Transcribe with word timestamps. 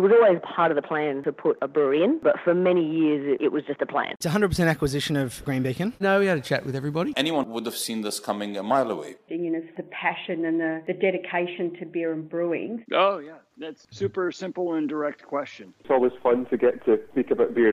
It 0.00 0.04
was 0.04 0.12
always 0.12 0.40
part 0.42 0.72
of 0.72 0.76
the 0.76 0.82
plan 0.82 1.22
to 1.24 1.30
put 1.30 1.58
a 1.60 1.68
brewery 1.68 2.02
in, 2.02 2.20
but 2.22 2.36
for 2.42 2.54
many 2.54 2.82
years 2.82 3.36
it 3.38 3.52
was 3.52 3.64
just 3.66 3.82
a 3.82 3.86
plan. 3.86 4.12
It's 4.12 4.24
100% 4.24 4.66
acquisition 4.66 5.14
of 5.14 5.44
Green 5.44 5.62
Beacon. 5.62 5.92
No, 6.00 6.20
we 6.20 6.24
had 6.24 6.38
a 6.38 6.40
chat 6.40 6.64
with 6.64 6.74
everybody. 6.74 7.12
Anyone 7.18 7.50
would 7.50 7.66
have 7.66 7.76
seen 7.76 8.00
this 8.00 8.18
coming 8.18 8.56
a 8.56 8.62
mile 8.62 8.90
away. 8.90 9.16
You 9.28 9.50
know, 9.50 9.62
the 9.76 9.82
passion 9.82 10.46
and 10.46 10.58
the, 10.58 10.82
the 10.86 10.94
dedication 10.94 11.76
to 11.78 11.84
beer 11.84 12.14
and 12.14 12.26
brewing. 12.30 12.82
Oh, 12.94 13.18
yeah. 13.18 13.34
That's 13.58 13.86
super 13.90 14.32
simple 14.32 14.72
and 14.72 14.88
direct 14.88 15.22
question. 15.22 15.74
It's 15.80 15.90
always 15.90 16.12
fun 16.22 16.46
to 16.46 16.56
get 16.56 16.82
to 16.86 16.98
speak 17.12 17.30
about 17.30 17.52
beer. 17.52 17.70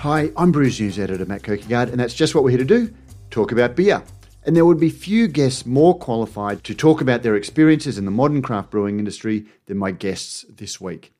Hi, 0.00 0.32
I'm 0.36 0.50
Brews 0.50 0.80
News 0.80 0.98
editor 0.98 1.24
Matt 1.24 1.42
Kirkegaard, 1.42 1.92
and 1.92 2.00
that's 2.00 2.14
just 2.14 2.34
what 2.34 2.42
we're 2.42 2.50
here 2.50 2.58
to 2.58 2.64
do 2.64 2.92
talk 3.34 3.50
about 3.50 3.74
beer. 3.74 4.02
And 4.46 4.54
there 4.54 4.64
would 4.64 4.78
be 4.78 4.90
few 4.90 5.26
guests 5.26 5.66
more 5.66 5.98
qualified 5.98 6.62
to 6.64 6.74
talk 6.74 7.00
about 7.00 7.22
their 7.22 7.34
experiences 7.34 7.98
in 7.98 8.04
the 8.04 8.10
modern 8.10 8.42
craft 8.42 8.70
brewing 8.70 8.98
industry 8.98 9.46
than 9.66 9.76
my 9.76 9.90
guests 9.90 10.44
this 10.48 10.80
week. 10.80 11.12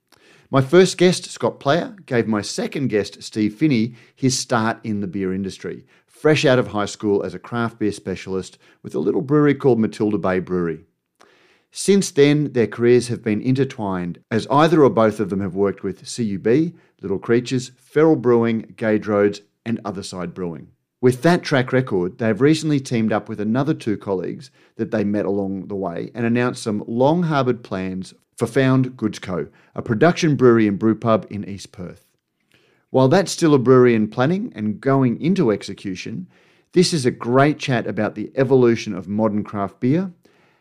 My 0.51 0.61
first 0.61 0.97
guest, 0.99 1.25
Scott 1.31 1.59
Player, 1.59 1.97
gave 2.07 2.29
my 2.29 2.43
second 2.43 2.89
guest, 2.89 3.23
Steve 3.23 3.55
Finney, 3.55 3.95
his 4.15 4.39
start 4.39 4.79
in 4.85 5.01
the 5.01 5.09
beer 5.09 5.35
industry, 5.35 5.85
fresh 6.07 6.45
out 6.45 6.61
of 6.61 6.69
high 6.69 6.85
school 6.85 7.25
as 7.25 7.35
a 7.35 7.39
craft 7.39 7.79
beer 7.79 7.91
specialist 7.91 8.59
with 8.83 8.95
a 8.95 9.01
little 9.01 9.23
brewery 9.23 9.55
called 9.55 9.81
Matilda 9.81 10.19
Bay 10.19 10.39
Brewery. 10.39 10.85
Since 11.73 12.13
then, 12.13 12.53
their 12.53 12.69
careers 12.69 13.09
have 13.09 13.25
been 13.25 13.43
intertwined, 13.43 14.21
as 14.31 14.47
either 14.49 14.85
or 14.85 14.91
both 14.91 15.19
of 15.19 15.31
them 15.31 15.41
have 15.41 15.57
worked 15.57 15.83
with 15.83 16.07
CUB, 16.07 16.75
Little 17.03 17.19
Creatures, 17.19 17.73
Feral 17.77 18.15
Brewing, 18.15 18.75
Gage 18.77 19.09
Roads, 19.09 19.41
and 19.67 19.83
Otherside 19.83 20.35
Brewing. 20.35 20.69
With 21.05 21.21
that 21.21 21.43
track 21.43 21.71
record, 21.71 22.17
they 22.17 22.29
have 22.29 22.41
recently 22.41 22.81
teamed 22.81 23.13
up 23.13 23.29
with 23.29 23.39
another 23.39 23.75
two 23.75 23.99
colleagues 23.99 24.51
that 24.77 24.91
they 24.91 25.05
met 25.05 25.27
along 25.27 25.69
the 25.69 25.75
way 25.75 26.11
and 26.15 26.25
announced 26.25 26.63
some 26.63 26.83
long 26.87 27.25
harboured 27.25 27.63
plans 27.63 28.15
for 28.39 28.47
Found 28.47 28.97
Goods 28.97 29.19
Co., 29.19 29.49
a 29.75 29.83
production 29.83 30.35
brewery 30.35 30.67
and 30.67 30.79
brewpub 30.79 31.31
in 31.31 31.47
East 31.47 31.73
Perth. 31.73 32.07
While 32.89 33.09
that's 33.09 33.31
still 33.31 33.53
a 33.53 33.59
brewery 33.59 33.95
in 33.95 34.09
planning 34.09 34.51
and 34.57 34.81
going 34.81 35.21
into 35.21 35.51
execution, 35.53 36.27
this 36.73 36.95
is 36.95 37.05
a 37.05 37.11
great 37.11 37.59
chat 37.59 37.87
about 37.87 38.15
the 38.15 38.33
evolution 38.35 38.95
of 38.95 39.07
modern 39.07 39.45
craft 39.45 39.81
beer 39.81 40.11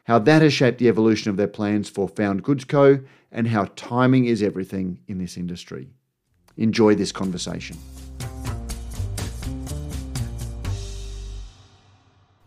how 0.03 0.19
that 0.19 0.41
has 0.41 0.51
shaped 0.51 0.79
the 0.79 0.89
evolution 0.89 1.29
of 1.29 1.37
their 1.37 1.47
plans 1.47 1.87
for 1.87 2.09
Found 2.09 2.43
Goods 2.43 2.65
Co., 2.65 2.99
and 3.31 3.47
how 3.47 3.69
timing 3.77 4.25
is 4.25 4.43
everything 4.43 4.99
in 5.07 5.19
this 5.19 5.37
industry. 5.37 5.87
Enjoy 6.57 6.95
this 6.95 7.13
conversation. 7.13 7.77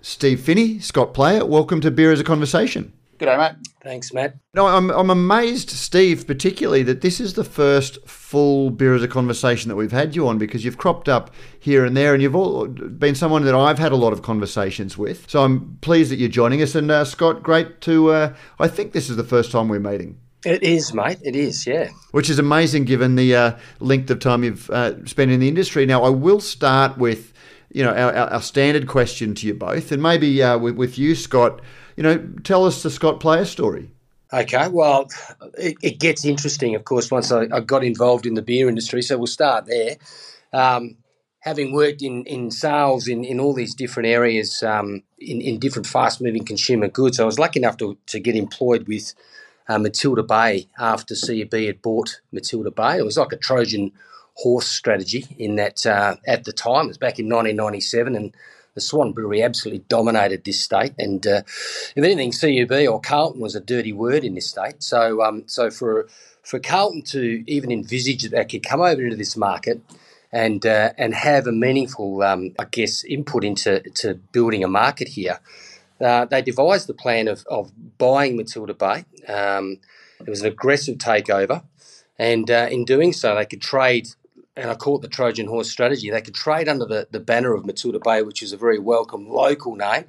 Steve 0.07 0.39
Finney, 0.39 0.79
Scott 0.79 1.12
Player, 1.12 1.45
welcome 1.45 1.81
to 1.81 1.91
Beer 1.91 2.12
is 2.12 2.21
a 2.21 2.25
Conversation. 2.25 2.93
G'day, 3.19 3.37
mate. 3.37 3.57
Thanks, 3.83 4.12
Matt. 4.12 4.37
No, 4.55 4.69
I'm, 4.69 4.89
I'm 4.91 5.11
amazed, 5.11 5.69
Steve, 5.71 6.29
particularly 6.29 6.85
that 6.85 7.01
this 7.01 7.19
is 7.19 7.35
the 7.35 7.43
first 7.43 7.99
full 8.07 8.71
beer 8.71 8.95
is 8.95 9.03
a 9.03 9.09
conversation 9.09 9.69
that 9.69 9.75
we've 9.75 9.91
had 9.91 10.15
you 10.15 10.29
on 10.29 10.39
because 10.39 10.65
you've 10.65 10.79
cropped 10.79 11.09
up 11.09 11.33
here 11.59 11.84
and 11.84 11.97
there, 11.97 12.15
and 12.15 12.23
you've 12.23 12.37
all 12.37 12.69
been 12.69 13.17
someone 13.17 13.45
that 13.47 13.55
I've 13.57 13.81
had 13.81 13.91
a 13.91 13.97
lot 13.97 14.12
of 14.12 14.23
conversations 14.23 14.97
with. 14.97 15.29
So 15.29 15.43
I'm 15.43 15.77
pleased 15.81 16.12
that 16.12 16.21
you're 16.21 16.29
joining 16.29 16.62
us, 16.62 16.77
and 16.77 16.89
uh, 16.89 17.05
Scott, 17.05 17.43
great 17.43 17.81
to. 17.81 18.12
Uh, 18.12 18.34
I 18.61 18.69
think 18.69 18.93
this 18.93 19.11
is 19.11 19.17
the 19.17 19.25
first 19.25 19.51
time 19.51 19.69
we're 19.69 19.81
meeting. 19.81 20.21
It 20.45 20.62
is, 20.62 20.95
mate. 20.95 21.19
It 21.25 21.34
is, 21.34 21.67
yeah. 21.67 21.89
Which 22.12 22.31
is 22.31 22.39
amazing 22.39 22.84
given 22.84 23.17
the 23.17 23.34
uh, 23.34 23.59
length 23.81 24.09
of 24.11 24.21
time 24.21 24.45
you've 24.45 24.71
uh, 24.71 25.05
spent 25.05 25.33
in 25.33 25.41
the 25.41 25.49
industry. 25.49 25.84
Now, 25.84 26.05
I 26.05 26.11
will 26.11 26.39
start 26.39 26.97
with, 26.97 27.33
you 27.77 27.84
know, 27.84 27.92
our, 27.92 28.12
our 28.12 28.42
standard 28.42 28.86
question 28.86 29.34
to 29.36 29.46
you 29.46 29.55
both, 29.55 29.92
and 29.92 30.02
maybe 30.02 30.42
uh, 30.42 30.58
with, 30.58 30.77
with 30.77 30.98
you, 30.98 31.14
Scott 31.14 31.60
you 31.96 32.02
know, 32.02 32.19
tell 32.44 32.64
us 32.64 32.82
the 32.82 32.91
Scott 32.91 33.20
Player 33.20 33.44
story. 33.44 33.91
Okay, 34.32 34.69
well, 34.69 35.08
it, 35.58 35.77
it 35.82 36.00
gets 36.00 36.24
interesting, 36.24 36.74
of 36.74 36.84
course, 36.84 37.10
once 37.10 37.32
I, 37.32 37.47
I, 37.53 37.60
got 37.60 37.84
involved 37.84 38.26
in 38.26 38.34
the 38.34 38.42
beer 38.42 38.69
industry. 38.69 39.00
So 39.00 39.16
we'll 39.16 39.28
start 39.28 39.66
there. 39.66 39.97
Um, 40.53 40.97
having 41.41 41.72
worked 41.72 42.03
in, 42.03 42.25
in 42.25 42.50
sales 42.50 43.09
in, 43.09 43.25
in 43.25 43.38
all 43.41 43.54
these 43.54 43.75
different 43.75 44.09
areas, 44.09 44.62
um, 44.62 45.03
in, 45.19 45.41
in 45.41 45.59
different 45.59 45.86
fast 45.86 46.20
moving 46.20 46.44
consumer 46.44 46.88
goods, 46.88 47.20
I 47.20 47.25
was 47.25 47.38
lucky 47.38 47.60
enough 47.60 47.76
to, 47.78 47.97
to 48.06 48.20
get 48.20 48.34
employed 48.34 48.88
with 48.88 49.15
uh, 49.69 49.78
Matilda 49.78 50.25
Bay 50.25 50.69
after 50.78 51.15
CUB 51.15 51.54
had 51.54 51.81
bought 51.81 52.20
Matilda 52.32 52.72
Bay. 52.72 52.98
It 52.98 53.04
was 53.04 53.16
like 53.16 53.32
a 53.32 53.36
Trojan 53.36 53.92
horse 54.36 54.66
strategy 54.66 55.26
in 55.38 55.56
that 55.56 55.84
uh, 55.86 56.16
at 56.26 56.44
the 56.44 56.52
time, 56.52 56.86
it 56.86 56.88
was 56.88 56.98
back 56.98 57.19
in 57.19 57.26
1997. 57.26 58.14
And 58.14 58.34
the 58.76 58.80
Swan 58.82 59.12
Brewery 59.12 59.42
absolutely 59.42 59.84
dominated 59.88 60.44
this 60.44 60.60
state, 60.60 60.92
and 60.98 61.26
uh, 61.26 61.42
if 61.47 61.97
anything, 61.97 62.30
CUB 62.30 62.86
or 62.86 63.00
Carlton 63.00 63.41
was 63.41 63.56
a 63.56 63.60
dirty 63.60 63.92
word 63.92 64.22
in 64.22 64.34
this 64.34 64.50
state. 64.50 64.82
So, 64.82 65.22
um, 65.22 65.44
so 65.47 65.70
for 65.70 66.06
for 66.42 66.60
Carlton 66.60 67.02
to 67.02 67.42
even 67.47 67.72
envisage 67.72 68.22
that 68.22 68.30
they 68.32 68.44
could 68.44 68.62
come 68.62 68.82
over 68.82 69.02
into 69.02 69.16
this 69.16 69.36
market 69.36 69.80
and 70.30 70.64
uh, 70.66 70.92
and 70.98 71.14
have 71.14 71.47
a 71.47 71.53
meaningful, 71.53 72.22
um, 72.22 72.53
I 72.58 72.66
guess, 72.66 73.03
input 73.03 73.44
into 73.44 73.80
to 73.80 74.14
building 74.32 74.62
a 74.62 74.68
market 74.68 75.08
here, 75.08 75.41
uh, 76.00 76.26
they 76.26 76.42
devised 76.42 76.86
the 76.86 76.94
plan 76.94 77.28
of 77.28 77.47
of 77.47 77.72
buying 77.97 78.36
Matilda 78.36 78.74
Bay. 78.74 79.06
Um, 79.26 79.78
it 80.20 80.28
was 80.28 80.42
an 80.42 80.48
aggressive 80.48 80.98
takeover, 80.98 81.62
and 82.18 82.50
uh, 82.50 82.68
in 82.70 82.84
doing 82.84 83.14
so, 83.14 83.34
they 83.34 83.47
could 83.47 83.62
trade 83.62 84.08
and 84.56 84.71
I 84.71 84.75
call 84.75 84.97
it 84.97 85.03
the 85.03 85.09
Trojan 85.09 85.47
horse 85.47 85.71
strategy. 85.71 86.11
They 86.11 86.22
could 86.22 86.34
trade 86.34 86.69
under 86.69 86.87
the, 86.87 87.06
the 87.11 87.21
banner 87.21 87.55
of 87.55 87.67
Matilda 87.67 88.00
Bay, 88.03 88.22
which 88.22 88.43
is 88.43 88.53
a 88.53 88.56
very 88.56 88.78
welcome 88.78 89.28
local 89.28 89.77
name, 89.77 90.05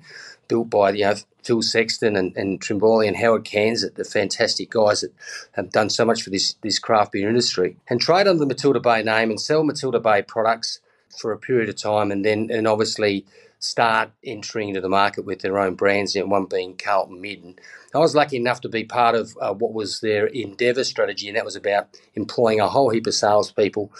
built 0.47 0.69
by 0.69 0.91
you 0.91 1.03
know 1.03 1.15
Phil 1.43 1.61
Sexton 1.61 2.15
and, 2.15 2.35
and 2.37 2.59
Trimboli 2.61 3.07
and 3.07 3.17
Howard 3.17 3.47
Cearns, 3.47 3.89
the 3.89 4.03
fantastic 4.03 4.69
guys 4.69 5.01
that 5.01 5.13
have 5.53 5.71
done 5.71 5.89
so 5.89 6.05
much 6.05 6.21
for 6.21 6.29
this 6.29 6.53
this 6.61 6.79
craft 6.79 7.11
beer 7.11 7.27
industry, 7.27 7.75
and 7.89 7.99
trade 7.99 8.27
under 8.27 8.39
the 8.39 8.45
Matilda 8.45 8.79
Bay 8.79 9.03
name 9.03 9.29
and 9.29 9.39
sell 9.39 9.63
Matilda 9.63 9.99
Bay 9.99 10.21
products 10.21 10.79
for 11.17 11.31
a 11.31 11.37
period 11.37 11.69
of 11.69 11.75
time, 11.75 12.11
and 12.11 12.23
then 12.23 12.49
and 12.51 12.67
obviously 12.67 13.25
start 13.59 14.11
entering 14.23 14.69
into 14.69 14.81
the 14.81 14.89
market 14.89 15.25
with 15.25 15.41
their 15.41 15.57
own 15.57 15.75
brands, 15.75 16.15
and 16.15 16.31
one 16.31 16.45
being 16.45 16.75
Carlton 16.77 17.19
Mid. 17.19 17.59
I 17.93 17.99
was 17.99 18.15
lucky 18.15 18.37
enough 18.37 18.61
to 18.61 18.69
be 18.69 18.83
part 18.83 19.15
of 19.15 19.37
uh, 19.41 19.53
what 19.53 19.73
was 19.73 20.01
their 20.01 20.27
endeavour 20.27 20.83
strategy, 20.83 21.27
and 21.27 21.37
that 21.37 21.45
was 21.45 21.55
about 21.55 21.87
employing 22.15 22.59
a 22.59 22.67
whole 22.67 22.89
heap 22.89 23.07
of 23.07 23.13
salespeople 23.13 23.91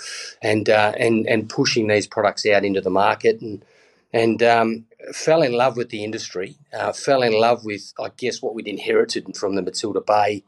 and 0.42 0.70
uh, 0.70 0.94
and 0.98 1.26
and 1.28 1.50
pushing 1.50 1.88
these 1.88 2.08
products 2.08 2.46
out 2.46 2.66
into 2.66 2.82
the 2.82 2.90
market, 2.90 3.42
and 3.42 3.64
and 4.12 4.44
um, 4.44 4.86
fell 5.14 5.42
in 5.42 5.54
love 5.54 5.78
with 5.78 5.90
the 5.90 6.04
industry, 6.04 6.58
uh, 6.74 6.92
fell 6.92 7.22
in 7.22 7.34
love 7.34 7.64
with 7.64 7.94
I 8.00 8.10
guess 8.18 8.42
what 8.42 8.56
we'd 8.56 8.68
inherited 8.68 9.36
from 9.38 9.56
the 9.56 9.62
Matilda 9.62 10.02
Bay. 10.02 10.44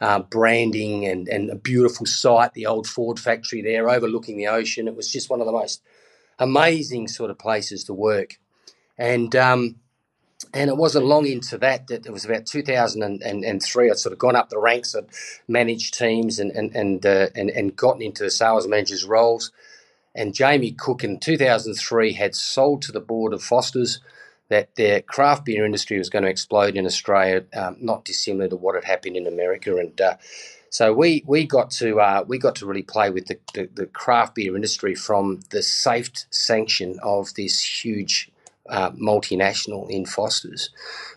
Uh, 0.00 0.18
branding 0.18 1.06
and, 1.06 1.28
and 1.28 1.48
a 1.48 1.54
beautiful 1.54 2.04
site, 2.04 2.54
the 2.54 2.66
old 2.66 2.88
Ford 2.88 3.20
factory 3.20 3.62
there 3.62 3.88
overlooking 3.88 4.36
the 4.36 4.48
ocean. 4.48 4.88
It 4.88 4.96
was 4.96 5.08
just 5.08 5.30
one 5.30 5.38
of 5.38 5.46
the 5.46 5.52
most 5.52 5.80
amazing 6.40 7.06
sort 7.06 7.30
of 7.30 7.38
places 7.38 7.84
to 7.84 7.94
work. 7.94 8.40
And 8.98 9.36
um, 9.36 9.76
and 10.54 10.70
it 10.70 10.76
wasn't 10.76 11.06
long 11.06 11.26
into 11.26 11.58
that 11.58 11.86
that 11.88 12.06
it 12.06 12.12
was 12.12 12.24
about 12.24 12.46
2003. 12.46 13.90
I'd 13.90 13.98
sort 13.98 14.12
of 14.12 14.18
gone 14.18 14.36
up 14.36 14.48
the 14.48 14.58
ranks, 14.58 14.94
I'd 14.94 15.06
managed 15.48 15.98
teams 15.98 16.38
and 16.38 16.50
and 16.52 16.74
and 16.74 17.04
uh, 17.06 17.28
and, 17.34 17.50
and 17.50 17.76
gotten 17.76 18.02
into 18.02 18.22
the 18.22 18.30
sales 18.30 18.66
managers 18.66 19.04
roles. 19.04 19.52
And 20.14 20.34
Jamie 20.34 20.72
Cook 20.72 21.04
in 21.04 21.18
2003 21.18 22.12
had 22.12 22.34
sold 22.34 22.82
to 22.82 22.92
the 22.92 23.00
board 23.00 23.32
of 23.32 23.42
Foster's 23.42 24.00
that 24.48 24.74
their 24.74 25.00
craft 25.00 25.46
beer 25.46 25.64
industry 25.64 25.96
was 25.96 26.10
going 26.10 26.24
to 26.24 26.30
explode 26.30 26.76
in 26.76 26.84
Australia, 26.84 27.42
um, 27.54 27.76
not 27.80 28.04
dissimilar 28.04 28.48
to 28.48 28.56
what 28.56 28.74
had 28.74 28.84
happened 28.84 29.16
in 29.16 29.26
America. 29.26 29.74
And 29.78 29.98
uh, 29.98 30.16
so 30.68 30.92
we 30.92 31.22
we 31.26 31.46
got 31.46 31.70
to 31.72 32.00
uh, 32.00 32.24
we 32.26 32.38
got 32.38 32.56
to 32.56 32.66
really 32.66 32.82
play 32.82 33.10
with 33.10 33.26
the, 33.26 33.38
the, 33.54 33.68
the, 33.72 33.86
craft 33.86 34.34
beer 34.34 34.54
industry 34.54 34.94
from 34.94 35.40
the 35.50 35.62
safe 35.62 36.10
sanction 36.30 36.98
of 37.02 37.32
this 37.34 37.62
huge 37.62 38.30
uh, 38.72 38.90
multinational 38.92 39.88
in 39.90 40.04
Foster's 40.06 40.70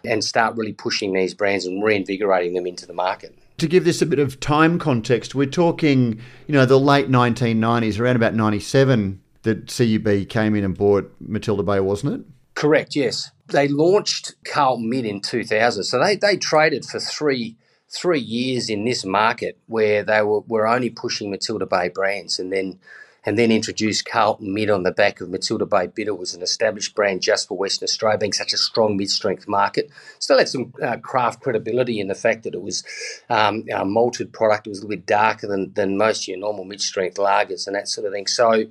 and 0.03 0.24
start 0.24 0.56
really 0.57 0.74
pushing 0.74 1.13
these 1.13 1.33
brands 1.33 1.65
and 1.65 1.83
reinvigorating 1.83 2.53
them 2.53 2.68
into 2.68 2.85
the 2.85 2.94
market. 2.94 3.35
To 3.57 3.68
give 3.68 3.85
this 3.85 4.01
a 4.01 4.06
bit 4.06 4.19
of 4.19 4.39
time 4.41 4.77
context, 4.77 5.33
we're 5.33 5.45
talking, 5.47 6.19
you 6.47 6.53
know, 6.53 6.65
the 6.65 6.80
late 6.80 7.09
1990s, 7.09 8.00
around 8.00 8.18
about 8.18 8.35
97, 8.35 9.21
that 9.44 9.68
CUB 9.68 10.27
came 10.27 10.56
in 10.56 10.65
and 10.65 10.77
bought 10.77 11.09
Matilda 11.21 11.63
Bay, 11.63 11.80
wasn't 11.80 12.13
it? 12.13 12.27
Correct, 12.56 12.95
yes. 12.95 13.31
They 13.47 13.69
launched 13.69 14.35
Carl 14.45 14.77
Mid 14.77 15.06
in 15.06 15.21
2000. 15.21 15.83
So 15.83 16.00
they, 16.00 16.18
they 16.18 16.35
traded 16.35 16.85
for 16.85 17.00
three 17.00 17.56
three 17.88 18.19
years 18.19 18.69
in 18.69 18.83
this 18.83 19.06
market 19.06 19.57
where 19.68 20.03
they 20.03 20.21
were, 20.21 20.41
were 20.41 20.68
only 20.68 20.89
pushing 20.89 21.30
Matilda 21.30 21.65
Bay 21.65 21.88
brands 21.88 22.39
and 22.39 22.51
then 22.51 22.77
and 23.25 23.38
then 23.38 23.51
introduced 23.51 24.06
Carlton 24.06 24.54
Mid 24.54 24.69
on 24.69 24.83
the 24.83 24.92
back 24.92 25.19
of 25.19 25.30
Matilda 25.30 25.66
Bay 25.66 25.88
Bitter 25.88 26.13
was 26.13 26.33
an 26.33 26.42
established 26.42 26.95
brand 26.95 27.22
just 27.22 27.48
for 27.48 27.57
Western 27.57 27.86
Australia, 27.86 28.18
being 28.18 28.33
such 28.33 28.54
a 28.54 28.57
strong 28.57 28.98
mid-strength 28.98 29.48
market. 29.48 29.89
Still 30.19 30.38
had 30.38 30.50
some 30.50 30.74
uh, 30.81 30.98
craft 30.98 31.42
credibility 31.42 32.00
in 32.00 32.07
the 32.07 32.16
fact 32.16 32.44
that 32.44 32.54
it 32.54 32.62
was 32.62 32.83
um, 33.30 33.66
a 33.74 33.83
malted 33.83 34.31
product. 34.31 34.68
It 34.68 34.69
was 34.69 34.80
a 34.80 34.81
little 34.83 34.98
bit 34.98 35.06
darker 35.06 35.48
than, 35.48 35.74
than 35.74 35.98
most 35.98 36.24
of 36.24 36.27
your 36.30 36.38
normal 36.38 36.66
mid-strength 36.66 37.18
lagers 37.18 37.68
and 37.68 37.75
that 37.75 37.88
sort 37.88 38.06
of 38.07 38.13
thing. 38.13 38.27
So 38.27 38.66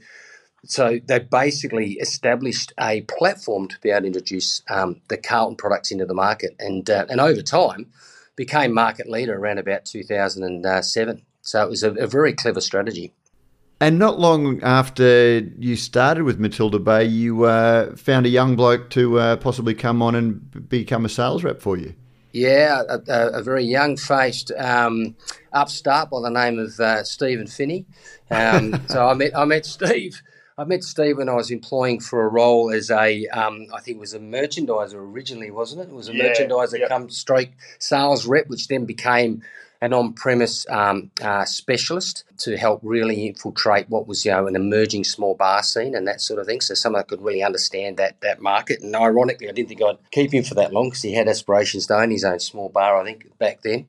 so 0.66 0.98
they 1.04 1.18
basically 1.18 1.92
established 1.94 2.72
a 2.80 3.02
platform 3.02 3.68
to 3.68 3.78
be 3.80 3.90
able 3.90 4.02
to 4.02 4.06
introduce 4.06 4.62
um, 4.68 5.00
the 5.08 5.16
Carlton 5.16 5.56
products 5.56 5.90
into 5.90 6.06
the 6.06 6.14
market, 6.14 6.56
and 6.58 6.88
uh, 6.88 7.06
and 7.08 7.20
over 7.20 7.42
time 7.42 7.92
became 8.36 8.72
market 8.72 9.08
leader 9.08 9.36
around 9.36 9.58
about 9.58 9.84
2007. 9.84 11.22
So 11.42 11.62
it 11.62 11.68
was 11.68 11.82
a, 11.82 11.92
a 11.92 12.06
very 12.06 12.32
clever 12.32 12.60
strategy. 12.60 13.12
And 13.80 13.98
not 13.98 14.18
long 14.18 14.62
after 14.62 15.38
you 15.58 15.76
started 15.76 16.24
with 16.24 16.38
Matilda 16.38 16.78
Bay, 16.78 17.04
you 17.04 17.44
uh, 17.44 17.94
found 17.96 18.24
a 18.24 18.28
young 18.28 18.56
bloke 18.56 18.88
to 18.90 19.18
uh, 19.18 19.36
possibly 19.36 19.74
come 19.74 20.00
on 20.00 20.14
and 20.14 20.68
become 20.68 21.04
a 21.04 21.08
sales 21.08 21.44
rep 21.44 21.60
for 21.60 21.76
you. 21.76 21.94
Yeah, 22.32 22.82
a, 22.88 23.00
a, 23.08 23.28
a 23.38 23.42
very 23.42 23.64
young 23.64 23.96
faced 23.96 24.50
um, 24.58 25.14
upstart 25.52 26.10
by 26.10 26.20
the 26.20 26.30
name 26.30 26.58
of 26.58 26.78
uh, 26.80 27.04
Stephen 27.04 27.46
Finney. 27.46 27.86
Um, 28.30 28.80
so 28.88 29.06
I 29.06 29.14
met 29.14 29.36
I 29.36 29.44
met 29.44 29.66
Steve. 29.66 30.20
I 30.56 30.64
met 30.64 30.84
Steve 30.84 31.18
when 31.18 31.28
I 31.28 31.34
was 31.34 31.50
employing 31.50 31.98
for 32.00 32.22
a 32.24 32.28
role 32.28 32.70
as 32.70 32.88
a, 32.88 33.26
um, 33.28 33.66
I 33.74 33.80
think 33.80 33.96
it 33.96 34.00
was 34.00 34.14
a 34.14 34.20
merchandiser 34.20 34.94
originally, 34.94 35.50
wasn't 35.50 35.82
it? 35.82 35.88
It 35.88 35.94
was 35.94 36.08
a 36.08 36.14
Yeah, 36.14 36.32
merchandiser 36.32 36.78
yep. 36.78 36.88
come 36.88 37.10
stroke 37.10 37.48
sales 37.80 38.24
rep, 38.24 38.46
which 38.48 38.68
then 38.68 38.84
became 38.84 39.42
an 39.84 39.92
on-premise 39.92 40.66
um, 40.70 41.10
uh, 41.20 41.44
specialist 41.44 42.24
to 42.38 42.56
help 42.56 42.80
really 42.82 43.26
infiltrate 43.26 43.86
what 43.90 44.06
was, 44.06 44.24
you 44.24 44.30
know, 44.30 44.46
an 44.46 44.56
emerging 44.56 45.04
small 45.04 45.34
bar 45.34 45.62
scene 45.62 45.94
and 45.94 46.08
that 46.08 46.22
sort 46.22 46.40
of 46.40 46.46
thing. 46.46 46.62
So 46.62 46.72
someone 46.72 47.00
that 47.00 47.08
could 47.08 47.20
really 47.20 47.42
understand 47.42 47.98
that 47.98 48.18
that 48.22 48.40
market. 48.40 48.80
And 48.80 48.96
ironically, 48.96 49.46
I 49.46 49.52
didn't 49.52 49.68
think 49.68 49.82
I'd 49.82 49.98
keep 50.10 50.32
him 50.32 50.42
for 50.42 50.54
that 50.54 50.72
long 50.72 50.88
because 50.88 51.02
he 51.02 51.12
had 51.12 51.28
aspirations 51.28 51.86
to 51.88 51.98
own 51.98 52.10
his 52.10 52.24
own 52.24 52.40
small 52.40 52.70
bar. 52.70 52.98
I 52.98 53.04
think 53.04 53.36
back 53.38 53.60
then. 53.60 53.86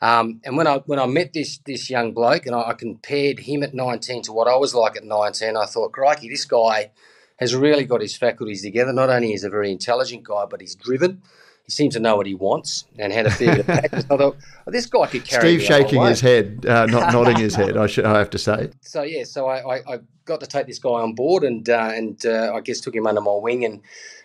Um, 0.00 0.40
and 0.44 0.56
when 0.56 0.68
I 0.68 0.78
when 0.86 1.00
I 1.00 1.06
met 1.06 1.32
this 1.32 1.58
this 1.58 1.90
young 1.90 2.12
bloke 2.12 2.46
and 2.46 2.54
I, 2.54 2.68
I 2.68 2.74
compared 2.74 3.40
him 3.40 3.64
at 3.64 3.74
19 3.74 4.22
to 4.22 4.32
what 4.32 4.46
I 4.46 4.54
was 4.54 4.76
like 4.76 4.96
at 4.96 5.02
19, 5.02 5.56
I 5.56 5.66
thought, 5.66 5.90
crikey, 5.90 6.28
this 6.28 6.44
guy 6.44 6.92
has 7.38 7.52
really 7.52 7.84
got 7.84 8.00
his 8.00 8.16
faculties 8.16 8.62
together. 8.62 8.92
Not 8.92 9.10
only 9.10 9.32
is 9.32 9.42
he 9.42 9.48
a 9.48 9.50
very 9.50 9.72
intelligent 9.72 10.22
guy, 10.22 10.44
but 10.48 10.60
he's 10.60 10.76
driven. 10.76 11.22
Seems 11.72 11.94
to 11.94 12.00
know 12.00 12.16
what 12.16 12.26
he 12.26 12.34
wants 12.34 12.84
and 12.98 13.12
had 13.12 13.26
a 13.26 13.30
fair 13.30 13.52
bit 13.52 13.60
of 13.60 13.66
practice. 13.66 14.04
I 14.10 14.16
thought, 14.16 14.36
oh, 14.66 14.70
this 14.70 14.86
guy 14.86 15.06
could 15.06 15.24
carry 15.24 15.58
Steve 15.58 15.60
me 15.60 15.66
a 15.66 15.70
long 15.70 15.80
shaking 15.80 16.02
his 16.02 16.20
head, 16.20 16.66
uh, 16.66 16.86
not 16.86 17.12
nodding 17.12 17.38
his 17.38 17.54
head. 17.54 17.76
I, 17.76 17.86
should, 17.86 18.04
I 18.04 18.18
have 18.18 18.30
to 18.30 18.38
say. 18.38 18.70
So 18.82 19.02
yeah, 19.02 19.24
so 19.24 19.46
I, 19.46 19.76
I, 19.76 19.94
I 19.94 20.00
got 20.26 20.40
to 20.40 20.46
take 20.46 20.66
this 20.66 20.78
guy 20.78 20.90
on 20.90 21.14
board 21.14 21.44
and 21.44 21.68
uh, 21.68 21.90
and 21.94 22.24
uh, 22.26 22.52
I 22.54 22.60
guess 22.60 22.80
took 22.80 22.94
him 22.94 23.06
under 23.06 23.20
my 23.20 23.34
wing 23.34 23.64
and 23.64 23.80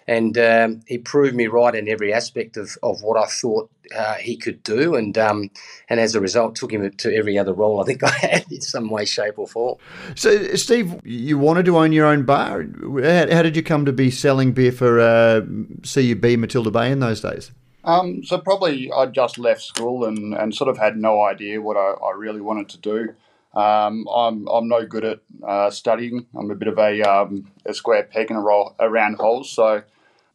and 0.08 0.38
um, 0.38 0.82
he 0.88 0.98
proved 0.98 1.36
me 1.36 1.48
right 1.48 1.76
in 1.76 1.90
every 1.90 2.14
aspect 2.14 2.56
of, 2.56 2.78
of 2.82 3.02
what 3.02 3.18
I 3.18 3.26
thought 3.26 3.70
uh, 3.96 4.16
he 4.16 4.38
could 4.38 4.64
do 4.64 4.96
and 4.96 5.18
um, 5.18 5.50
and 5.90 6.00
as 6.00 6.16
a 6.16 6.22
result 6.22 6.56
took 6.56 6.72
him 6.72 6.90
to 6.90 7.16
every 7.16 7.38
other 7.38 7.54
role 7.54 7.82
I 7.82 7.86
think 7.86 8.04
I 8.04 8.10
had 8.10 8.46
in 8.52 8.62
some 8.62 8.90
way, 8.90 9.06
shape 9.06 9.38
or 9.38 9.48
form. 9.48 9.78
So, 10.16 10.56
Steve, 10.56 11.00
you 11.04 11.38
wanted 11.38 11.66
to 11.66 11.78
own 11.78 11.92
your 11.92 12.06
own 12.06 12.24
bar. 12.24 12.64
How, 12.64 13.32
how 13.32 13.42
did 13.42 13.56
you 13.56 13.64
come 13.64 13.86
to 13.86 13.94
be 13.94 14.12
selling 14.12 14.54
beer 14.54 14.72
for 14.72 15.00
uh, 15.00 15.42
CUB 15.84 16.40
Matilda 16.40 16.72
Bay 16.72 16.92
in 16.92 17.00
those 17.00 17.22
days? 17.22 17.52
Um, 17.84 18.22
so 18.24 18.38
probably 18.38 18.92
I 18.92 19.06
just 19.06 19.38
left 19.38 19.62
school 19.62 20.04
and, 20.04 20.34
and 20.34 20.54
sort 20.54 20.70
of 20.70 20.78
had 20.78 20.98
no 20.98 21.22
idea 21.22 21.62
what 21.62 21.78
I, 21.78 21.92
I 22.06 22.12
really 22.18 22.42
wanted 22.42 22.68
to 22.70 22.78
do. 22.80 23.14
Um, 23.58 24.06
I'm 24.14 24.48
I'm 24.50 24.68
no 24.68 24.86
good 24.86 25.06
at 25.06 25.20
uh, 25.48 25.72
studying. 25.72 26.28
I'm 26.38 26.52
a 26.52 26.56
bit 26.56 26.68
of 26.68 26.78
a, 26.78 27.02
um, 27.02 27.50
a 27.66 27.74
square 27.74 28.04
peg 28.04 28.30
in 28.30 28.36
a, 28.36 28.42
roll, 28.42 28.76
a 28.78 28.90
round 28.90 29.16
hole. 29.16 29.44
So 29.46 29.84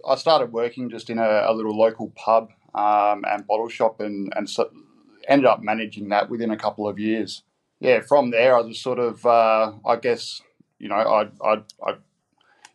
I 0.07 0.17
started 0.17 0.53
working 0.53 0.91
just 0.91 1.11
in 1.11 1.19
a, 1.19 1.45
a 1.47 1.53
little 1.55 1.77
local 1.77 2.11
pub 2.11 2.51
um, 2.75 3.25
and 3.29 3.47
bottle 3.47 3.69
shop 3.69 4.01
and, 4.01 4.33
and 4.37 4.49
so 4.49 4.71
ended 5.29 5.47
up 5.47 5.63
managing 5.63 6.09
that 6.09 6.31
within 6.31 6.51
a 6.51 6.57
couple 6.57 6.89
of 6.89 6.99
years. 6.99 7.43
Yeah, 7.81 8.01
from 8.01 8.31
there 8.31 8.57
I 8.57 8.61
was 8.61 8.81
sort 8.81 8.99
of 8.99 9.25
uh, 9.27 9.73
I 9.85 9.97
guess 9.97 10.41
you 10.79 10.89
know 10.89 10.97
I 10.97 11.29
I 11.45 11.63
I 11.85 11.91
you 11.91 11.99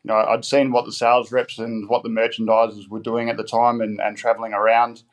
know 0.06 0.16
I'd 0.16 0.46
seen 0.46 0.72
what 0.72 0.86
the 0.86 0.92
sales 0.92 1.32
reps 1.32 1.60
and 1.60 1.88
what 1.90 2.04
the 2.04 2.10
merchandisers 2.10 2.90
were 2.90 3.00
doing 3.00 3.30
at 3.30 3.38
the 3.38 3.44
time 3.44 3.82
and, 3.82 4.02
and 4.02 4.18
traveling 4.18 4.54
around, 4.54 5.04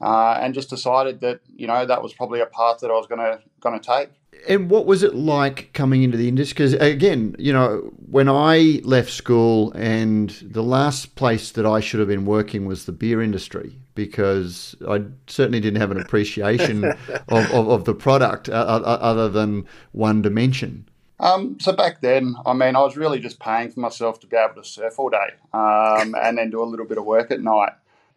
uh, 0.00 0.38
and 0.40 0.54
just 0.54 0.70
decided 0.70 1.20
that 1.20 1.40
you 1.56 1.66
know 1.66 1.84
that 1.84 2.02
was 2.02 2.12
probably 2.14 2.40
a 2.40 2.46
path 2.46 2.78
that 2.80 2.90
I 2.90 2.94
was 2.94 3.06
gonna 3.06 3.40
gonna 3.60 3.80
take. 3.80 4.10
And 4.48 4.70
what 4.70 4.86
was 4.86 5.02
it 5.02 5.14
like 5.14 5.72
coming 5.72 6.02
into 6.02 6.16
the 6.16 6.28
industry? 6.28 6.54
Because 6.54 6.74
again, 6.74 7.34
you 7.38 7.52
know, 7.52 7.92
when 8.10 8.28
I 8.28 8.80
left 8.84 9.10
school, 9.10 9.72
and 9.72 10.30
the 10.42 10.62
last 10.62 11.14
place 11.14 11.52
that 11.52 11.66
I 11.66 11.80
should 11.80 12.00
have 12.00 12.08
been 12.08 12.24
working 12.24 12.66
was 12.66 12.86
the 12.86 12.92
beer 12.92 13.22
industry, 13.22 13.78
because 13.94 14.74
I 14.88 15.02
certainly 15.26 15.60
didn't 15.60 15.80
have 15.80 15.90
an 15.90 16.00
appreciation 16.00 16.84
of, 17.28 17.52
of, 17.52 17.68
of 17.68 17.84
the 17.84 17.94
product 17.94 18.48
uh, 18.48 18.52
uh, 18.52 18.98
other 19.00 19.28
than 19.28 19.66
one 19.92 20.22
dimension. 20.22 20.88
Um, 21.20 21.60
so 21.60 21.72
back 21.72 22.00
then, 22.00 22.34
I 22.46 22.54
mean, 22.54 22.76
I 22.76 22.80
was 22.80 22.96
really 22.96 23.20
just 23.20 23.38
paying 23.38 23.70
for 23.70 23.80
myself 23.80 24.20
to 24.20 24.26
be 24.26 24.36
able 24.36 24.54
to 24.54 24.64
surf 24.66 24.98
all 24.98 25.10
day 25.10 25.34
um, 25.52 26.14
and 26.18 26.38
then 26.38 26.48
do 26.50 26.62
a 26.62 26.64
little 26.64 26.86
bit 26.86 26.96
of 26.96 27.04
work 27.04 27.30
at 27.30 27.42
night. 27.42 27.72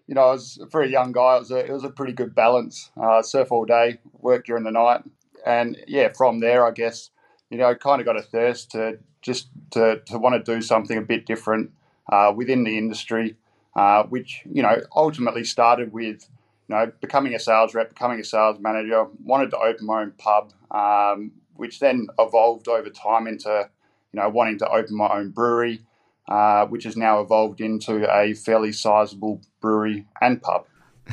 You 0.08 0.16
know, 0.16 0.22
I 0.22 0.32
was 0.32 0.60
for 0.72 0.82
a 0.82 0.88
young 0.88 1.12
guy, 1.12 1.36
it 1.36 1.40
was 1.40 1.52
a, 1.52 1.66
it 1.66 1.72
was 1.72 1.84
a 1.84 1.90
pretty 1.90 2.14
good 2.14 2.34
balance. 2.34 2.92
Uh, 2.96 3.22
surf 3.22 3.52
all 3.52 3.66
day, 3.66 4.00
work 4.20 4.46
during 4.46 4.64
the 4.64 4.72
night, 4.72 5.02
and 5.46 5.78
yeah, 5.88 6.10
from 6.14 6.40
there, 6.40 6.66
I 6.66 6.72
guess 6.72 7.10
you 7.54 7.60
know, 7.60 7.76
kind 7.76 8.02
of 8.02 8.06
got 8.06 8.18
a 8.18 8.22
thirst 8.24 8.72
to 8.72 8.98
just 9.22 9.48
to, 9.72 10.02
to 10.08 10.18
want 10.18 10.44
to 10.44 10.54
do 10.54 10.60
something 10.60 10.98
a 10.98 11.02
bit 11.02 11.28
different 11.28 11.72
uh, 12.12 12.34
within 12.36 12.64
the 12.64 12.80
industry, 12.80 13.36
uh, 13.76 14.04
which 14.04 14.42
you 14.52 14.64
know 14.64 14.82
ultimately 14.96 15.44
started 15.44 15.94
with 15.94 16.28
you 16.68 16.76
know 16.76 16.92
becoming 17.00 17.36
a 17.36 17.40
sales 17.40 17.76
rep, 17.76 17.90
becoming 17.90 18.20
a 18.20 18.24
sales 18.24 18.58
manager. 18.60 19.06
Wanted 19.24 19.52
to 19.52 19.60
open 19.60 19.86
my 19.86 20.02
own 20.02 20.14
pub, 20.18 20.52
um, 20.72 21.32
which 21.56 21.80
then 21.80 22.08
evolved 22.18 22.68
over 22.68 22.90
time 22.90 23.28
into 23.28 23.70
you 24.12 24.20
know 24.20 24.28
wanting 24.30 24.58
to 24.58 24.70
open 24.70 24.98
my 24.98 25.10
own 25.10 25.30
brewery, 25.30 25.82
uh, 26.28 26.66
which 26.66 26.86
has 26.86 26.98
now 26.98 27.22
evolved 27.22 27.62
into 27.62 28.12
a 28.12 28.34
fairly 28.34 28.72
sizable 28.72 29.42
brewery 29.62 30.08
and 30.22 30.42
pub. 30.42 30.66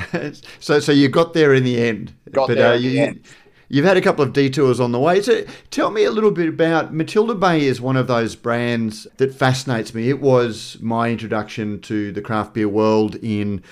so, 0.59 0.79
so 0.79 0.91
you 0.91 1.07
got 1.09 1.33
there 1.33 1.53
in 1.53 1.63
the 1.63 1.81
end. 1.81 2.13
Got 2.31 2.47
but, 2.47 2.57
there 2.57 2.71
uh, 2.71 2.75
in 2.77 2.81
the 2.81 2.99
end. 2.99 3.25
You've 3.71 3.85
had 3.85 3.95
a 3.95 4.01
couple 4.01 4.25
of 4.25 4.33
detours 4.33 4.81
on 4.81 4.91
the 4.91 4.99
way. 4.99 5.21
So, 5.21 5.45
tell 5.69 5.91
me 5.91 6.03
a 6.03 6.11
little 6.11 6.31
bit 6.31 6.49
about 6.49 6.93
Matilda 6.93 7.33
Bay. 7.33 7.61
Is 7.61 7.79
one 7.79 7.95
of 7.95 8.07
those 8.07 8.35
brands 8.35 9.07
that 9.15 9.33
fascinates 9.33 9.93
me. 9.93 10.09
It 10.09 10.19
was 10.19 10.77
my 10.81 11.09
introduction 11.09 11.79
to 11.83 12.11
the 12.11 12.21
craft 12.21 12.53
beer 12.53 12.67
world. 12.67 13.15
In 13.23 13.63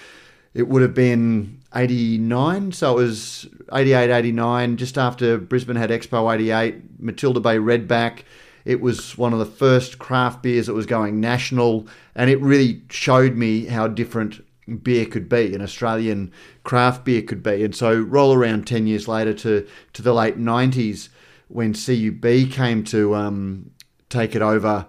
it 0.54 0.70
would 0.70 0.82
have 0.84 0.94
been 0.94 1.60
'89, 1.76 2.72
so 2.72 2.94
it 2.94 3.02
was 3.02 3.50
'88, 3.74 4.10
'89, 4.10 4.78
just 4.78 4.98
after 4.98 5.38
Brisbane 5.38 5.76
had 5.76 5.90
Expo 5.90 6.34
'88. 6.34 7.02
Matilda 7.02 7.42
Bay 7.42 7.58
Redback. 7.58 8.24
It 8.64 8.80
was 8.80 9.18
one 9.18 9.34
of 9.34 9.40
the 9.40 9.46
first 9.46 10.00
craft 10.00 10.44
beers 10.44 10.68
that 10.68 10.74
was 10.74 10.86
going 10.86 11.20
national, 11.20 11.88
and 12.16 12.30
it 12.30 12.40
really 12.40 12.84
showed 12.90 13.36
me 13.36 13.66
how 13.66 13.88
different 13.90 14.46
beer 14.78 15.06
could 15.06 15.28
be, 15.28 15.54
an 15.54 15.62
Australian 15.62 16.32
craft 16.64 17.06
beer 17.06 17.22
could 17.22 17.44
be. 17.44 17.64
And 17.64 17.76
so 17.76 18.00
roll 18.00 18.34
around 18.34 18.68
10 18.68 18.88
years 18.88 19.08
later 19.08 19.34
to, 19.34 19.68
to 19.94 20.02
the 20.02 20.14
late 20.14 20.38
90s 20.38 21.10
when 21.48 21.74
CUB 21.74 22.52
came 22.52 22.84
to 22.86 23.16
um, 23.16 23.72
take 24.10 24.36
it 24.36 24.42
over. 24.42 24.88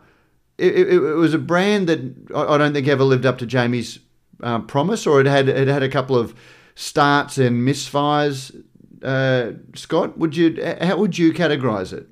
It, 0.59 0.75
it, 0.75 0.89
it 0.89 0.99
was 0.99 1.35
a 1.35 1.39
brand 1.39 1.89
that 1.89 2.01
I 2.35 2.59
don't 2.59 2.73
think 2.73 2.87
ever 2.87 3.05
lived 3.05 3.27
up 3.27 3.39
to 3.39 3.47
Jamie's 3.47 3.99
uh, 4.43 4.61
promise, 4.61 5.07
or 5.07 5.21
it 5.21 5.27
had 5.27 5.49
it 5.49 5.69
had 5.69 5.83
a 5.83 5.89
couple 5.89 6.17
of 6.17 6.35
starts 6.75 7.39
and 7.39 7.67
misfires. 7.67 8.65
Uh, 9.03 9.53
Scott, 9.75 10.19
would 10.19 10.37
you 10.37 10.63
how 10.83 10.99
would 10.99 11.17
you 11.17 11.33
categorise 11.33 11.93
it? 11.93 12.07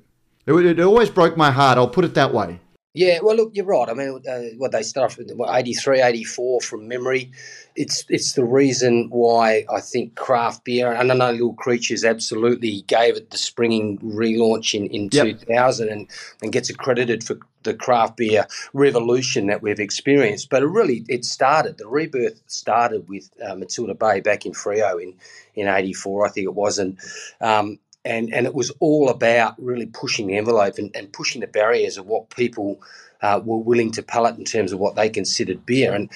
It, 0.47 0.53
it 0.53 0.79
always 0.79 1.09
broke 1.09 1.37
my 1.37 1.51
heart. 1.51 1.77
I'll 1.77 1.87
put 1.87 2.05
it 2.05 2.15
that 2.15 2.33
way. 2.33 2.59
Yeah, 2.95 3.19
well, 3.21 3.35
look, 3.35 3.51
you're 3.53 3.65
right. 3.65 3.87
I 3.87 3.93
mean, 3.93 4.19
uh, 4.27 4.41
what 4.57 4.71
they 4.71 4.81
started 4.81 5.19
with, 5.19 5.37
what, 5.37 5.55
83, 5.55 6.01
84 6.01 6.61
from 6.61 6.87
memory. 6.87 7.31
It's 7.79 8.03
it's 8.09 8.33
the 8.33 8.43
reason 8.43 9.07
why 9.09 9.65
I 9.73 9.79
think 9.79 10.15
craft 10.15 10.65
beer, 10.65 10.91
and 10.91 11.11
I 11.11 11.15
know 11.15 11.31
Little 11.31 11.53
Creatures 11.53 12.03
absolutely 12.03 12.81
gave 12.87 13.15
it 13.15 13.31
the 13.31 13.37
springing 13.37 13.97
relaunch 13.99 14.73
in, 14.73 14.87
in 14.87 15.09
Yep. 15.11 15.39
2000 15.47 15.89
and, 15.89 16.07
and 16.41 16.51
gets 16.51 16.69
accredited 16.69 17.23
for 17.23 17.39
the 17.63 17.73
craft 17.73 18.17
beer 18.17 18.45
revolution 18.73 19.47
that 19.47 19.61
we've 19.61 19.79
experienced. 19.79 20.49
But 20.49 20.63
it 20.63 20.67
really, 20.67 21.05
it 21.07 21.23
started, 21.25 21.77
the 21.77 21.87
rebirth 21.87 22.41
started 22.47 23.07
with 23.07 23.29
uh, 23.45 23.55
Matilda 23.55 23.95
Bay 23.95 24.19
back 24.19 24.45
in 24.45 24.53
Freo 24.53 25.01
in, 25.01 25.15
in 25.55 25.67
84, 25.67 26.25
I 26.25 26.29
think 26.29 26.45
it 26.45 26.55
was. 26.55 26.79
And 26.79 26.97
um, 27.41 27.79
and 28.05 28.33
and 28.33 28.45
it 28.45 28.53
was 28.53 28.71
all 28.79 29.09
about 29.09 29.55
really 29.61 29.85
pushing 29.85 30.27
the 30.27 30.37
envelope 30.37 30.77
and, 30.77 30.93
and 30.95 31.11
pushing 31.11 31.41
the 31.41 31.47
barriers 31.47 31.97
of 31.97 32.05
what 32.05 32.29
people 32.29 32.81
uh, 33.21 33.39
were 33.43 33.57
willing 33.57 33.91
to 33.91 34.03
palate 34.03 34.37
in 34.37 34.45
terms 34.45 34.71
of 34.71 34.79
what 34.79 34.95
they 34.95 35.09
considered 35.09 35.65
beer. 35.65 35.93
And 35.93 36.09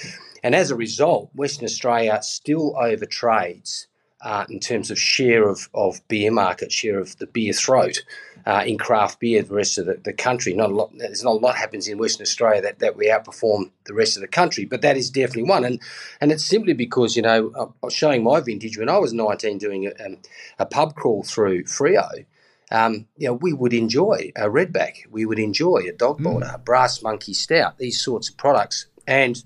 and 0.43 0.53
as 0.53 0.69
a 0.69 0.75
result, 0.75 1.29
Western 1.33 1.65
Australia 1.65 2.19
still 2.21 2.73
overtrades 2.75 3.87
uh, 4.23 4.45
in 4.49 4.59
terms 4.59 4.89
of 4.89 4.97
share 4.97 5.47
of, 5.49 5.69
of 5.73 6.05
beer 6.07 6.31
market, 6.31 6.71
share 6.71 6.97
of 6.97 7.17
the 7.17 7.27
beer 7.27 7.51
throat 7.51 8.03
uh, 8.45 8.63
in 8.65 8.77
craft 8.77 9.19
beer. 9.19 9.43
The 9.43 9.53
rest 9.53 9.77
of 9.77 9.85
the, 9.85 9.95
the 10.03 10.13
country, 10.13 10.53
not 10.53 10.71
a 10.71 10.75
lot. 10.75 10.91
There's 10.97 11.23
not 11.23 11.33
a 11.33 11.45
lot 11.45 11.55
happens 11.55 11.87
in 11.87 11.97
Western 11.97 12.23
Australia 12.23 12.61
that, 12.61 12.79
that 12.79 12.95
we 12.95 13.07
outperform 13.07 13.71
the 13.85 13.93
rest 13.93 14.15
of 14.15 14.21
the 14.21 14.27
country, 14.27 14.63
but 14.65 14.81
that 14.81 14.95
is 14.95 15.09
definitely 15.09 15.43
one. 15.43 15.65
And 15.65 15.81
and 16.21 16.31
it's 16.31 16.45
simply 16.45 16.73
because 16.73 17.15
you 17.15 17.21
know 17.21 17.51
I 17.81 17.85
was 17.85 17.93
showing 17.93 18.23
my 18.23 18.39
vintage 18.39 18.77
when 18.77 18.89
I 18.89 18.97
was 18.97 19.13
19 19.13 19.57
doing 19.57 19.87
a, 19.87 20.05
um, 20.05 20.17
a 20.57 20.65
pub 20.65 20.95
crawl 20.95 21.23
through 21.23 21.65
Freo. 21.65 22.25
um, 22.71 23.05
you 23.17 23.27
know, 23.27 23.33
we 23.33 23.51
would 23.51 23.73
enjoy 23.73 24.31
a 24.37 24.49
redback, 24.49 25.05
we 25.11 25.25
would 25.25 25.39
enjoy 25.39 25.83
a 25.87 25.91
dog 25.91 26.23
bolter, 26.23 26.49
a 26.53 26.57
brass 26.57 27.03
monkey 27.03 27.33
stout, 27.33 27.77
these 27.77 28.01
sorts 28.01 28.29
of 28.29 28.37
products, 28.37 28.87
and 29.05 29.43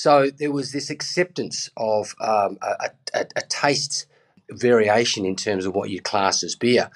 so 0.00 0.30
there 0.30 0.50
was 0.50 0.72
this 0.72 0.88
acceptance 0.88 1.68
of 1.76 2.14
um, 2.22 2.56
a, 2.62 2.90
a, 3.12 3.26
a 3.36 3.42
taste 3.50 4.06
variation 4.50 5.26
in 5.26 5.36
terms 5.36 5.66
of 5.66 5.74
what 5.74 5.90
you 5.90 6.00
class 6.00 6.42
as 6.42 6.56
beer. 6.56 6.90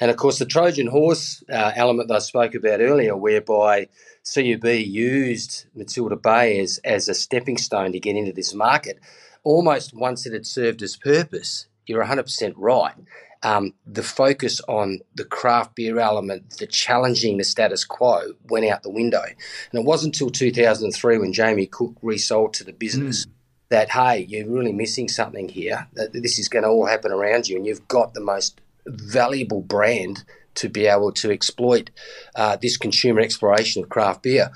And 0.00 0.10
of 0.10 0.16
course, 0.16 0.38
the 0.38 0.46
Trojan 0.46 0.86
horse 0.86 1.44
uh, 1.52 1.72
element 1.76 2.08
that 2.08 2.14
I 2.14 2.20
spoke 2.20 2.54
about 2.54 2.80
earlier, 2.80 3.14
whereby 3.14 3.88
CUB 4.34 4.64
used 4.64 5.66
Matilda 5.74 6.16
Bay 6.16 6.58
as, 6.58 6.78
as 6.82 7.10
a 7.10 7.14
stepping 7.14 7.58
stone 7.58 7.92
to 7.92 8.00
get 8.00 8.16
into 8.16 8.32
this 8.32 8.54
market, 8.54 9.00
almost 9.44 9.94
once 9.94 10.24
it 10.24 10.32
had 10.32 10.46
served 10.46 10.80
its 10.80 10.96
purpose, 10.96 11.66
you're 11.84 12.06
100% 12.06 12.54
right. 12.56 12.94
Um, 13.42 13.74
the 13.86 14.02
focus 14.02 14.60
on 14.66 15.00
the 15.14 15.24
craft 15.24 15.76
beer 15.76 15.98
element, 16.00 16.58
the 16.58 16.66
challenging 16.66 17.36
the 17.36 17.44
status 17.44 17.84
quo, 17.84 18.32
went 18.48 18.66
out 18.66 18.82
the 18.82 18.90
window. 18.90 19.22
And 19.22 19.80
it 19.80 19.84
wasn't 19.84 20.14
until 20.14 20.30
2003 20.30 21.18
when 21.18 21.32
Jamie 21.32 21.66
Cook 21.66 21.94
resold 22.02 22.54
to 22.54 22.64
the 22.64 22.72
business. 22.72 23.26
Mm 23.26 23.30
that 23.68 23.90
hey, 23.90 24.24
you're 24.28 24.48
really 24.48 24.72
missing 24.72 25.08
something 25.08 25.48
here. 25.48 25.88
That 25.94 26.12
this 26.12 26.38
is 26.38 26.48
going 26.48 26.62
to 26.62 26.68
all 26.68 26.86
happen 26.86 27.12
around 27.12 27.48
you, 27.48 27.56
and 27.56 27.66
you've 27.66 27.88
got 27.88 28.14
the 28.14 28.20
most 28.20 28.60
valuable 28.86 29.60
brand 29.60 30.24
to 30.54 30.68
be 30.68 30.86
able 30.86 31.12
to 31.12 31.30
exploit 31.30 31.90
uh, 32.34 32.56
this 32.56 32.76
consumer 32.76 33.20
exploration 33.20 33.82
of 33.82 33.88
craft 33.88 34.22
beer. 34.22 34.50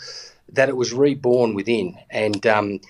That 0.52 0.68
it 0.68 0.76
was 0.76 0.92
reborn 0.92 1.54
within, 1.54 1.96
and 2.10 2.46
um, 2.46 2.80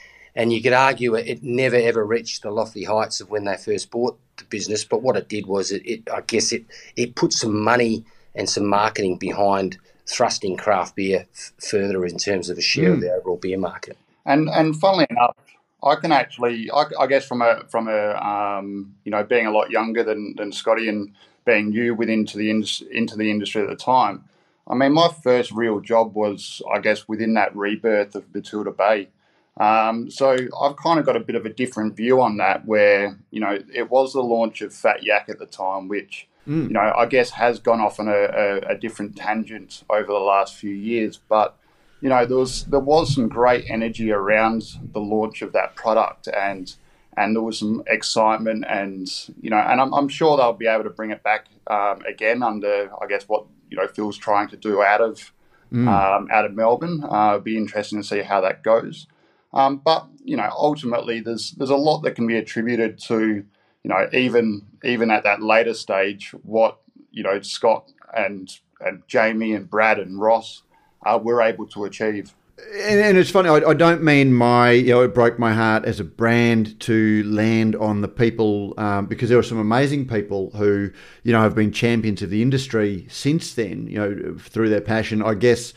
and 0.41 0.51
you 0.51 0.63
could 0.63 0.73
argue 0.73 1.15
it, 1.17 1.27
it, 1.29 1.43
never 1.43 1.77
ever 1.77 2.03
reached 2.03 2.43
the 2.43 2.51
lofty 2.51 2.85
heights 2.85 3.21
of 3.21 3.29
when 3.29 3.45
they 3.45 3.59
first 3.59 3.91
bought 3.91 4.19
the 4.39 4.45
business. 4.45 4.85
But 4.85 5.03
what 5.03 5.17
it 5.17 5.29
did 5.29 5.45
was, 5.45 5.71
it, 5.71 5.83
it 5.85 6.09
I 6.11 6.23
guess 6.23 6.51
it 6.51 6.65
it 6.97 7.15
put 7.15 7.35
some 7.35 7.63
money 7.63 8.07
and 8.35 8.49
some 8.49 8.65
marketing 8.65 9.19
behind 9.19 9.77
thrusting 10.07 10.57
craft 10.57 10.97
beer 10.97 11.27
f- 11.35 11.53
further 11.59 12.07
in 12.07 12.17
terms 12.17 12.49
of 12.49 12.57
a 12.57 12.63
share 12.63 12.89
mm. 12.89 12.95
of 12.95 13.01
the 13.03 13.13
overall 13.13 13.37
beer 13.37 13.59
market. 13.59 13.99
And 14.25 14.49
and 14.49 14.75
funnily 14.81 15.07
enough, 15.11 15.37
I 15.85 15.97
can 15.97 16.11
actually, 16.11 16.71
I, 16.71 16.85
I, 16.99 17.07
guess, 17.07 17.27
from 17.27 17.43
a 17.43 17.65
from 17.69 17.89
a 17.89 18.13
um, 18.15 18.95
you 19.05 19.11
know 19.11 19.23
being 19.23 19.47
a 19.47 19.51
lot 19.51 19.71
younger 19.71 20.03
than 20.03 20.37
than 20.39 20.53
Scotty 20.53 20.89
and 20.89 21.13
being 21.45 21.69
new 21.69 21.95
within 21.95 22.25
to 22.25 22.39
the 22.39 22.49
into 22.49 23.15
the 23.15 23.31
industry 23.31 23.61
at 23.61 23.69
the 23.69 23.77
time. 23.77 24.25
I 24.67 24.75
mean, 24.75 24.95
my 24.95 25.11
first 25.23 25.53
real 25.53 25.81
job 25.81 26.15
was, 26.15 26.63
I 26.73 26.79
guess, 26.79 27.07
within 27.07 27.35
that 27.35 27.55
rebirth 27.55 28.15
of 28.15 28.35
Matilda 28.35 28.71
Bay. 28.71 29.09
Um, 29.59 30.11
so 30.11 30.37
I've 30.61 30.76
kind 30.76 30.99
of 30.99 31.04
got 31.04 31.16
a 31.16 31.21
bit 31.21 31.37
of 31.37 31.45
a 31.45 31.52
different 31.52 31.97
view 31.97 32.21
on 32.21 32.37
that, 32.38 32.66
where 32.66 33.19
you 33.30 33.40
know 33.40 33.59
it 33.73 33.90
was 33.90 34.12
the 34.12 34.23
launch 34.23 34.62
of 34.62 34.73
Fat 34.73 35.02
Yak 35.02 35.28
at 35.28 35.38
the 35.38 35.47
time, 35.47 35.88
which 35.88 36.28
mm. 36.47 36.64
you 36.64 36.75
know 36.75 36.92
I 36.97 37.07
guess 37.07 37.30
has 37.30 37.59
gone 37.59 37.80
off 37.80 38.00
on 38.00 38.09
a, 38.09 38.12
a, 38.12 38.57
a 38.73 38.78
different 38.78 39.16
tangent 39.16 39.85
over 39.90 40.07
the 40.07 40.19
last 40.19 40.54
few 40.54 40.73
years, 40.73 41.19
but 41.28 41.57
you 42.00 42.09
know, 42.09 42.25
there 42.25 42.37
was 42.37 42.64
there 42.64 42.80
was 42.80 43.14
some 43.14 43.28
great 43.28 43.64
energy 43.69 44.11
around 44.11 44.64
the 44.92 45.00
launch 45.00 45.42
of 45.42 45.52
that 45.52 45.76
product, 45.76 46.28
and 46.28 46.75
and 47.16 47.37
there 47.37 47.42
was 47.42 47.59
some 47.59 47.83
excitement, 47.87 48.64
and 48.69 49.09
you 49.40 49.50
know, 49.50 49.59
and 49.59 49.80
I'm, 49.80 49.92
I'm 49.92 50.09
sure 50.09 50.37
they'll 50.37 50.52
be 50.52 50.66
able 50.66 50.85
to 50.85 50.90
bring 50.90 51.11
it 51.11 51.23
back 51.23 51.47
um, 51.66 52.00
again 52.07 52.42
under, 52.42 52.90
I 53.00 53.07
guess, 53.07 53.25
what 53.25 53.45
you 53.71 53.76
know 53.76 53.87
Phil's 53.87 54.16
trying 54.16 54.49
to 54.49 54.57
do 54.57 54.83
out 54.83 55.02
of 55.02 55.33
mm. 55.71 55.87
um, 55.87 56.28
out 56.33 56.47
of 56.47 56.54
Melbourne. 56.54 57.04
Uh, 57.04 57.28
it'll 57.28 57.40
be 57.40 57.57
interesting 57.57 58.00
to 58.00 58.07
see 58.07 58.23
how 58.23 58.40
that 58.40 58.62
goes. 58.62 59.07
Um, 59.52 59.78
but 59.78 60.07
you 60.25 60.37
know, 60.37 60.49
ultimately, 60.52 61.21
there's 61.21 61.52
there's 61.52 61.71
a 61.71 61.76
lot 61.76 62.00
that 62.02 62.14
can 62.14 62.26
be 62.26 62.37
attributed 62.37 62.99
to 63.00 63.45
you 63.83 63.88
know 63.88 64.09
even 64.12 64.62
even 64.85 65.11
at 65.11 65.25
that 65.25 65.42
later 65.42 65.75
stage 65.75 66.30
what 66.42 66.78
you 67.11 67.23
know 67.23 67.40
Scott 67.40 67.90
and 68.14 68.50
and 68.80 69.02
Jamie 69.07 69.54
and 69.54 69.69
Brad 69.69 69.99
and 69.99 70.21
Ross 70.21 70.62
uh, 71.04 71.19
we're 71.23 71.42
able 71.42 71.66
to 71.69 71.85
achieve. 71.85 72.35
And, 72.75 73.00
and 73.00 73.19
it's 73.19 73.30
funny, 73.30 73.49
I, 73.49 73.57
I, 73.57 73.75
don't 73.75 74.02
mean 74.02 74.35
my, 74.35 74.73
you 74.73 74.90
know, 74.90 75.00
it 75.00 75.14
broke 75.14 75.38
my 75.38 75.54
heart 75.54 75.87
as 75.87 75.99
a 75.99 76.04
brand 76.04 76.78
to 76.80 77.23
land 77.25 77.75
on 77.75 78.02
the 78.02 78.09
people 78.09 78.75
um, 78.76 79.07
because 79.07 79.30
there 79.30 79.38
are 79.38 79.42
some 79.42 79.59
amazing 79.59 80.07
people 80.07 80.50
who, 80.50 80.90
you 81.23 81.33
know, 81.33 81.40
have 81.40 81.54
been 81.54 81.73
champions 81.73 82.21
of 82.21 82.28
the 82.28 82.42
industry 82.42 83.07
since 83.09 83.54
then, 83.54 83.87
you 83.87 83.99
know, 83.99 84.37
through 84.38 84.69
their 84.69 84.83
passion. 84.83 85.23
I 85.23 85.35
guess 85.35 85.73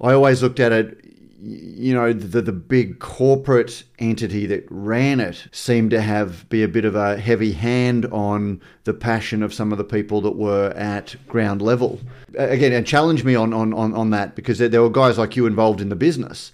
I 0.00 0.12
always 0.12 0.42
looked 0.42 0.60
at 0.60 0.70
it, 0.70 1.04
you 1.44 1.92
know, 1.92 2.12
the, 2.12 2.40
the 2.40 2.52
big 2.52 3.00
corporate 3.00 3.82
entity 3.98 4.46
that 4.46 4.64
ran 4.70 5.18
it 5.18 5.48
seemed 5.50 5.90
to 5.90 6.00
have 6.00 6.48
be 6.48 6.62
a 6.62 6.68
bit 6.68 6.84
of 6.84 6.94
a 6.94 7.16
heavy 7.16 7.52
hand 7.52 8.06
on 8.06 8.60
the 8.84 8.94
passion 8.94 9.42
of 9.42 9.52
some 9.52 9.72
of 9.72 9.78
the 9.78 9.84
people 9.84 10.20
that 10.20 10.36
were 10.36 10.70
at 10.76 11.16
ground 11.26 11.60
level. 11.60 11.98
Again, 12.38 12.72
and 12.72 12.86
challenge 12.86 13.24
me 13.24 13.34
on, 13.34 13.52
on, 13.52 13.74
on, 13.74 13.92
on 13.92 14.10
that 14.10 14.36
because 14.36 14.58
there, 14.58 14.68
there 14.68 14.82
were 14.82 14.90
guys 14.90 15.18
like 15.18 15.34
you 15.34 15.46
involved 15.46 15.80
in 15.80 15.88
the 15.88 15.96
business 15.96 16.52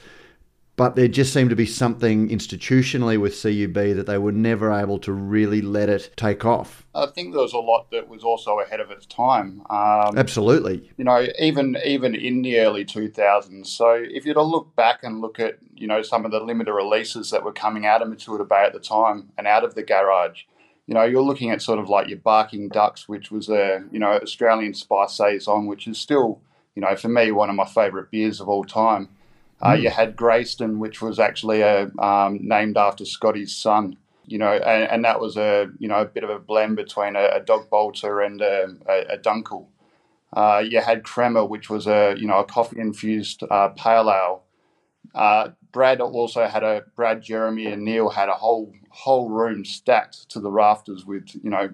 but 0.78 0.94
there 0.94 1.08
just 1.08 1.32
seemed 1.32 1.50
to 1.50 1.56
be 1.56 1.66
something 1.66 2.28
institutionally 2.28 3.18
with 3.18 3.32
CUB 3.42 3.97
that 3.97 4.06
they 4.06 4.16
were 4.16 4.30
never 4.30 4.73
able 4.73 5.00
to 5.00 5.12
really 5.12 5.61
let 5.61 5.88
it 5.88 6.12
take 6.16 6.44
off. 6.44 6.87
I 6.94 7.06
think 7.06 7.32
there 7.32 7.42
was 7.42 7.52
a 7.52 7.58
lot 7.58 7.90
that 7.90 8.08
was 8.08 8.23
also 8.23 8.61
ahead 8.61 8.78
of 8.78 8.92
its 8.92 9.04
time. 9.04 9.62
Um, 9.70 10.16
Absolutely. 10.16 10.88
You 10.97 11.02
know, 11.02 11.26
even 11.40 11.76
even 11.85 12.14
in 12.14 12.42
the 12.42 12.61
early 12.61 12.85
2000s. 12.85 13.66
So 13.66 13.92
if 13.94 14.25
you 14.25 14.32
to 14.35 14.42
look 14.42 14.76
back 14.76 15.02
and 15.02 15.20
look 15.20 15.40
at 15.40 15.58
you 15.75 15.88
know 15.88 16.00
some 16.00 16.25
of 16.25 16.30
the 16.30 16.38
limited 16.38 16.73
releases 16.73 17.30
that 17.30 17.44
were 17.44 17.52
coming 17.52 17.85
out 17.85 18.00
of 18.00 18.08
Matilda 18.08 18.44
Bay 18.44 18.62
at 18.64 18.73
the 18.73 18.78
time 18.78 19.30
and 19.37 19.49
out 19.49 19.64
of 19.64 19.75
the 19.75 19.82
garage. 19.82 20.44
You 20.87 20.94
know, 20.94 21.04
you're 21.04 21.23
looking 21.23 21.50
at 21.50 21.61
sort 21.61 21.80
of 21.80 21.88
like 21.88 22.08
your 22.08 22.18
Barking 22.18 22.68
Ducks, 22.68 23.08
which 23.08 23.32
was 23.32 23.49
a 23.49 23.85
you 23.90 23.99
know 23.99 24.12
Australian 24.12 24.75
Spice 24.75 25.16
saison, 25.16 25.66
which 25.66 25.88
is 25.88 25.99
still 25.99 26.40
you 26.76 26.82
know 26.82 26.94
for 26.94 27.08
me 27.08 27.32
one 27.32 27.50
of 27.50 27.56
my 27.56 27.66
favourite 27.66 28.12
beers 28.12 28.40
of 28.40 28.49
all 28.49 28.64
time. 28.64 29.08
Uh, 29.60 29.72
mm. 29.72 29.82
You 29.82 29.90
had 29.90 30.16
Greyston, 30.16 30.78
which 30.78 31.02
was 31.02 31.18
actually 31.18 31.62
a, 31.62 31.90
um, 31.98 32.38
named 32.42 32.76
after 32.76 33.04
Scotty's 33.04 33.54
son. 33.54 33.96
You 34.26 34.36
know, 34.36 34.52
and, 34.52 34.90
and, 34.90 35.04
that 35.06 35.20
was 35.20 35.38
a 35.38 35.70
you 35.78 35.88
know 35.88 36.02
a 36.02 36.04
bit 36.04 36.22
of 36.22 36.28
a 36.28 36.38
blend 36.38 36.76
between 36.76 37.16
a, 37.16 37.28
a 37.36 37.40
dog 37.40 37.70
bolter 37.70 38.20
and 38.20 38.42
a, 38.42 38.76
a, 38.86 39.14
a 39.14 39.18
dunkel. 39.18 39.68
Uh, 40.34 40.62
you 40.68 40.80
had 40.80 41.02
Crema, 41.02 41.46
which 41.46 41.70
was 41.70 41.86
a 41.86 42.14
you 42.18 42.26
know 42.26 42.38
a 42.38 42.44
coffee 42.44 42.78
infused 42.78 43.42
uh, 43.50 43.68
pale 43.68 44.10
ale. 44.10 44.42
Uh, 45.14 45.50
Brad 45.72 46.02
also 46.02 46.46
had 46.46 46.62
a 46.62 46.84
Brad, 46.94 47.22
Jeremy, 47.22 47.66
and 47.66 47.84
Neil 47.84 48.10
had 48.10 48.28
a 48.28 48.34
whole 48.34 48.72
whole 48.90 49.30
room 49.30 49.64
stacked 49.64 50.28
to 50.30 50.40
the 50.40 50.50
rafters 50.50 51.06
with 51.06 51.34
you 51.42 51.48
know 51.48 51.70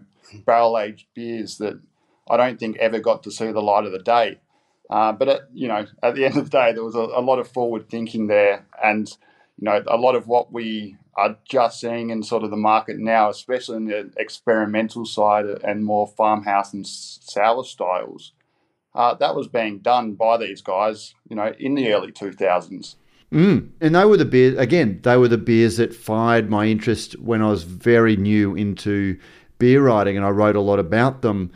barrel 0.47 0.79
aged 0.79 1.07
beers 1.15 1.59
that 1.59 1.81
I 2.29 2.37
don't 2.37 2.59
think 2.59 2.77
ever 2.77 3.01
got 3.01 3.23
to 3.25 3.31
see 3.31 3.51
the 3.51 3.63
light 3.63 3.85
of 3.85 3.93
the 3.93 3.99
day. 3.99 4.39
Uh, 4.95 5.11
but 5.11 5.29
at, 5.29 5.41
you 5.53 5.67
know, 5.67 5.85
at 6.05 6.15
the 6.15 6.25
end 6.27 6.37
of 6.37 6.45
the 6.45 6.51
day, 6.51 6.73
there 6.73 6.85
was 6.85 6.95
a, 6.95 7.01
a, 7.01 7.21
lot 7.21 7.41
of 7.41 7.49
forward 7.49 7.89
thinking 7.89 8.29
there, 8.29 8.65
and 8.83 9.09
you 9.59 9.65
know, 9.65 9.83
a 9.89 9.97
lot 9.97 10.15
of 10.15 10.29
what 10.29 10.53
we 10.53 10.97
are 11.17 11.37
just 11.49 11.81
seeing 11.81 12.11
in 12.11 12.23
sort 12.23 12.45
of 12.45 12.51
the 12.51 12.57
market 12.57 12.99
now, 12.99 13.29
especially 13.29 13.77
in 13.77 13.87
the 13.87 14.13
experimental 14.17 15.05
side 15.05 15.47
and 15.65 15.85
more 15.85 16.07
farmhouse 16.07 16.73
and 16.73 16.87
sour 16.87 17.65
styles, 17.65 18.35
uh, 18.95 19.15
that 19.15 19.35
was 19.35 19.49
being 19.49 19.81
done 19.81 20.15
by 20.15 20.37
these 20.37 20.63
guys, 20.63 21.17
you 21.29 21.35
know, 21.35 21.53
in 21.59 21.75
the 21.75 21.93
early 21.93 22.13
two 22.13 22.33
thousands. 22.33 22.95
Mm. 23.33 23.71
And 23.81 23.97
they 23.97 24.05
were 24.05 24.17
the 24.17 24.25
beers 24.25 24.57
again. 24.59 25.01
They 25.03 25.17
were 25.17 25.27
the 25.27 25.39
beers 25.39 25.79
that 25.79 25.93
fired 25.93 26.49
my 26.49 26.67
interest 26.67 27.19
when 27.19 27.43
I 27.43 27.49
was 27.49 27.65
very 27.65 28.15
new 28.15 28.55
into 28.55 29.19
beer 29.59 29.83
writing, 29.83 30.17
and 30.17 30.25
I 30.25 30.31
wrote 30.31 30.55
a 30.55 30.61
lot 30.61 30.79
about 30.79 31.23
them. 31.23 31.51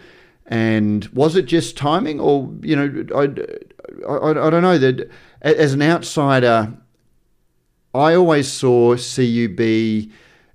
And 0.49 1.05
was 1.09 1.37
it 1.37 1.45
just 1.45 1.77
timing, 1.77 2.19
or 2.21 2.51
you 2.63 2.75
know, 2.75 3.05
I, 3.15 4.11
I, 4.11 4.31
I 4.31 4.51
don't 4.51 4.63
know 4.63 4.79
that 4.79 5.11
as 5.43 5.75
an 5.75 5.83
outsider, 5.83 6.73
I 7.95 8.15
always 8.15 8.51
saw 8.51 8.97
CUB 8.97 10.11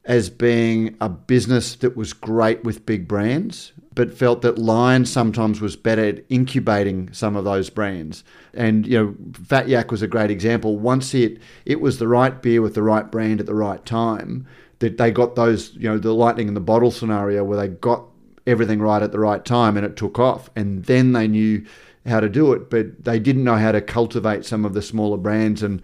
as 0.05 0.29
being 0.29 0.97
a 0.99 1.07
business 1.07 1.75
that 1.75 1.95
was 1.95 2.11
great 2.11 2.63
with 2.63 2.85
big 2.85 3.07
brands, 3.07 3.71
but 3.95 4.17
felt 4.17 4.41
that 4.41 4.57
Lion 4.57 5.05
sometimes 5.05 5.61
was 5.61 5.75
better 5.75 6.03
at 6.03 6.25
incubating 6.29 7.11
some 7.13 7.35
of 7.35 7.45
those 7.45 7.69
brands. 7.69 8.23
And 8.53 8.85
you 8.85 8.97
know, 8.97 9.15
Fat 9.45 9.69
Yak 9.69 9.91
was 9.91 10.01
a 10.01 10.07
great 10.07 10.31
example. 10.31 10.77
Once 10.77 11.13
it 11.13 11.39
it 11.65 11.79
was 11.79 11.99
the 11.99 12.07
right 12.07 12.41
beer 12.41 12.61
with 12.61 12.73
the 12.73 12.83
right 12.83 13.09
brand 13.09 13.39
at 13.39 13.45
the 13.45 13.55
right 13.55 13.85
time, 13.85 14.47
that 14.79 14.97
they 14.97 15.11
got 15.11 15.35
those 15.35 15.73
you 15.75 15.87
know 15.87 15.97
the 15.97 16.13
lightning 16.13 16.47
in 16.47 16.55
the 16.55 16.59
bottle 16.59 16.91
scenario 16.91 17.43
where 17.43 17.57
they 17.57 17.67
got 17.67 18.05
everything 18.45 18.79
right 18.79 19.01
at 19.01 19.11
the 19.11 19.19
right 19.19 19.43
time 19.43 19.77
and 19.77 19.85
it 19.85 19.95
took 19.95 20.19
off. 20.19 20.49
And 20.55 20.85
then 20.85 21.13
they 21.13 21.27
knew 21.27 21.65
how 22.05 22.19
to 22.19 22.29
do 22.29 22.53
it, 22.53 22.69
but 22.69 23.03
they 23.03 23.19
didn't 23.19 23.43
know 23.43 23.55
how 23.55 23.71
to 23.71 23.81
cultivate 23.81 24.45
some 24.45 24.65
of 24.65 24.73
the 24.73 24.81
smaller 24.81 25.17
brands. 25.17 25.63
And 25.63 25.81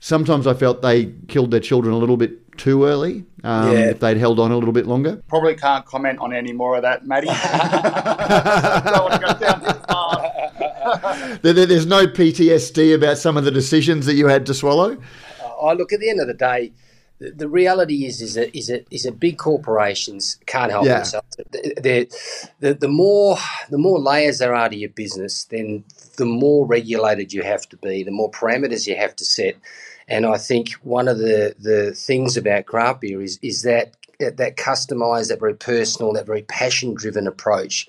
sometimes 0.00 0.46
I 0.46 0.54
felt 0.54 0.82
they 0.82 1.12
killed 1.28 1.50
their 1.50 1.60
children 1.60 1.94
a 1.94 1.98
little 1.98 2.16
bit 2.16 2.58
too 2.58 2.84
early. 2.84 3.24
Um, 3.44 3.72
yeah. 3.72 3.90
If 3.90 4.00
they'd 4.00 4.16
held 4.16 4.40
on 4.40 4.50
a 4.50 4.56
little 4.56 4.72
bit 4.72 4.86
longer, 4.86 5.22
probably 5.28 5.54
can't 5.54 5.86
comment 5.86 6.18
on 6.18 6.34
any 6.34 6.52
more 6.52 6.76
of 6.76 6.82
that, 6.82 7.06
Matty. 7.06 7.28
There's 11.42 11.86
no 11.86 12.06
PTSD 12.06 12.94
about 12.94 13.18
some 13.18 13.36
of 13.36 13.44
the 13.44 13.50
decisions 13.50 14.06
that 14.06 14.14
you 14.14 14.26
had 14.26 14.46
to 14.46 14.54
swallow. 14.54 14.96
I 15.62 15.72
look 15.74 15.92
at 15.92 16.00
the 16.00 16.10
end 16.10 16.20
of 16.20 16.26
the 16.26 16.34
day 16.34 16.72
the, 17.20 17.30
the 17.32 17.48
reality 17.48 18.06
is 18.06 18.20
is 18.22 18.34
that 18.34 18.56
is 18.56 18.68
that 18.68 18.86
is 18.90 19.04
that 19.04 19.20
big 19.20 19.38
corporations 19.38 20.38
can't 20.46 20.72
help 20.72 20.86
Yeah. 20.86 20.96
themselves. 20.96 21.36
The, 21.52 22.08
the 22.60 22.74
the 22.74 22.88
more 22.88 23.36
the 23.70 23.78
more 23.78 23.98
layers 24.00 24.38
there 24.38 24.54
are 24.54 24.68
to 24.68 24.76
your 24.76 24.90
business, 24.90 25.44
then 25.44 25.84
the 26.16 26.26
more 26.26 26.66
regulated 26.66 27.32
you 27.32 27.42
have 27.42 27.68
to 27.70 27.76
be, 27.76 28.02
the 28.02 28.10
more 28.10 28.30
parameters 28.30 28.86
you 28.86 28.96
have 28.96 29.14
to 29.16 29.24
set. 29.24 29.56
And 30.08 30.26
I 30.26 30.38
think 30.38 30.72
one 30.82 31.06
of 31.06 31.18
the, 31.18 31.54
the 31.58 31.92
things 31.94 32.36
about 32.36 32.66
craft 32.66 33.02
beer 33.02 33.22
is 33.22 33.38
is 33.42 33.62
that 33.62 33.94
that 34.20 34.56
customized, 34.56 35.28
that 35.28 35.40
very 35.40 35.54
personal, 35.54 36.12
that 36.12 36.26
very 36.26 36.42
passion 36.42 36.94
driven 36.94 37.26
approach, 37.26 37.88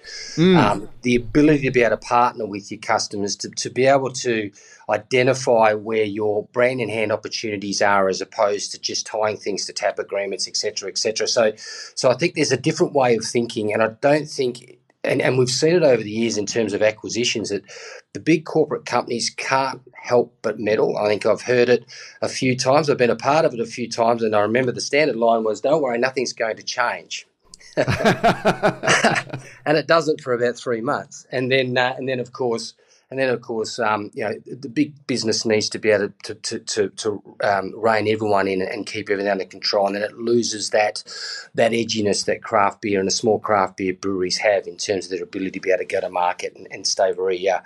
um, 0.57 0.89
the 1.03 1.15
ability 1.15 1.63
to 1.63 1.71
be 1.71 1.81
able 1.81 1.97
to 1.97 1.97
partner 1.97 2.45
with 2.45 2.71
your 2.71 2.79
customers 2.79 3.35
to, 3.37 3.49
to 3.49 3.69
be 3.69 3.85
able 3.85 4.11
to 4.11 4.51
identify 4.89 5.73
where 5.73 6.03
your 6.03 6.47
brand 6.51 6.81
in 6.81 6.89
hand 6.89 7.11
opportunities 7.11 7.81
are 7.81 8.09
as 8.09 8.21
opposed 8.21 8.71
to 8.71 8.79
just 8.79 9.05
tying 9.05 9.37
things 9.37 9.65
to 9.65 9.73
tap 9.73 9.99
agreements, 9.99 10.47
et 10.47 10.57
cetera, 10.57 10.89
et 10.89 10.97
cetera. 10.97 11.27
So, 11.27 11.53
so 11.95 12.09
I 12.09 12.15
think 12.15 12.35
there's 12.35 12.51
a 12.51 12.57
different 12.57 12.93
way 12.93 13.15
of 13.15 13.23
thinking, 13.23 13.71
and 13.73 13.81
I 13.81 13.89
don't 14.01 14.27
think, 14.27 14.79
and, 15.03 15.21
and 15.21 15.37
we've 15.37 15.49
seen 15.49 15.75
it 15.75 15.83
over 15.83 16.03
the 16.03 16.11
years 16.11 16.37
in 16.37 16.45
terms 16.45 16.73
of 16.73 16.81
acquisitions 16.81 17.49
that 17.49 17.63
the 18.13 18.19
big 18.19 18.45
corporate 18.45 18.85
companies 18.85 19.29
can't 19.29 19.81
help 19.93 20.37
but 20.41 20.59
meddle. 20.59 20.97
I 20.97 21.07
think 21.07 21.25
I've 21.25 21.41
heard 21.41 21.69
it 21.69 21.85
a 22.21 22.29
few 22.29 22.55
times. 22.55 22.89
I've 22.89 22.97
been 22.97 23.09
a 23.09 23.15
part 23.15 23.45
of 23.45 23.53
it 23.53 23.59
a 23.59 23.65
few 23.65 23.89
times, 23.89 24.21
and 24.21 24.35
I 24.35 24.41
remember 24.41 24.71
the 24.71 24.81
standard 24.81 25.15
line 25.15 25.43
was, 25.43 25.61
"Don't 25.61 25.81
worry, 25.81 25.97
nothing's 25.97 26.33
going 26.33 26.57
to 26.57 26.63
change." 26.63 27.27
and 27.77 27.87
it 29.77 29.87
doesn't 29.87 30.21
for 30.21 30.33
about 30.33 30.55
three 30.55 30.81
months, 30.81 31.25
and 31.31 31.51
then 31.51 31.77
uh, 31.77 31.93
and 31.97 32.07
then 32.07 32.19
of 32.19 32.31
course. 32.31 32.73
And 33.11 33.19
then, 33.19 33.29
of 33.29 33.41
course, 33.41 33.77
um, 33.77 34.09
you 34.13 34.23
know, 34.23 34.33
the 34.45 34.69
big 34.69 35.05
business 35.05 35.45
needs 35.45 35.67
to 35.69 35.79
be 35.79 35.91
able 35.91 36.13
to 36.23 36.33
to, 36.33 36.59
to, 36.59 36.89
to 36.89 37.21
um, 37.43 37.73
rein 37.77 38.07
everyone 38.07 38.47
in 38.47 38.61
and 38.61 38.85
keep 38.85 39.09
everything 39.09 39.29
under 39.29 39.43
control. 39.43 39.87
And 39.87 39.95
then 39.97 40.03
it 40.03 40.17
loses 40.17 40.69
that 40.69 41.03
that 41.53 41.73
edginess 41.73 42.25
that 42.25 42.41
craft 42.41 42.81
beer 42.81 42.99
and 42.99 43.07
the 43.07 43.11
small 43.11 43.37
craft 43.37 43.75
beer 43.75 43.93
breweries 43.93 44.37
have 44.37 44.65
in 44.65 44.77
terms 44.77 45.05
of 45.05 45.11
their 45.11 45.23
ability 45.23 45.51
to 45.51 45.59
be 45.59 45.71
able 45.71 45.79
to 45.79 45.85
go 45.85 45.99
to 45.99 46.09
market 46.09 46.55
and, 46.55 46.69
and 46.71 46.87
stay 46.87 47.11
very 47.11 47.49
uh, 47.49 47.59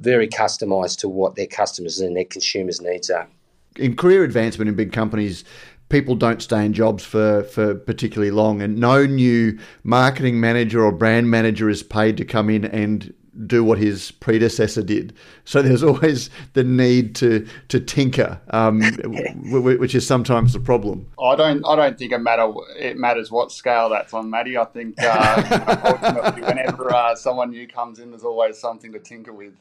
very 0.00 0.26
customised 0.28 0.98
to 0.98 1.08
what 1.08 1.36
their 1.36 1.46
customers 1.46 2.00
and 2.00 2.16
their 2.16 2.24
consumers' 2.24 2.80
needs 2.80 3.08
are. 3.08 3.28
in 3.76 3.94
career 3.94 4.24
advancement 4.24 4.68
in 4.68 4.74
big 4.74 4.92
companies, 4.92 5.44
people 5.88 6.14
don't 6.14 6.42
stay 6.42 6.64
in 6.64 6.72
jobs 6.72 7.04
for, 7.04 7.44
for 7.44 7.74
particularly 7.74 8.30
long, 8.30 8.60
and 8.60 8.78
no 8.78 9.06
new 9.06 9.58
marketing 9.84 10.40
manager 10.40 10.84
or 10.84 10.92
brand 10.92 11.30
manager 11.30 11.68
is 11.68 11.82
paid 11.82 12.16
to 12.16 12.24
come 12.24 12.50
in 12.50 12.64
and 12.64 13.14
do 13.46 13.62
what 13.62 13.78
his 13.78 14.10
predecessor 14.10 14.82
did. 14.82 15.12
So 15.44 15.62
there's 15.62 15.82
always 15.84 16.30
the 16.54 16.64
need 16.64 17.14
to 17.16 17.46
to 17.68 17.80
tinker, 17.80 18.40
um, 18.50 18.80
w- 19.02 19.34
w- 19.50 19.78
which 19.78 19.94
is 19.94 20.06
sometimes 20.06 20.52
the 20.52 20.60
problem. 20.60 21.06
I 21.22 21.36
don't. 21.36 21.64
I 21.66 21.76
don't 21.76 21.98
think 21.98 22.12
it 22.12 22.18
matter. 22.18 22.52
It 22.78 22.96
matters 22.96 23.30
what 23.30 23.52
scale 23.52 23.88
that's 23.88 24.12
on, 24.14 24.30
Matty. 24.30 24.56
I 24.56 24.64
think 24.64 24.96
uh, 25.02 25.80
ultimately, 26.02 26.42
whenever 26.42 26.92
uh, 26.92 27.14
someone 27.14 27.50
new 27.50 27.66
comes 27.66 27.98
in, 27.98 28.10
there's 28.10 28.24
always 28.24 28.58
something 28.58 28.92
to 28.92 28.98
tinker 28.98 29.32
with. 29.32 29.54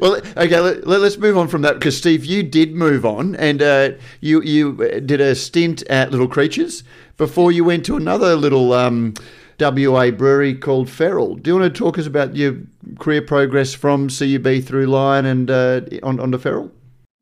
well, 0.00 0.16
okay, 0.36 0.60
let, 0.60 0.86
let, 0.86 1.00
us 1.00 1.16
move 1.16 1.38
on 1.38 1.48
from 1.48 1.62
that 1.62 1.74
because 1.74 1.96
Steve, 1.96 2.24
you 2.24 2.42
did 2.42 2.74
move 2.74 3.06
on, 3.06 3.34
and 3.36 3.62
uh, 3.62 3.90
you 4.20 4.42
you 4.42 4.76
did 5.00 5.20
a 5.20 5.34
stint 5.34 5.82
at 5.88 6.10
Little 6.10 6.28
Creatures 6.28 6.84
before 7.16 7.52
you 7.52 7.64
went 7.64 7.86
to 7.86 7.96
another 7.96 8.34
little 8.34 8.72
um, 8.72 9.14
WA 9.62 10.10
brewery 10.10 10.54
called 10.54 10.90
Feral. 10.90 11.36
Do 11.36 11.50
you 11.50 11.58
want 11.58 11.72
to 11.72 11.78
talk 11.78 11.98
us 11.98 12.06
about 12.06 12.36
your 12.36 12.56
career 12.98 13.22
progress 13.22 13.74
from 13.74 14.08
CUB 14.08 14.64
through 14.64 14.86
Lion 14.86 15.26
and 15.26 15.50
uh, 15.50 15.82
on 16.02 16.20
onto 16.20 16.38
Feral? 16.38 16.72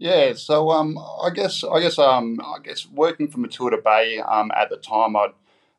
Yeah, 0.01 0.33
so 0.33 0.71
um, 0.71 0.97
I 1.23 1.29
guess 1.29 1.63
I 1.63 1.79
guess 1.81 1.99
um, 1.99 2.41
I 2.43 2.57
guess 2.65 2.89
working 2.89 3.29
for 3.29 3.39
Matilda 3.39 3.77
Bay 3.77 4.19
um, 4.19 4.51
at 4.57 4.71
the 4.71 4.79
time, 4.79 5.15
I'd, 5.15 5.33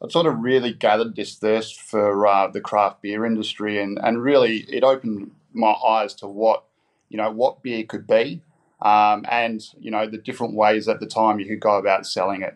I'd 0.03 0.11
sort 0.11 0.27
of 0.27 0.37
really 0.39 0.73
gathered 0.73 1.15
this 1.15 1.35
thirst 1.35 1.81
for 1.81 2.27
uh, 2.27 2.47
the 2.47 2.61
craft 2.61 3.01
beer 3.01 3.25
industry, 3.25 3.81
and, 3.81 3.97
and 4.03 4.21
really 4.21 4.57
it 4.69 4.83
opened 4.83 5.31
my 5.53 5.71
eyes 5.71 6.13
to 6.15 6.27
what 6.27 6.65
you 7.09 7.17
know 7.17 7.31
what 7.31 7.63
beer 7.63 7.83
could 7.83 8.05
be, 8.05 8.43
um, 8.83 9.25
and 9.27 9.63
you 9.79 9.89
know 9.89 10.05
the 10.05 10.19
different 10.19 10.53
ways 10.53 10.87
at 10.87 10.99
the 10.99 11.07
time 11.07 11.39
you 11.39 11.47
could 11.47 11.59
go 11.59 11.77
about 11.77 12.05
selling 12.05 12.43
it. 12.43 12.55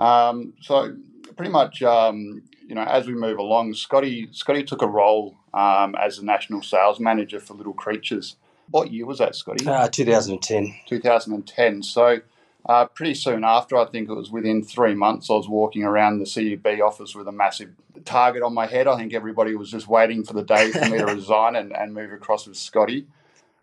Um, 0.00 0.54
so 0.60 0.96
pretty 1.38 1.52
much, 1.52 1.82
um, 1.84 2.42
you 2.66 2.74
know, 2.74 2.82
as 2.82 3.06
we 3.06 3.14
move 3.14 3.38
along, 3.38 3.72
Scotty 3.72 4.28
Scotty 4.32 4.64
took 4.64 4.82
a 4.82 4.86
role 4.86 5.36
um, 5.54 5.94
as 5.94 6.18
the 6.18 6.24
national 6.24 6.60
sales 6.62 7.00
manager 7.00 7.40
for 7.40 7.54
Little 7.54 7.72
Creatures. 7.72 8.36
What 8.70 8.92
year 8.92 9.06
was 9.06 9.18
that, 9.20 9.34
Scotty? 9.34 9.66
Uh, 9.66 9.88
2010. 9.88 10.74
2010. 10.86 11.82
So, 11.82 12.20
uh, 12.68 12.84
pretty 12.86 13.14
soon 13.14 13.44
after, 13.44 13.78
I 13.78 13.86
think 13.86 14.10
it 14.10 14.14
was 14.14 14.30
within 14.30 14.62
three 14.62 14.94
months, 14.94 15.30
I 15.30 15.34
was 15.34 15.48
walking 15.48 15.84
around 15.84 16.18
the 16.18 16.26
CUB 16.26 16.82
office 16.82 17.14
with 17.14 17.28
a 17.28 17.32
massive 17.32 17.70
target 18.04 18.42
on 18.42 18.52
my 18.52 18.66
head. 18.66 18.86
I 18.86 18.96
think 18.98 19.14
everybody 19.14 19.54
was 19.54 19.70
just 19.70 19.88
waiting 19.88 20.24
for 20.24 20.34
the 20.34 20.42
day 20.42 20.70
for 20.72 20.84
me 20.86 20.98
to 20.98 21.06
resign 21.14 21.56
and, 21.56 21.74
and 21.74 21.94
move 21.94 22.12
across 22.12 22.46
with 22.46 22.58
Scotty. 22.58 23.06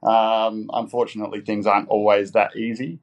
Um, 0.01 0.71
unfortunately, 0.73 1.41
things 1.41 1.67
aren't 1.67 1.89
always 1.89 2.31
that 2.31 2.55
easy. 2.55 2.99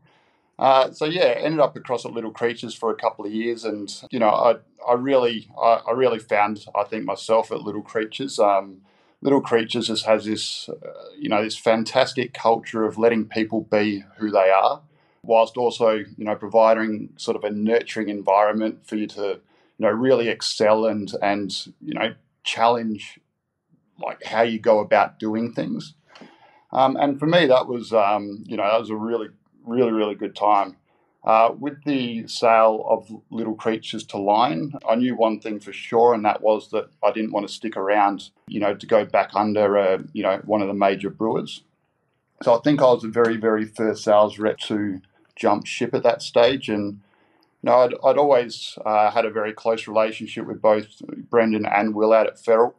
Uh, 0.58 0.90
so 0.92 1.04
yeah, 1.06 1.34
ended 1.38 1.60
up 1.60 1.76
across 1.76 2.04
at 2.04 2.12
Little 2.12 2.30
Creatures 2.30 2.74
for 2.74 2.90
a 2.90 2.96
couple 2.96 3.24
of 3.24 3.32
years, 3.32 3.64
and 3.64 3.92
you 4.10 4.18
know, 4.18 4.28
I 4.28 4.56
I 4.88 4.94
really 4.94 5.48
I, 5.60 5.80
I 5.88 5.92
really 5.92 6.18
found 6.18 6.64
I 6.74 6.84
think 6.84 7.04
myself 7.04 7.50
at 7.50 7.62
Little 7.62 7.82
Creatures. 7.82 8.38
Um, 8.38 8.82
Little 9.22 9.40
Creatures 9.40 9.86
just 9.86 10.04
has 10.06 10.24
this, 10.24 10.68
uh, 10.68 10.74
you 11.16 11.28
know, 11.28 11.44
this 11.44 11.56
fantastic 11.56 12.34
culture 12.34 12.84
of 12.84 12.98
letting 12.98 13.26
people 13.26 13.60
be 13.62 14.04
who 14.18 14.30
they 14.30 14.50
are, 14.50 14.82
whilst 15.22 15.56
also, 15.56 15.90
you 15.90 16.24
know, 16.24 16.34
providing 16.34 17.10
sort 17.16 17.36
of 17.36 17.44
a 17.44 17.50
nurturing 17.50 18.08
environment 18.08 18.84
for 18.84 18.96
you 18.96 19.06
to, 19.08 19.22
you 19.78 19.86
know, 19.86 19.90
really 19.90 20.28
excel 20.28 20.86
and 20.86 21.12
and 21.22 21.66
you 21.80 21.94
know 21.94 22.14
challenge 22.44 23.20
like 23.98 24.24
how 24.24 24.42
you 24.42 24.58
go 24.58 24.80
about 24.80 25.18
doing 25.18 25.52
things. 25.52 25.94
Um, 26.72 26.96
and 26.96 27.18
for 27.18 27.26
me, 27.26 27.46
that 27.46 27.68
was, 27.68 27.92
um, 27.92 28.44
you 28.46 28.56
know, 28.56 28.64
that 28.64 28.80
was 28.80 28.90
a 28.90 28.96
really, 28.96 29.28
really, 29.64 29.92
really 29.92 30.14
good 30.14 30.36
time. 30.36 30.76
Uh, 31.24 31.54
with 31.56 31.84
the 31.84 32.26
sale 32.26 32.84
of 32.88 33.08
Little 33.30 33.54
Creatures 33.54 34.04
to 34.06 34.18
Lion, 34.18 34.74
I 34.88 34.96
knew 34.96 35.14
one 35.14 35.38
thing 35.38 35.60
for 35.60 35.72
sure, 35.72 36.14
and 36.14 36.24
that 36.24 36.42
was 36.42 36.70
that 36.70 36.90
I 37.02 37.12
didn't 37.12 37.30
want 37.30 37.46
to 37.46 37.52
stick 37.52 37.76
around, 37.76 38.30
you 38.48 38.58
know, 38.58 38.74
to 38.74 38.86
go 38.86 39.04
back 39.04 39.30
under, 39.34 39.78
uh, 39.78 39.98
you 40.12 40.24
know, 40.24 40.40
one 40.44 40.62
of 40.62 40.68
the 40.68 40.74
major 40.74 41.10
brewers. 41.10 41.62
So 42.42 42.58
I 42.58 42.60
think 42.62 42.80
I 42.80 42.86
was 42.86 43.02
the 43.02 43.08
very, 43.08 43.36
very 43.36 43.64
first 43.66 44.02
sales 44.02 44.40
rep 44.40 44.58
to 44.60 45.00
jump 45.36 45.64
ship 45.64 45.94
at 45.94 46.02
that 46.02 46.22
stage, 46.22 46.68
and 46.68 47.00
you 47.62 47.70
know, 47.70 47.76
I'd, 47.76 47.94
I'd 48.04 48.18
always 48.18 48.76
uh, 48.84 49.12
had 49.12 49.24
a 49.24 49.30
very 49.30 49.52
close 49.52 49.86
relationship 49.86 50.44
with 50.44 50.60
both 50.60 51.00
Brendan 51.30 51.66
and 51.66 51.94
Will 51.94 52.12
out 52.12 52.26
at 52.26 52.40
Feral. 52.40 52.74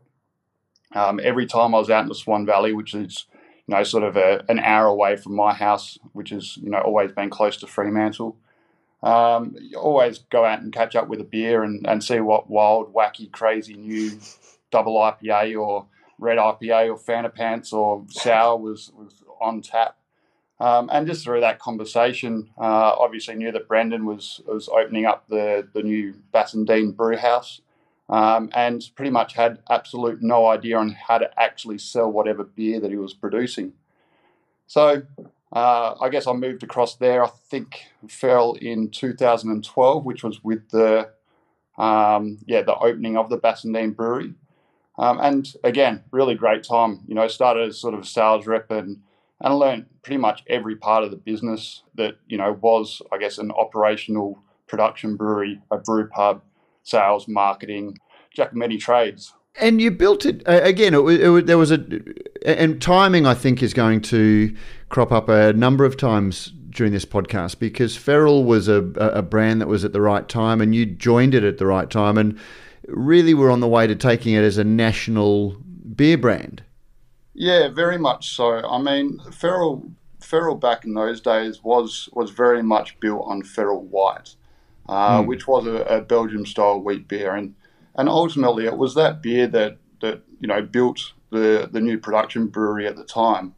Um, 0.93 1.21
every 1.23 1.45
time 1.45 1.73
I 1.73 1.79
was 1.79 1.89
out 1.89 2.03
in 2.03 2.09
the 2.09 2.15
Swan 2.15 2.45
Valley, 2.45 2.73
which 2.73 2.93
is 2.93 3.25
you 3.67 3.75
know, 3.75 3.83
sort 3.83 4.03
of 4.03 4.17
a, 4.17 4.43
an 4.49 4.59
hour 4.59 4.87
away 4.87 5.15
from 5.15 5.35
my 5.35 5.53
house, 5.53 5.97
which 6.11 6.29
has, 6.31 6.57
you 6.57 6.69
know, 6.69 6.79
always 6.79 7.11
been 7.11 7.29
close 7.29 7.57
to 7.57 7.67
Fremantle. 7.67 8.37
Um, 9.01 9.55
always 9.77 10.19
go 10.19 10.45
out 10.45 10.61
and 10.61 10.71
catch 10.71 10.95
up 10.95 11.07
with 11.09 11.19
a 11.19 11.25
beer 11.25 11.63
and, 11.63 11.85
and 11.87 12.03
see 12.03 12.19
what 12.19 12.49
wild, 12.49 12.93
wacky, 12.93 13.31
crazy 13.31 13.73
new 13.73 14.19
double 14.71 14.95
IPA 14.95 15.59
or 15.59 15.87
red 16.19 16.37
IPA 16.37 16.89
or 16.89 16.97
Fanta 16.97 17.33
Pants 17.33 17.73
or 17.73 18.05
sour 18.09 18.57
was, 18.57 18.91
was 18.95 19.23
on 19.41 19.61
tap. 19.61 19.97
Um, 20.59 20.89
and 20.93 21.05
just 21.05 21.25
through 21.25 21.41
that 21.41 21.59
conversation, 21.59 22.49
uh, 22.57 22.95
obviously 22.97 23.35
knew 23.35 23.51
that 23.51 23.67
Brendan 23.67 24.05
was, 24.05 24.41
was 24.47 24.69
opening 24.69 25.05
up 25.05 25.27
the, 25.27 25.67
the 25.73 25.83
new 25.83 26.15
Bassendean 26.33 26.95
brew 26.95 27.17
house. 27.17 27.61
Um, 28.13 28.51
and 28.53 28.87
pretty 28.95 29.09
much 29.09 29.33
had 29.33 29.57
absolute 29.71 30.21
no 30.21 30.45
idea 30.45 30.77
on 30.77 30.91
how 30.91 31.17
to 31.17 31.31
actually 31.35 31.79
sell 31.79 32.11
whatever 32.11 32.43
beer 32.43 32.79
that 32.79 32.91
he 32.91 32.97
was 32.97 33.11
producing. 33.11 33.73
So 34.67 35.01
uh, 35.51 35.95
I 35.99 36.09
guess 36.09 36.27
I 36.27 36.33
moved 36.33 36.61
across 36.61 36.95
there. 36.97 37.23
I 37.23 37.29
think 37.49 37.87
fell 38.07 38.53
in 38.53 38.91
2012, 38.91 40.05
which 40.05 40.23
was 40.23 40.43
with 40.43 40.69
the 40.69 41.09
um, 41.79 42.37
yeah 42.45 42.61
the 42.61 42.75
opening 42.75 43.17
of 43.17 43.31
the 43.31 43.39
Bassendean 43.39 43.95
Brewery. 43.95 44.35
Um, 44.99 45.19
and 45.19 45.51
again, 45.63 46.03
really 46.11 46.35
great 46.35 46.63
time. 46.63 46.99
You 47.07 47.15
know, 47.15 47.27
started 47.27 47.69
as 47.69 47.79
sort 47.79 47.95
of 47.95 48.01
a 48.01 48.05
sales 48.05 48.45
rep 48.45 48.69
and 48.69 49.01
and 49.41 49.57
learned 49.57 49.87
pretty 50.03 50.17
much 50.17 50.43
every 50.45 50.75
part 50.75 51.03
of 51.03 51.09
the 51.09 51.17
business 51.17 51.81
that 51.95 52.17
you 52.27 52.37
know 52.37 52.59
was, 52.61 53.01
I 53.11 53.17
guess, 53.17 53.39
an 53.39 53.49
operational 53.49 54.37
production 54.67 55.15
brewery, 55.15 55.61
a 55.71 55.77
brew 55.77 56.07
pub, 56.07 56.43
sales, 56.83 57.27
marketing, 57.27 57.97
Giacometti 58.35 58.79
trades. 58.79 59.33
And 59.59 59.79
you 59.79 59.91
built 59.91 60.25
it 60.25 60.41
again. 60.45 60.93
It, 60.93 61.03
was- 61.03 61.19
it, 61.19 61.45
there 61.45 61.57
was 61.57 61.71
a 61.71 61.85
and 62.45 62.81
timing. 62.81 63.25
I 63.27 63.33
think 63.35 63.61
is 63.61 63.73
going 63.73 64.01
to 64.01 64.55
crop 64.89 65.11
up 65.11 65.29
a 65.29 65.53
number 65.53 65.85
of 65.85 65.95
times 65.97 66.51
during 66.71 66.91
this 66.91 67.05
podcast 67.05 67.59
because 67.59 67.95
Feral 67.95 68.43
was 68.45 68.67
a, 68.67 68.77
a 68.97 69.21
brand 69.21 69.61
that 69.61 69.67
was 69.67 69.85
at 69.85 69.93
the 69.93 70.01
right 70.01 70.27
time, 70.27 70.59
and 70.59 70.73
you 70.73 70.85
joined 70.87 71.35
it 71.35 71.43
at 71.43 71.59
the 71.59 71.67
right 71.67 71.87
time, 71.89 72.17
and 72.17 72.37
really 72.87 73.35
were 73.35 73.51
on 73.51 73.59
the 73.59 73.67
way 73.67 73.85
to 73.85 73.95
taking 73.95 74.33
it 74.33 74.43
as 74.43 74.57
a 74.57 74.63
national 74.63 75.55
beer 75.95 76.17
brand. 76.17 76.63
Yeah, 77.35 77.67
very 77.69 77.97
much 77.99 78.35
so. 78.35 78.67
I 78.67 78.81
mean, 78.81 79.19
Feral 79.31 79.91
Feral 80.19 80.55
back 80.55 80.83
in 80.83 80.95
those 80.95 81.21
days 81.21 81.63
was 81.63 82.09
was 82.13 82.31
very 82.31 82.63
much 82.63 82.99
built 82.99 83.23
on 83.27 83.43
Feral 83.43 83.83
White, 83.83 84.35
uh, 84.89 85.21
Mm. 85.21 85.27
which 85.27 85.47
was 85.47 85.67
a, 85.67 85.83
a 85.83 86.01
Belgium 86.01 86.45
style 86.47 86.79
wheat 86.81 87.07
beer, 87.07 87.35
and 87.35 87.53
and 87.95 88.09
ultimately 88.09 88.65
it 88.65 88.77
was 88.77 88.95
that 88.95 89.21
beer 89.21 89.47
that 89.47 89.77
that 90.01 90.21
you 90.39 90.47
know 90.47 90.61
built 90.61 91.13
the 91.31 91.69
the 91.71 91.81
new 91.81 91.97
production 91.97 92.47
brewery 92.47 92.87
at 92.87 92.95
the 92.95 93.03
time. 93.03 93.55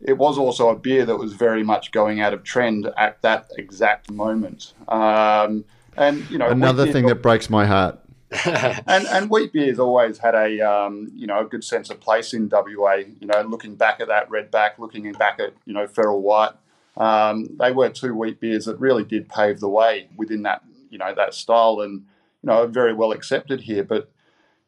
It 0.00 0.18
was 0.18 0.36
also 0.36 0.68
a 0.68 0.76
beer 0.76 1.06
that 1.06 1.16
was 1.16 1.32
very 1.32 1.62
much 1.62 1.92
going 1.92 2.20
out 2.20 2.34
of 2.34 2.42
trend 2.42 2.90
at 2.98 3.22
that 3.22 3.48
exact 3.56 4.10
moment. 4.10 4.74
Um, 4.88 5.64
and 5.96 6.28
you 6.28 6.38
know, 6.38 6.48
Another 6.48 6.90
thing 6.90 7.06
that 7.06 7.22
breaks 7.22 7.48
my 7.48 7.66
heart. 7.66 8.00
and 8.46 9.06
and 9.06 9.28
wheat 9.28 9.52
beer's 9.52 9.78
always 9.78 10.18
had 10.18 10.34
a 10.34 10.60
um, 10.60 11.12
you 11.14 11.26
know 11.26 11.40
a 11.40 11.44
good 11.44 11.62
sense 11.62 11.90
of 11.90 12.00
place 12.00 12.32
in 12.32 12.48
WA. 12.50 13.02
You 13.20 13.26
know, 13.26 13.42
looking 13.42 13.74
back 13.74 14.00
at 14.00 14.08
that 14.08 14.30
red 14.30 14.50
back, 14.50 14.78
looking 14.78 15.12
back 15.12 15.38
at 15.38 15.52
you 15.66 15.74
know 15.74 15.86
feral 15.86 16.22
white, 16.22 16.52
um, 16.96 17.48
they 17.58 17.72
were 17.72 17.90
two 17.90 18.14
wheat 18.14 18.40
beers 18.40 18.64
that 18.64 18.80
really 18.80 19.04
did 19.04 19.28
pave 19.28 19.60
the 19.60 19.68
way 19.68 20.08
within 20.16 20.42
that 20.44 20.62
you 20.88 20.96
know 20.96 21.14
that 21.14 21.34
style, 21.34 21.80
and 21.82 22.06
you 22.42 22.48
know 22.48 22.66
very 22.66 22.92
well 22.92 23.12
accepted 23.12 23.62
here. 23.62 23.84
But 23.84 24.10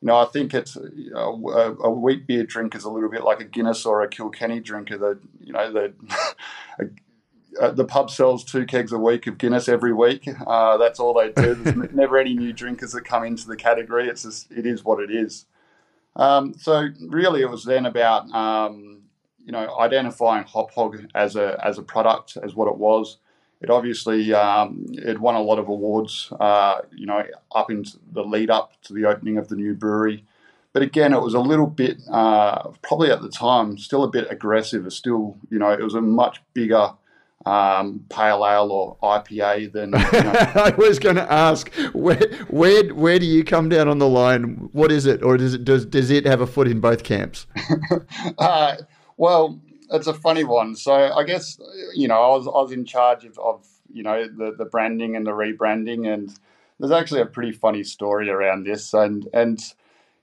you 0.01 0.09
know, 0.09 0.17
I 0.17 0.27
think 0.27 0.53
it's 0.53 0.77
you 0.77 1.11
know, 1.11 1.51
a, 1.51 1.89
a 1.89 1.91
wheat 1.91 2.27
beer 2.27 2.45
drink 2.45 2.75
is 2.75 2.85
a 2.85 2.91
little 2.91 3.09
bit 3.09 3.25
like 3.25 3.41
a 3.41 3.45
Guinness 3.45 3.87
or 3.87 4.03
a 4.03 4.09
Kilkenny 4.09 4.61
drinker. 4.61 4.99
That 4.99 5.19
you 5.41 5.53
know 5.53 5.73
the 5.73 5.95
uh, 7.61 7.71
the 7.71 7.85
pub 7.85 8.11
sells 8.11 8.45
two 8.45 8.67
kegs 8.67 8.93
a 8.93 8.99
week 8.99 9.27
of 9.27 9.39
Guinness 9.39 9.69
every 9.69 9.93
week. 9.93 10.29
Uh, 10.47 10.77
that's 10.77 11.01
all 11.01 11.15
they 11.15 11.31
do. 11.31 11.55
There's 11.55 11.93
never 11.93 12.19
any 12.19 12.35
new 12.35 12.53
drinkers 12.53 12.93
that 12.93 13.05
come 13.05 13.25
into 13.25 13.47
the 13.47 13.57
category. 13.57 14.09
It's 14.09 14.23
just 14.23 14.51
it 14.53 14.67
is 14.67 14.85
what 14.85 15.01
it 15.01 15.11
is. 15.11 15.47
Um, 16.17 16.55
so 16.55 16.89
really, 17.01 17.41
it 17.41 17.51
was 17.51 17.65
then 17.65 17.87
about 17.87 18.31
um, 18.33 19.03
you 19.45 19.53
know 19.53 19.79
identifying 19.79 20.45
Hop 20.45 20.73
Hog 20.73 21.07
as 21.15 21.37
a 21.37 21.59
as 21.65 21.79
a 21.79 21.83
product 21.83 22.37
as 22.43 22.55
what 22.55 22.69
it 22.69 22.77
was. 22.77 23.19
It 23.64 23.70
obviously 23.70 24.31
um, 24.35 24.85
it 24.90 25.18
won 25.18 25.37
a 25.37 25.40
lot 25.40 25.59
of 25.59 25.68
awards. 25.68 26.31
Uh, 26.38 26.83
you 26.94 27.07
know, 27.07 27.24
up 27.55 27.70
into 27.70 27.98
the 28.12 28.22
lead 28.22 28.50
up 28.50 28.72
to 28.83 28.92
the 28.92 29.07
opening 29.07 29.38
of 29.38 29.48
the 29.48 29.57
new 29.57 29.72
brewery. 29.72 30.22
But 30.74 30.83
again, 30.83 31.14
it 31.14 31.22
was 31.22 31.33
a 31.33 31.40
little 31.40 31.66
bit, 31.66 31.96
uh, 32.11 32.68
probably 32.83 33.11
at 33.11 33.22
the 33.22 33.31
time, 33.31 33.79
still 33.79 34.05
a 34.05 34.09
bit 34.11 34.27
aggressive. 34.31 34.85
It's 34.85 34.96
still, 34.96 35.38
you 35.48 35.59
know, 35.59 35.70
it 35.70 35.81
was 35.81 35.94
a 35.94 36.03
much 36.03 36.42
bigger 36.53 36.90
um, 37.46 38.05
pale 38.11 38.44
ale 38.46 38.70
or 38.70 38.98
IPA 39.03 39.72
than. 39.72 39.92
You 39.92 40.24
know, 40.24 40.35
I 40.62 40.74
was 40.77 40.98
going 40.98 41.16
to 41.16 41.33
ask 41.33 41.72
where 41.94 42.20
where 42.48 42.92
where 42.92 43.18
do 43.18 43.24
you 43.24 43.44
come 43.44 43.70
down 43.70 43.88
on 43.88 43.96
the 43.96 44.09
line? 44.09 44.68
What 44.72 44.92
is 44.92 45.07
it, 45.07 45.22
or 45.22 45.38
does 45.38 45.55
it 45.55 45.64
does 45.64 45.87
does 45.87 46.11
it 46.11 46.27
have 46.27 46.42
a 46.42 46.46
foot 46.46 46.68
in 46.68 46.81
both 46.81 47.03
camps? 47.03 47.46
uh, 48.38 48.77
well, 49.16 49.59
it's 49.90 50.07
a 50.07 50.14
funny 50.14 50.44
one. 50.44 50.75
So 50.77 50.92
I 50.92 51.25
guess 51.25 51.59
you 51.94 52.09
know 52.09 52.20
I 52.20 52.37
was 52.37 52.47
I 52.47 52.62
was 52.62 52.73
in 52.73 52.85
charge 52.85 53.25
of, 53.25 53.38
of 53.38 53.66
you 53.92 54.03
know 54.03 54.27
the 54.27 54.55
the 54.57 54.64
branding 54.64 55.16
and 55.16 55.27
the 55.27 55.33
rebranding, 55.33 56.12
and 56.12 56.33
there's 56.79 56.92
actually 56.92 57.20
a 57.20 57.27
pretty 57.27 57.53
funny 57.53 57.85
story 57.85 58.29
around 58.31 58.66
this, 58.66 58.92
and 58.94 59.29
and 59.33 59.61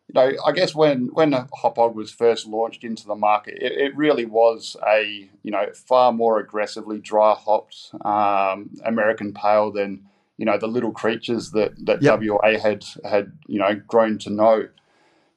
you 0.08 0.14
know 0.14 0.34
I 0.46 0.52
guess 0.52 0.76
when 0.76 1.08
when 1.14 1.32
Hop 1.32 1.78
Hog 1.78 1.96
was 1.96 2.12
first 2.12 2.46
launched 2.48 2.84
into 2.84 3.06
the 3.06 3.16
market, 3.16 3.58
it, 3.62 3.74
it 3.74 3.96
really 3.96 4.26
was 4.26 4.76
a 4.88 5.30
you 5.44 5.52
know 5.52 5.68
far 5.74 6.12
more 6.12 6.40
aggressively 6.40 7.00
dry 7.00 7.34
hopped 7.34 7.92
um, 8.06 8.72
American 8.84 9.34
pale 9.34 9.72
than 9.72 10.06
you 10.38 10.46
know 10.46 10.58
the 10.58 10.68
little 10.68 10.92
creatures 10.92 11.52
that 11.52 11.74
that 11.86 12.02
Yep. 12.02 12.22
WA 12.24 12.60
had 12.60 12.84
had 13.06 13.34
you 13.48 13.60
know 13.60 13.76
grown 13.76 14.18
to 14.20 14.30
know. 14.30 14.68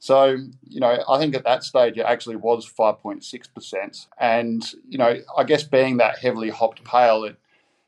So, 0.05 0.37
you 0.69 0.81
know, 0.81 1.03
I 1.09 1.19
think 1.19 1.35
at 1.35 1.45
that 1.45 1.65
stage 1.65 1.97
it 1.97 2.03
actually 2.03 2.37
was 2.37 2.71
5.6%. 2.71 4.07
And, 4.19 4.63
you 4.87 4.99
know, 4.99 5.17
I 5.35 5.45
guess 5.45 5.63
being 5.63 5.97
that 5.97 6.19
heavily 6.19 6.51
hopped 6.51 6.85
pale, 6.85 7.25
it, 7.25 7.37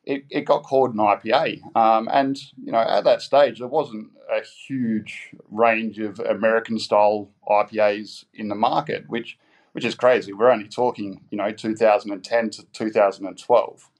it, 0.07 0.25
it 0.31 0.41
got 0.47 0.63
called 0.63 0.95
an 0.95 0.97
IPA. 1.01 1.77
Um, 1.77 2.09
and, 2.11 2.39
you 2.65 2.73
know, 2.73 2.79
at 2.79 3.05
that 3.05 3.21
stage, 3.21 3.59
there 3.59 3.69
wasn't 3.69 4.13
a 4.33 4.41
huge 4.67 5.35
range 5.51 5.99
of 5.99 6.19
American 6.21 6.79
style 6.79 7.29
IPAs 7.51 8.25
in 8.33 8.49
the 8.49 8.55
market, 8.55 9.05
which, 9.09 9.37
which 9.73 9.85
is 9.85 9.95
crazy. 9.95 10.33
We're 10.33 10.51
only 10.51 10.69
talking, 10.69 11.21
you 11.31 11.37
know, 11.37 11.53
2010 11.53 12.49
to 12.49 12.63
2012. 12.73 13.91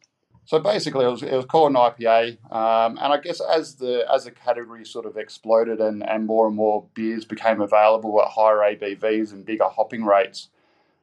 So 0.47 0.61
basically, 0.61 1.05
it 1.05 1.09
was, 1.09 1.23
it 1.25 1.33
was 1.33 1.45
called 1.45 1.73
an 1.73 1.77
IPA, 1.77 2.39
um, 2.53 2.99
and 3.01 3.13
I 3.13 3.19
guess 3.19 3.41
as 3.41 3.75
the 3.75 4.07
as 4.13 4.25
the 4.25 4.31
category 4.31 4.85
sort 4.85 5.05
of 5.05 5.17
exploded 5.17 5.81
and, 5.81 6.09
and 6.09 6.25
more 6.25 6.47
and 6.47 6.55
more 6.55 6.87
beers 6.95 7.25
became 7.25 7.61
available 7.61 8.23
at 8.23 8.29
higher 8.29 8.59
ABVs 8.59 9.33
and 9.33 9.45
bigger 9.45 9.65
hopping 9.65 10.05
rates, 10.05 10.49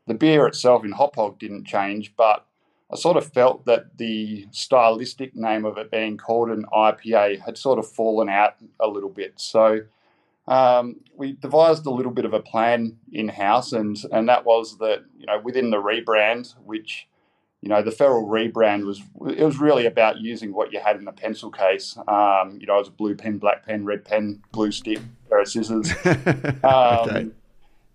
the 0.08 0.14
beer 0.14 0.48
itself 0.48 0.86
in 0.86 0.94
Hop 0.94 1.18
Hog 1.18 1.40
didn't 1.40 1.66
change, 1.66 2.16
but 2.16 2.46
I 2.90 2.96
sort 2.96 3.18
of 3.18 3.34
felt 3.34 3.66
that 3.66 3.98
the 3.98 4.48
stylistic 4.52 5.36
name 5.36 5.66
of 5.66 5.78
it 5.78 5.92
being 5.92 6.16
called 6.16 6.50
an 6.50 6.66
IPA 6.74 7.42
had 7.42 7.58
sort 7.58 7.80
of 7.80 7.88
fallen 7.90 8.30
out 8.30 8.56
a 8.80 8.88
little 8.88 9.10
bit. 9.10 9.34
So 9.38 9.82
um, 10.48 11.02
we 11.18 11.34
devised 11.34 11.86
a 11.86 11.90
little 11.92 12.14
bit 12.14 12.24
of 12.24 12.34
a 12.34 12.42
plan 12.42 12.98
in 13.12 13.28
house, 13.28 13.74
and 13.74 13.98
and 14.10 14.30
that 14.30 14.46
was 14.46 14.78
that 14.78 15.04
you 15.18 15.26
know 15.26 15.42
within 15.44 15.70
the 15.70 15.82
rebrand, 15.82 16.56
which 16.64 17.08
you 17.64 17.70
know, 17.70 17.82
the 17.82 17.92
Feral 17.92 18.28
rebrand 18.28 18.86
was 18.86 19.02
it 19.26 19.42
was 19.42 19.58
really 19.58 19.86
about 19.86 20.20
using 20.20 20.54
what 20.54 20.74
you 20.74 20.82
had 20.82 20.98
in 20.98 21.06
the 21.06 21.14
pencil 21.14 21.50
case. 21.50 21.98
Um, 22.10 22.58
you 22.60 22.68
know, 22.68 22.76
it 22.76 22.80
was 22.80 22.88
a 22.90 22.92
blue 22.92 23.16
pen, 23.16 23.38
black 23.38 23.66
pen, 23.66 23.86
red 23.86 24.04
pen, 24.04 24.44
blue 24.52 24.70
stick, 24.70 25.00
pair 25.30 25.40
of 25.40 25.48
scissors. 25.48 25.90
Um, 26.64 27.10
okay. 27.10 27.28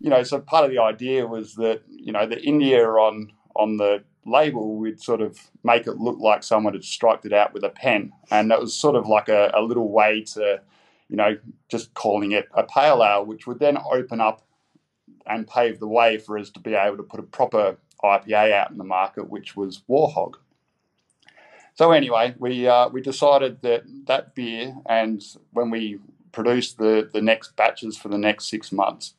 You 0.01 0.09
know, 0.09 0.23
so 0.23 0.41
part 0.41 0.65
of 0.65 0.71
the 0.71 0.79
idea 0.79 1.27
was 1.27 1.57
that 1.57 1.83
you 1.87 2.13
know 2.13 2.27
the 2.27 2.43
India 2.43 2.83
on 2.83 3.31
on 3.57 3.77
the 3.77 4.05
label 4.25 4.77
would 4.77 5.03
sort 5.03 5.21
of 5.21 5.39
make 5.63 5.87
it 5.87 5.99
look 5.99 6.19
like 6.19 6.43
someone 6.43 6.73
had 6.73 6.85
striked 6.85 7.27
it 7.27 7.35
out 7.35 7.53
with 7.53 7.63
a 7.63 7.69
pen, 7.69 8.13
and 8.31 8.51
that 8.51 8.61
was 8.61 8.73
sort 8.73 8.97
of 8.97 9.07
like 9.07 9.29
a, 9.29 9.51
a 9.53 9.61
little 9.61 9.91
way 9.91 10.23
to, 10.23 10.63
you 11.11 11.17
know, 11.17 11.37
just 11.69 11.93
calling 11.93 12.33
it 12.33 12.49
a 12.55 12.63
pale 12.63 13.05
ale, 13.05 13.27
which 13.27 13.47
would 13.47 13.59
then 13.59 13.77
open 13.93 14.19
up 14.19 14.47
and 15.27 15.47
pave 15.47 15.79
the 15.79 15.89
way 15.89 16.17
for 16.17 16.39
us 16.39 16.49
to 16.49 16.61
be 16.61 16.73
able 16.73 16.97
to 16.97 17.03
put 17.03 17.21
a 17.21 17.23
proper 17.23 17.77
IPA 18.03 18.53
out 18.53 18.71
in 18.71 18.79
the 18.79 18.85
market, 18.85 19.29
which 19.31 19.57
was 19.57 19.83
Warhog. 19.89 20.35
So 21.75 21.93
anyway, 21.93 22.35
we 22.39 22.67
uh, 22.67 22.89
we 22.89 23.01
decided 23.01 23.63
that 23.63 23.85
that 24.07 24.35
beer, 24.35 24.75
and 24.89 25.23
when 25.53 25.71
we 25.71 26.01
produced 26.33 26.79
the 26.79 27.09
the 27.13 27.23
next 27.23 27.55
batches 27.57 27.97
for 27.97 28.09
the 28.09 28.19
next 28.19 28.49
six 28.49 28.73
months, 28.73 29.15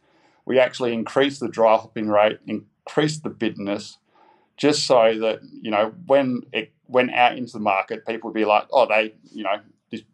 we 0.45 0.59
actually 0.59 0.93
increased 0.93 1.39
the 1.39 1.47
dry 1.47 1.77
hopping 1.77 2.09
rate, 2.09 2.39
increased 2.45 3.23
the 3.23 3.29
bitterness, 3.29 3.97
just 4.57 4.85
so 4.85 5.17
that 5.19 5.39
you 5.61 5.71
know 5.71 5.93
when 6.05 6.41
it 6.51 6.73
went 6.87 7.13
out 7.13 7.37
into 7.37 7.53
the 7.53 7.59
market, 7.59 8.05
people 8.05 8.29
would 8.29 8.35
be 8.35 8.45
like, 8.45 8.67
oh, 8.71 8.85
they 8.85 9.13
you 9.31 9.43
know 9.43 9.61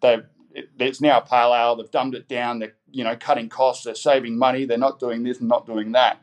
they 0.01 0.19
it, 0.53 0.69
it's 0.79 1.01
now 1.01 1.19
a 1.19 1.21
pale 1.21 1.53
ale. 1.53 1.75
They've 1.75 1.89
dumbed 1.91 2.15
it 2.15 2.27
down. 2.27 2.59
They're 2.59 2.75
you 2.91 3.03
know 3.03 3.15
cutting 3.15 3.49
costs. 3.49 3.85
They're 3.85 3.95
saving 3.95 4.37
money. 4.37 4.65
They're 4.65 4.77
not 4.77 4.99
doing 4.99 5.23
this 5.23 5.39
and 5.39 5.49
not 5.49 5.65
doing 5.65 5.91
that. 5.93 6.21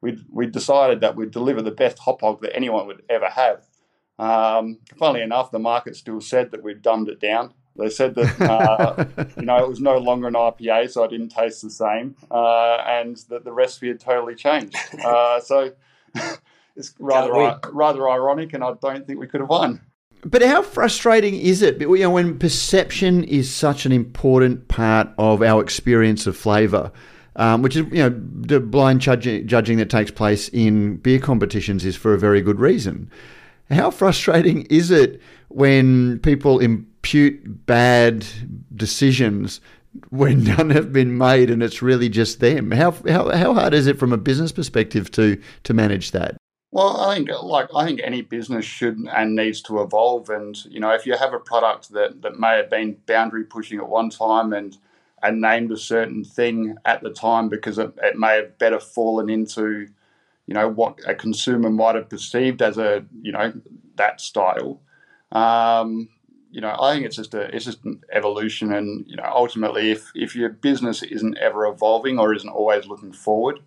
We 0.00 0.18
we 0.30 0.46
decided 0.46 1.00
that 1.00 1.16
we'd 1.16 1.30
deliver 1.30 1.62
the 1.62 1.70
best 1.70 1.98
hop 1.98 2.20
hog 2.20 2.42
that 2.42 2.54
anyone 2.54 2.86
would 2.86 3.02
ever 3.08 3.28
have. 3.28 3.66
Um, 4.18 4.78
funnily 4.98 5.22
enough, 5.22 5.50
the 5.50 5.58
market 5.58 5.96
still 5.96 6.20
said 6.20 6.50
that 6.50 6.62
we'd 6.62 6.82
dumbed 6.82 7.08
it 7.08 7.20
down. 7.20 7.52
They 7.78 7.90
said 7.90 8.14
that 8.14 8.40
uh, 8.40 9.26
you 9.36 9.44
know 9.44 9.58
it 9.58 9.68
was 9.68 9.80
no 9.80 9.98
longer 9.98 10.28
an 10.28 10.34
IPA, 10.34 10.90
so 10.90 11.04
I 11.04 11.08
didn't 11.08 11.28
taste 11.30 11.62
the 11.62 11.70
same, 11.70 12.16
uh, 12.30 12.76
and 12.86 13.16
that 13.28 13.44
the 13.44 13.52
recipe 13.52 13.88
had 13.88 14.00
totally 14.00 14.34
changed. 14.34 14.76
Uh, 15.04 15.40
so 15.40 15.72
it's 16.76 16.94
rather 16.98 17.60
rather 17.72 18.08
ironic, 18.08 18.54
and 18.54 18.64
I 18.64 18.72
don't 18.80 19.06
think 19.06 19.20
we 19.20 19.26
could 19.26 19.40
have 19.40 19.50
won. 19.50 19.80
But 20.24 20.42
how 20.42 20.62
frustrating 20.62 21.34
is 21.34 21.62
it? 21.62 21.80
You 21.80 21.98
know, 21.98 22.10
when 22.10 22.38
perception 22.38 23.24
is 23.24 23.54
such 23.54 23.86
an 23.86 23.92
important 23.92 24.68
part 24.68 25.08
of 25.18 25.42
our 25.42 25.62
experience 25.62 26.26
of 26.26 26.36
flavour, 26.36 26.90
um, 27.36 27.62
which 27.62 27.76
is 27.76 27.86
you 27.92 28.02
know 28.02 28.08
the 28.10 28.60
blind 28.60 29.00
judging, 29.00 29.46
judging 29.46 29.78
that 29.78 29.90
takes 29.90 30.10
place 30.10 30.48
in 30.48 30.96
beer 30.96 31.18
competitions 31.18 31.84
is 31.84 31.96
for 31.96 32.12
a 32.14 32.18
very 32.18 32.40
good 32.40 32.58
reason. 32.58 33.10
How 33.70 33.90
frustrating 33.90 34.62
is 34.70 34.90
it 34.90 35.20
when 35.48 36.18
people 36.20 36.58
impute 36.58 37.66
bad 37.66 38.26
decisions 38.74 39.60
when 40.10 40.44
none 40.44 40.70
have 40.70 40.92
been 40.92 41.16
made 41.16 41.50
and 41.50 41.62
it's 41.62 41.82
really 41.82 42.08
just 42.08 42.40
them? 42.40 42.70
How 42.70 42.92
how 43.08 43.30
how 43.30 43.54
hard 43.54 43.74
is 43.74 43.86
it 43.86 43.98
from 43.98 44.12
a 44.12 44.18
business 44.18 44.52
perspective 44.52 45.10
to 45.12 45.40
to 45.64 45.74
manage 45.74 46.12
that? 46.12 46.36
Well, 46.72 47.00
I 47.00 47.16
think 47.16 47.30
like 47.42 47.68
I 47.74 47.84
think 47.84 48.00
any 48.02 48.22
business 48.22 48.64
should 48.64 48.98
and 49.14 49.36
needs 49.36 49.60
to 49.62 49.82
evolve. 49.82 50.30
And 50.30 50.56
you 50.66 50.80
know, 50.80 50.90
if 50.90 51.06
you 51.06 51.16
have 51.16 51.34
a 51.34 51.38
product 51.38 51.90
that 51.92 52.22
that 52.22 52.38
may 52.38 52.56
have 52.56 52.70
been 52.70 52.96
boundary 53.06 53.44
pushing 53.44 53.78
at 53.78 53.88
one 53.88 54.10
time 54.10 54.52
and 54.52 54.76
and 55.22 55.40
named 55.40 55.72
a 55.72 55.76
certain 55.76 56.24
thing 56.24 56.76
at 56.84 57.02
the 57.02 57.10
time 57.10 57.48
because 57.48 57.78
it, 57.78 57.92
it 58.02 58.16
may 58.16 58.36
have 58.36 58.58
better 58.58 58.78
fallen 58.80 59.28
into, 59.30 59.88
you 60.46 60.54
know, 60.54 60.68
what 60.68 60.98
a 61.06 61.14
consumer 61.14 61.70
might 61.70 61.94
have 61.94 62.08
perceived 62.08 62.62
as 62.62 62.78
a 62.78 63.04
you 63.22 63.32
know 63.32 63.52
that 63.96 64.20
style. 64.20 64.80
Um, 65.32 66.08
you 66.50 66.60
know, 66.60 66.74
I 66.80 66.94
think 66.94 67.06
it's 67.06 67.16
just 67.16 67.34
a 67.34 67.54
it's 67.54 67.64
just 67.64 67.84
an 67.84 68.02
evolution, 68.12 68.72
and 68.72 69.04
you 69.08 69.16
know, 69.16 69.30
ultimately, 69.34 69.90
if 69.90 70.10
if 70.14 70.36
your 70.36 70.50
business 70.50 71.02
isn't 71.02 71.38
ever 71.38 71.66
evolving 71.66 72.18
or 72.18 72.34
isn't 72.34 72.48
always 72.48 72.86
looking 72.86 73.12
forward, 73.12 73.60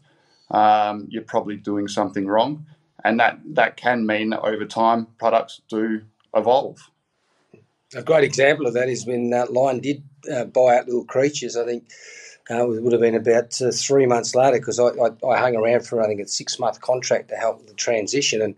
um, 0.51 1.07
you're 1.09 1.23
probably 1.23 1.57
doing 1.57 1.88
something 1.88 2.27
wrong. 2.27 2.65
and 3.03 3.19
that 3.19 3.39
that 3.45 3.77
can 3.77 4.05
mean 4.05 4.29
that 4.31 4.41
over 4.41 4.65
time 4.65 5.07
products 5.17 5.62
do 5.69 6.01
evolve. 6.35 6.89
A 7.95 8.04
great 8.04 8.23
example 8.23 8.67
of 8.67 8.75
that 8.75 8.88
is 8.88 9.06
when 9.06 9.34
uh, 9.34 9.47
Lion 9.49 9.80
did 9.80 10.04
uh, 10.32 10.45
buy 10.45 10.78
out 10.78 10.86
Little 10.86 11.06
Creatures. 11.06 11.58
I 11.58 11.65
think 11.65 11.89
uh, 12.49 12.69
it 12.69 12.84
would 12.84 12.93
have 12.93 13.02
been 13.02 13.15
about 13.15 13.60
uh, 13.62 13.71
three 13.71 14.06
months 14.06 14.36
later 14.36 14.60
because 14.60 14.80
I, 14.80 14.89
I, 14.89 15.28
I, 15.28 15.39
hung 15.39 15.56
around 15.56 15.88
for 15.88 16.02
I 16.02 16.08
think 16.08 16.21
a 16.21 16.28
six 16.28 16.60
month 16.60 16.82
contract 16.82 17.30
to 17.30 17.36
help 17.36 17.58
with 17.58 17.67
the 17.67 17.73
transition 17.73 18.41
and 18.41 18.56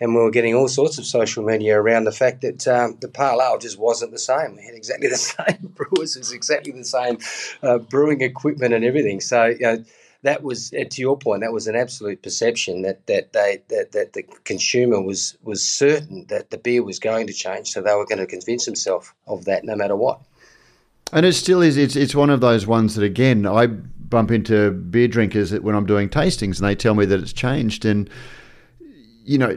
and 0.00 0.14
we 0.14 0.20
were 0.20 0.30
getting 0.30 0.54
all 0.54 0.68
sorts 0.68 0.98
of 0.98 1.06
social 1.06 1.44
media 1.44 1.78
around 1.78 2.04
the 2.04 2.12
fact 2.12 2.40
that 2.40 2.66
um, 2.66 2.96
the 3.00 3.08
pale 3.08 3.40
ale 3.40 3.58
just 3.58 3.78
wasn't 3.78 4.10
the 4.10 4.18
same. 4.18 4.56
We 4.56 4.64
had 4.64 4.74
exactly 4.74 5.08
the 5.10 5.16
same 5.16 5.74
brewers, 5.74 6.16
it 6.16 6.20
was 6.20 6.32
exactly 6.32 6.72
the 6.72 6.84
same 6.84 7.18
uh, 7.62 7.78
brewing 7.78 8.22
equipment 8.22 8.74
and 8.74 8.84
everything. 8.84 9.20
So 9.20 9.44
you 9.44 9.58
know, 9.60 9.84
that 10.22 10.42
was 10.42 10.72
uh, 10.72 10.84
to 10.88 11.00
your 11.00 11.18
point. 11.18 11.42
That 11.42 11.52
was 11.52 11.66
an 11.66 11.76
absolute 11.76 12.22
perception 12.22 12.82
that 12.82 13.06
that 13.06 13.32
they 13.32 13.62
that, 13.68 13.92
that 13.92 14.12
the 14.12 14.22
consumer 14.44 15.00
was 15.00 15.36
was 15.42 15.66
certain 15.66 16.26
that 16.28 16.50
the 16.50 16.58
beer 16.58 16.82
was 16.82 16.98
going 16.98 17.26
to 17.26 17.32
change, 17.32 17.68
so 17.68 17.82
they 17.82 17.94
were 17.94 18.06
going 18.06 18.18
to 18.18 18.26
convince 18.26 18.64
themselves 18.64 19.12
of 19.26 19.44
that 19.44 19.64
no 19.64 19.76
matter 19.76 19.96
what. 19.96 20.20
And 21.12 21.26
it 21.26 21.34
still 21.34 21.60
is. 21.60 21.76
It's 21.76 21.96
it's 21.96 22.14
one 22.14 22.30
of 22.30 22.40
those 22.40 22.66
ones 22.66 22.94
that 22.94 23.04
again 23.04 23.46
I 23.46 23.66
bump 23.66 24.30
into 24.30 24.70
beer 24.70 25.08
drinkers 25.08 25.50
that 25.50 25.62
when 25.62 25.74
I'm 25.74 25.86
doing 25.86 26.08
tastings, 26.08 26.58
and 26.58 26.68
they 26.68 26.74
tell 26.74 26.94
me 26.94 27.04
that 27.06 27.20
it's 27.20 27.32
changed. 27.32 27.84
And 27.84 28.08
you 29.24 29.38
know, 29.38 29.56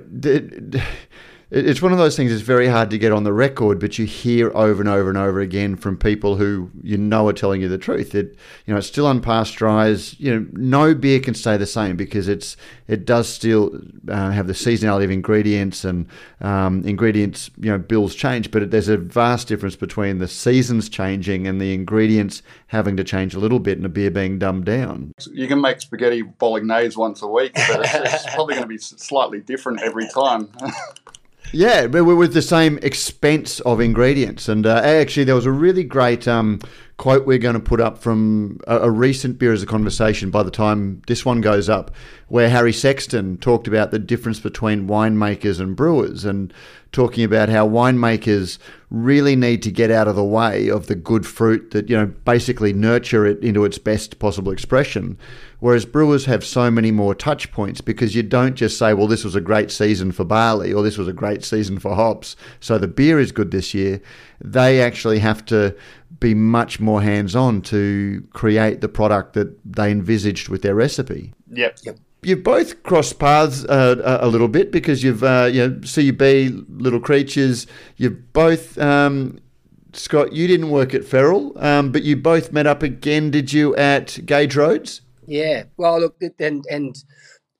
it's 1.51 1.81
one 1.81 1.91
of 1.91 1.97
those 1.97 2.15
things. 2.15 2.31
It's 2.31 2.41
very 2.41 2.67
hard 2.67 2.89
to 2.89 2.97
get 2.97 3.11
on 3.11 3.23
the 3.23 3.33
record, 3.33 3.79
but 3.79 3.99
you 3.99 4.05
hear 4.05 4.51
over 4.55 4.81
and 4.81 4.89
over 4.89 5.09
and 5.09 5.17
over 5.17 5.39
again 5.39 5.75
from 5.75 5.95
people 5.95 6.35
who 6.35 6.71
you 6.81 6.97
know 6.97 7.27
are 7.27 7.33
telling 7.33 7.61
you 7.61 7.69
the 7.69 7.77
truth. 7.77 8.11
That 8.11 8.27
you 8.65 8.73
know 8.73 8.77
it's 8.77 8.87
still 8.87 9.05
unpasteurized. 9.05 10.19
You 10.19 10.33
know, 10.33 10.47
no 10.53 10.95
beer 10.95 11.19
can 11.19 11.35
stay 11.35 11.55
the 11.57 11.67
same 11.67 11.95
because 11.97 12.27
it's 12.27 12.57
it 12.87 13.05
does 13.05 13.29
still 13.29 13.79
uh, 14.07 14.31
have 14.31 14.47
the 14.47 14.53
seasonality 14.53 15.03
of 15.03 15.11
ingredients 15.11 15.85
and 15.85 16.07
um, 16.41 16.83
ingredients. 16.83 17.51
You 17.59 17.71
know, 17.71 17.77
bills 17.77 18.15
change, 18.15 18.49
but 18.49 18.71
there's 18.71 18.89
a 18.89 18.97
vast 18.97 19.47
difference 19.47 19.75
between 19.75 20.17
the 20.17 20.27
seasons 20.27 20.89
changing 20.89 21.47
and 21.47 21.61
the 21.61 21.73
ingredients 21.73 22.41
having 22.67 22.97
to 22.97 23.03
change 23.03 23.35
a 23.35 23.39
little 23.39 23.59
bit 23.59 23.77
and 23.77 23.85
a 23.85 23.89
beer 23.89 24.09
being 24.09 24.39
dumbed 24.39 24.65
down. 24.65 25.11
You 25.31 25.47
can 25.47 25.61
make 25.61 25.79
spaghetti 25.79 26.23
bolognese 26.23 26.97
once 26.97 27.21
a 27.21 27.27
week, 27.27 27.53
but 27.53 27.81
it's, 27.81 27.93
it's 27.93 28.33
probably 28.33 28.55
going 28.55 28.63
to 28.63 28.67
be 28.67 28.77
slightly 28.79 29.39
different 29.39 29.81
every 29.81 30.09
time. 30.09 30.49
Yeah, 31.51 31.87
but 31.87 32.03
with 32.03 32.33
the 32.33 32.41
same 32.41 32.79
expense 32.81 33.59
of 33.61 33.79
ingredients. 33.79 34.49
And 34.49 34.65
uh, 34.65 34.81
actually, 34.83 35.23
there 35.23 35.35
was 35.35 35.45
a 35.45 35.51
really 35.51 35.83
great 35.83 36.27
um, 36.27 36.59
quote 36.97 37.25
we're 37.25 37.37
going 37.37 37.55
to 37.55 37.59
put 37.59 37.81
up 37.81 37.97
from 37.97 38.59
a, 38.67 38.79
a, 38.79 38.91
recent 38.91 39.37
Beer 39.37 39.53
is 39.53 39.63
a 39.63 39.65
Conversation 39.65 40.31
by 40.31 40.43
the 40.43 40.51
time 40.51 41.01
this 41.07 41.25
one 41.25 41.41
goes 41.41 41.69
up, 41.69 41.91
where 42.27 42.49
Harry 42.49 42.73
Sexton 42.73 43.37
talked 43.37 43.67
about 43.67 43.91
the 43.91 43.99
difference 43.99 44.39
between 44.39 44.87
winemakers 44.87 45.59
and 45.59 45.75
brewers 45.75 46.25
and 46.25 46.53
talking 46.95 47.25
about 47.25 47.49
how 47.49 47.67
winemakers 47.67 48.57
really 48.89 49.35
need 49.35 49.61
to 49.61 49.69
get 49.69 49.91
out 49.91 50.07
of 50.07 50.15
the 50.15 50.23
way 50.23 50.69
of 50.69 50.87
the 50.87 50.95
good 50.95 51.27
fruit 51.27 51.71
that, 51.71 51.89
you 51.89 51.97
know, 51.97 52.05
basically 52.05 52.71
nurture 52.71 53.25
it 53.25 53.37
into 53.43 53.65
its 53.65 53.77
best 53.77 54.17
possible 54.17 54.49
expression. 54.49 55.17
Whereas 55.59 55.83
brewers 55.83 56.23
have 56.23 56.45
so 56.45 56.71
many 56.71 56.91
more 56.91 57.13
touch 57.13 57.51
points 57.51 57.81
because 57.81 58.15
you 58.15 58.23
don't 58.23 58.55
just 58.55 58.79
say, 58.79 58.93
well, 58.93 59.07
this 59.07 59.25
was 59.25 59.35
a 59.35 59.41
great 59.41 59.71
season 59.71 60.13
for 60.13 60.23
barley 60.23 60.71
or 60.71 60.83
this 60.83 60.97
was 60.97 61.09
a 61.09 61.13
great 61.13 61.43
season 61.43 61.79
for 61.79 61.95
hops, 61.95 62.37
so 62.61 62.77
the 62.77 62.87
beer 62.87 63.19
is 63.19 63.33
good 63.33 63.51
this 63.51 63.73
year. 63.73 64.01
They 64.39 64.81
actually 64.81 65.19
have 65.19 65.43
to 65.47 65.75
be 66.21 66.33
much 66.33 66.79
more 66.79 67.01
hands 67.01 67.35
on 67.35 67.61
to 67.63 68.25
create 68.31 68.79
the 68.79 68.87
product 68.87 69.33
that 69.33 69.53
they 69.65 69.91
envisaged 69.91 70.47
with 70.47 70.61
their 70.61 70.75
recipe. 70.75 71.33
Yep. 71.51 71.79
Yep. 71.83 71.97
You've 72.25 72.43
both 72.43 72.83
crossed 72.83 73.19
paths 73.19 73.65
uh, 73.65 74.19
a 74.21 74.27
little 74.27 74.47
bit 74.47 74.71
because 74.71 75.03
you've, 75.03 75.23
uh, 75.23 75.49
you 75.51 75.67
know, 75.67 75.75
CB, 75.75 76.65
Little 76.69 76.99
Creatures, 76.99 77.67
you've 77.97 78.33
both 78.33 78.77
um, 78.79 79.39
Scott, 79.95 80.33
you 80.33 80.47
didn't 80.47 80.69
work 80.69 80.93
at 80.93 81.05
Feral, 81.05 81.57
um, 81.57 81.91
but 81.91 82.03
you 82.03 82.15
both 82.15 82.51
met 82.51 82.67
up 82.67 82.83
again, 82.83 83.31
did 83.31 83.53
you, 83.53 83.75
at 83.75 84.19
Gage 84.25 84.55
Roads? 84.55 85.01
Yeah. 85.27 85.63
Well, 85.77 85.99
look, 85.99 86.21
and 86.39 86.65
and 86.69 87.03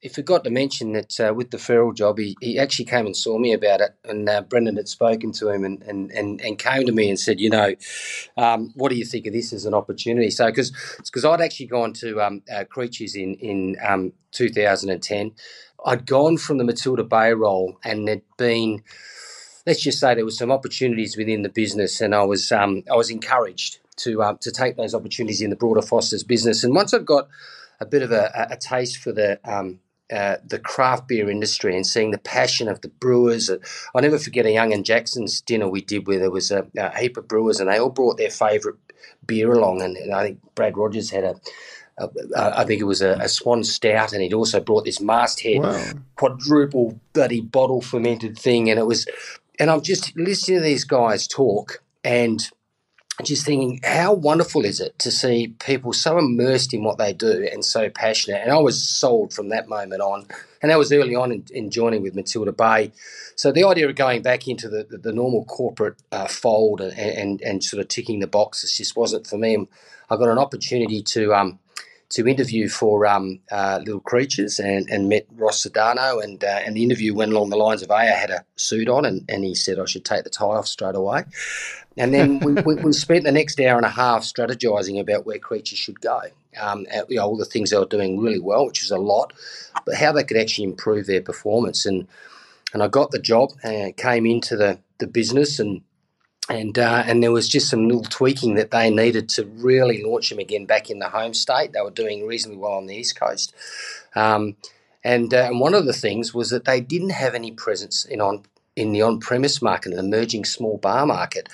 he 0.06 0.10
forgot 0.10 0.44
to 0.44 0.52
mention 0.52 0.94
that 0.94 1.20
uh, 1.20 1.34
with 1.34 1.50
the 1.50 1.58
Feral 1.58 1.92
job, 1.92 2.20
he, 2.20 2.38
he 2.40 2.60
actually 2.60 2.86
came 2.86 3.08
and 3.08 3.18
saw 3.18 3.40
me 3.40 3.54
about 3.54 3.82
it, 3.82 3.96
and 4.04 4.30
uh, 4.30 4.42
Brendan 4.42 4.76
had 4.76 4.88
spoken 4.88 5.32
to 5.32 5.50
him 5.50 5.64
and, 5.64 5.82
and, 5.82 6.12
and, 6.12 6.40
and 6.42 6.60
came 6.60 6.86
to 6.86 6.92
me 6.92 7.10
and 7.10 7.20
said, 7.20 7.40
you 7.40 7.50
know, 7.50 7.74
um, 8.38 8.72
what 8.76 8.90
do 8.90 8.98
you 8.98 9.04
think 9.04 9.26
of 9.26 9.34
this 9.34 9.52
as 9.52 9.66
an 9.66 9.74
opportunity? 9.74 10.30
So, 10.30 10.46
because 10.46 10.72
because 10.98 11.26
I'd 11.26 11.42
actually 11.42 11.66
gone 11.66 11.92
to 11.94 12.22
um, 12.22 12.44
uh, 12.54 12.66
Creatures 12.66 13.16
in 13.16 13.34
in 13.36 13.78
um, 13.84 14.14
2010, 14.30 15.32
I'd 15.88 16.06
gone 16.06 16.38
from 16.38 16.60
the 16.60 16.66
Matilda 16.66 17.04
Bay 17.04 17.34
role, 17.34 17.76
and 17.84 18.08
there'd 18.08 18.22
been 18.38 18.84
let's 19.66 19.82
just 19.82 20.00
say 20.00 20.14
there 20.14 20.24
was 20.24 20.38
some 20.38 20.52
opportunities 20.52 21.18
within 21.18 21.42
the 21.42 21.50
business, 21.50 22.00
and 22.00 22.14
I 22.14 22.26
was 22.26 22.52
um, 22.52 22.84
I 22.92 22.96
was 22.96 23.10
encouraged 23.10 23.80
to 23.96 24.22
um, 24.22 24.38
to 24.42 24.52
take 24.52 24.78
those 24.78 24.94
opportunities 24.94 25.42
in 25.42 25.50
the 25.50 25.56
broader 25.56 25.82
Foster's 25.82 26.24
business. 26.24 26.64
And 26.64 26.76
once 26.76 26.94
I've 26.94 27.08
got 27.08 27.28
a 27.80 27.88
bit 27.88 28.04
of 28.04 28.12
a, 28.12 28.48
a 28.52 28.58
taste 28.58 28.98
for 28.98 29.12
the 29.12 29.40
um, 29.44 29.80
uh, 30.12 30.38
the 30.46 30.60
craft 30.60 31.08
beer 31.08 31.30
industry 31.30 31.76
and 31.76 31.86
seeing 31.86 32.12
the 32.12 32.18
passion 32.20 32.68
of 32.68 32.82
the 32.82 32.90
brewers. 32.90 33.50
I'll 33.50 34.02
never 34.02 34.20
forget 34.20 34.46
a 34.46 34.52
Young 34.52 34.72
and 34.74 34.86
Jackson's 34.86 35.42
dinner 35.42 35.68
we 35.68 35.82
did 35.82 36.08
where 36.08 36.20
there 36.20 36.32
was 36.32 36.52
a, 36.52 36.68
a 36.78 36.98
heap 36.98 37.18
of 37.18 37.28
brewers 37.28 37.60
and 37.60 37.70
they 37.70 37.80
all 37.80 37.90
brought 37.90 38.18
their 38.18 38.30
favourite 38.30 38.78
beer 39.26 39.52
along. 39.52 39.82
And, 39.82 39.98
and, 39.98 40.14
I 40.14 40.24
think 40.24 40.40
Brad 40.54 40.78
Rogers 40.78 41.10
had 41.10 41.24
a, 41.24 41.36
a, 41.98 42.10
a 42.36 42.60
I 42.60 42.66
think 42.66 42.82
it 42.82 42.86
was 42.86 43.02
a, 43.02 43.14
a, 43.14 43.28
Swan 43.28 43.64
Stout, 43.64 44.14
and 44.14 44.22
he'd 44.22 44.34
also 44.34 44.60
brought 44.60 44.86
this 44.86 45.02
masthead 45.02 45.62
wow. 45.62 45.92
quadruple 46.16 47.00
bloody 47.14 47.42
bottle 47.42 47.82
fermented 47.82 48.38
thing. 48.38 48.70
And 48.70 48.80
it 48.80 48.86
was, 48.86 49.08
and 49.60 49.72
I'm 49.72 49.82
just 49.82 50.16
listening 50.16 50.60
to 50.60 50.64
these 50.64 50.84
guys 50.84 51.28
talk 51.28 51.82
and 52.04 52.48
just 53.24 53.46
thinking, 53.46 53.80
how 53.84 54.14
wonderful 54.14 54.66
is 54.66 54.82
it 54.82 54.98
to 55.00 55.10
see 55.10 55.56
people 55.60 55.94
so 55.94 56.18
immersed 56.18 56.74
in 56.74 56.84
what 56.84 56.98
they 56.98 57.14
do 57.14 57.48
and 57.52 57.64
so 57.64 57.90
passionate? 57.90 58.42
And 58.42 58.52
I 58.52 58.58
was 58.58 58.88
sold 58.88 59.34
from 59.34 59.50
that 59.50 59.70
moment 59.70 60.02
on. 60.02 60.26
And 60.62 60.72
that 60.72 60.80
was 60.80 60.92
early 60.92 61.16
on 61.16 61.32
in, 61.32 61.46
in 61.52 61.70
joining 61.70 62.02
with 62.02 62.16
Matilda 62.16 62.52
Bay. 62.52 62.92
So 63.36 63.52
the 63.52 63.64
idea 63.64 63.88
of 63.88 63.96
going 63.96 64.22
back 64.22 64.48
into 64.48 64.68
the, 64.68 64.86
the, 64.90 64.98
the 64.98 65.14
normal 65.14 65.46
corporate 65.46 65.96
uh, 66.12 66.28
fold 66.28 66.82
and, 66.82 66.98
and, 66.98 67.42
and 67.42 67.64
sort 67.64 67.82
of 67.82 67.88
ticking 67.88 68.20
the 68.20 68.28
boxes 68.28 68.76
just 68.76 68.98
wasn't 68.98 69.28
for 69.28 69.38
me. 69.38 69.66
I 70.10 70.18
got 70.18 70.30
an 70.30 70.40
opportunity 70.40 71.02
to 71.04 71.34
um, 71.34 71.60
to 72.10 72.28
interview 72.28 72.70
for 72.70 73.06
um, 73.06 73.40
uh, 73.52 73.80
Little 73.84 74.00
Creatures 74.00 74.60
and, 74.60 74.88
and 74.90 75.10
met 75.10 75.26
Ross 75.36 75.66
Sedano. 75.66 76.24
And, 76.24 76.44
uh, 76.44 76.62
and 76.66 76.76
the 76.76 76.84
interview 76.84 77.16
went 77.16 77.32
along 77.32 77.50
the 77.50 77.58
lines 77.58 77.82
of, 77.82 77.90
A, 77.90 77.96
I 77.96 78.06
had 78.06 78.30
a 78.30 78.46
suit 78.56 78.88
on, 78.88 79.06
and, 79.06 79.26
and 79.28 79.44
he 79.44 79.56
said 79.56 79.80
I 79.80 79.86
should 79.86 80.06
take 80.06 80.24
the 80.24 80.30
tie 80.30 80.46
off 80.46 80.68
straight 80.68 80.96
away. 80.96 81.24
And 81.98 82.14
then 82.14 82.40
we, 82.40 82.54
we, 82.54 82.76
we, 82.76 82.94
spent 82.94 83.24
the 83.24 83.32
next 83.32 83.60
hour 83.60 83.78
and 83.78 83.86
a 83.86 83.90
half 83.90 84.24
strategizing 84.24 85.00
about 85.00 85.26
where 85.26 85.40
Creatures 85.40 85.80
should 85.80 86.02
go. 86.02 86.22
Um, 86.60 86.86
you 87.08 87.18
know, 87.18 87.24
all 87.24 87.38
the 87.38 87.46
things 87.46 87.70
they 87.70 87.78
were 87.78 87.86
doing 87.86 88.20
really 88.20 88.40
well, 88.40 88.66
which 88.66 88.84
is 88.84 88.92
a 88.92 88.98
lot, 88.98 89.34
but 89.86 89.96
how 89.96 90.12
they 90.12 90.24
could 90.24 90.38
actually 90.38 90.66
improve 90.66 91.06
their 91.06 91.22
performance. 91.22 91.86
And 91.86 92.08
and 92.74 92.84
I 92.84 92.90
got 92.90 93.12
the 93.12 93.20
job 93.20 93.52
and 93.64 93.96
came 93.96 94.26
into 94.26 94.58
the, 94.58 94.80
the 94.98 95.08
business 95.08 95.60
and 95.60 95.82
and 96.50 96.78
uh, 96.78 97.04
and 97.08 97.24
there 97.24 97.32
was 97.32 97.50
just 97.50 97.70
some 97.70 97.88
little 97.88 98.04
tweaking 98.04 98.56
that 98.56 98.72
they 98.72 98.92
needed 98.92 99.30
to 99.30 99.46
really 99.46 100.04
launch 100.04 100.30
them 100.30 100.40
again 100.40 100.66
back 100.66 100.90
in 100.90 101.00
the 101.00 101.10
home 101.10 101.34
state. 101.34 101.74
They 101.74 101.82
were 101.82 101.90
doing 101.90 102.28
reasonably 102.28 102.60
well 102.60 102.74
on 102.74 102.86
the 102.86 102.96
east 102.96 103.20
coast, 103.20 103.54
um, 104.16 104.56
and 105.04 105.34
uh, 105.34 105.48
and 105.48 105.60
one 105.60 105.74
of 105.74 105.86
the 105.86 105.94
things 105.94 106.36
was 106.36 106.52
that 106.52 106.66
they 106.66 106.82
didn't 106.82 107.12
have 107.12 107.34
any 107.34 107.52
presence 107.52 108.06
in 108.06 108.22
on 108.22 108.44
in 108.76 108.92
the 108.92 109.02
on 109.02 109.20
premise 109.20 109.62
market, 109.62 109.94
an 109.94 110.00
emerging 110.00 110.46
small 110.46 110.78
bar 110.78 111.06
market. 111.06 111.50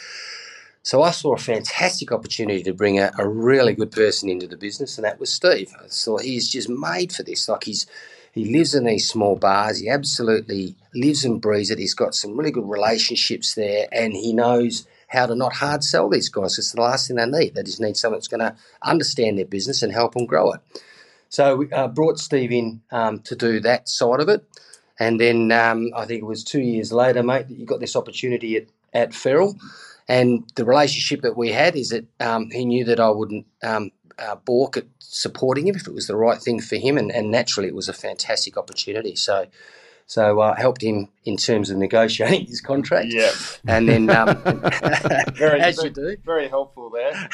So 0.84 1.04
I 1.04 1.12
saw 1.12 1.36
a 1.36 1.38
fantastic 1.38 2.12
opportunity 2.12 2.64
to 2.64 2.74
bring 2.74 2.98
a, 2.98 3.12
a 3.18 3.28
really 3.28 3.76
good 3.76 3.92
person 3.92 4.30
into 4.30 4.48
the 4.48 4.58
business, 4.58 4.98
and 4.98 5.06
that 5.06 5.20
was 5.20 5.32
Steve. 5.32 5.72
I 5.80 5.88
thought 5.88 6.24
he's 6.24 6.50
just 6.50 6.70
made 6.70 7.14
for 7.14 7.24
this. 7.24 7.48
Like 7.48 7.66
he's 7.66 7.86
he 8.34 8.46
lives 8.46 8.74
in 8.74 8.86
these 8.86 9.08
small 9.08 9.36
bars. 9.36 9.80
He 9.80 9.90
absolutely 9.90 10.76
lives 10.96 11.26
and 11.26 11.42
breathes 11.42 11.70
it. 11.70 11.80
He's 11.80 11.94
got 11.94 12.16
some 12.16 12.38
really 12.38 12.52
good 12.52 12.68
relationships 12.68 13.54
there, 13.54 13.88
and 13.92 14.14
he 14.14 14.34
knows 14.34 14.88
how 15.10 15.26
to 15.26 15.36
not 15.36 15.54
hard 15.54 15.84
sell 15.84 16.10
these 16.10 16.30
guys. 16.30 16.58
It's 16.58 16.72
the 16.72 16.82
last 16.82 17.08
thing 17.08 17.18
they 17.18 17.26
need. 17.26 17.54
They 17.54 17.64
just 17.64 17.82
need 17.82 17.98
someone 17.98 18.20
that's 18.20 18.30
going 18.30 18.40
to 18.40 18.56
understand 18.82 19.38
their 19.38 19.46
business 19.46 19.84
and 19.84 19.92
help 19.92 20.14
them 20.14 20.26
grow 20.26 20.54
it. 20.54 20.62
So 21.28 21.58
we 21.58 21.72
uh, 21.72 21.90
brought 21.90 22.18
Steve 22.18 22.52
in 22.52 22.82
um, 22.92 23.20
to 23.20 23.36
do 23.36 23.60
that 23.60 23.90
side 23.90 24.22
of 24.22 24.30
it. 24.30 24.46
And 25.02 25.20
then 25.20 25.52
um, 25.52 25.90
I 25.96 26.06
think 26.06 26.22
it 26.22 26.28
was 26.28 26.44
two 26.44 26.62
years 26.62 26.94
later, 26.94 27.24
mate, 27.24 27.48
that 27.48 27.58
you 27.58 27.66
got 27.66 27.80
this 27.80 27.96
opportunity 27.96 28.56
at, 28.56 28.68
at 28.94 29.16
Feral. 29.16 29.56
And 30.08 30.48
the 30.54 30.64
relationship 30.64 31.24
that 31.24 31.36
we 31.36 31.50
had 31.50 31.76
is 31.76 31.90
that 31.90 32.06
um, 32.20 32.52
he 32.52 32.66
knew 32.66 32.86
that 32.86 33.00
I 33.00 33.10
wouldn't 33.10 33.48
um, 33.64 33.90
uh, 34.20 34.36
balk 34.36 34.78
at 34.78 34.86
supporting 35.00 35.68
him 35.68 35.76
if 35.76 35.88
it 35.88 35.94
was 35.96 36.06
the 36.06 36.16
right 36.16 36.40
thing 36.40 36.62
for 36.62 36.76
him, 36.76 37.00
and, 37.00 37.12
and 37.12 37.32
naturally 37.32 37.68
it 37.68 37.74
was 37.74 37.90
a 37.90 37.94
fantastic 37.94 38.58
opportunity. 38.58 39.16
So, 39.16 39.48
so 40.06 40.40
uh, 40.40 40.56
helped 40.56 40.84
him 40.84 41.08
in 41.26 41.36
terms 41.36 41.72
of 41.72 41.78
negotiating 41.78 42.46
his 42.46 42.62
contract. 42.62 43.08
Yeah, 43.10 43.32
and 43.66 43.90
then 43.90 44.08
um, 44.12 44.38
very, 45.34 45.62
as 45.62 45.78
very, 45.78 45.88
you 45.88 45.96
do, 45.96 46.18
very 46.24 46.48
helpful 46.48 46.92
there. 46.92 47.28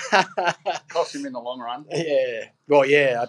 Cost 0.87 1.15
him 1.15 1.25
in 1.25 1.33
the 1.33 1.41
long 1.41 1.59
run. 1.59 1.85
Yeah, 1.91 2.45
well, 2.69 2.85
yeah. 2.85 3.19
I 3.21 3.25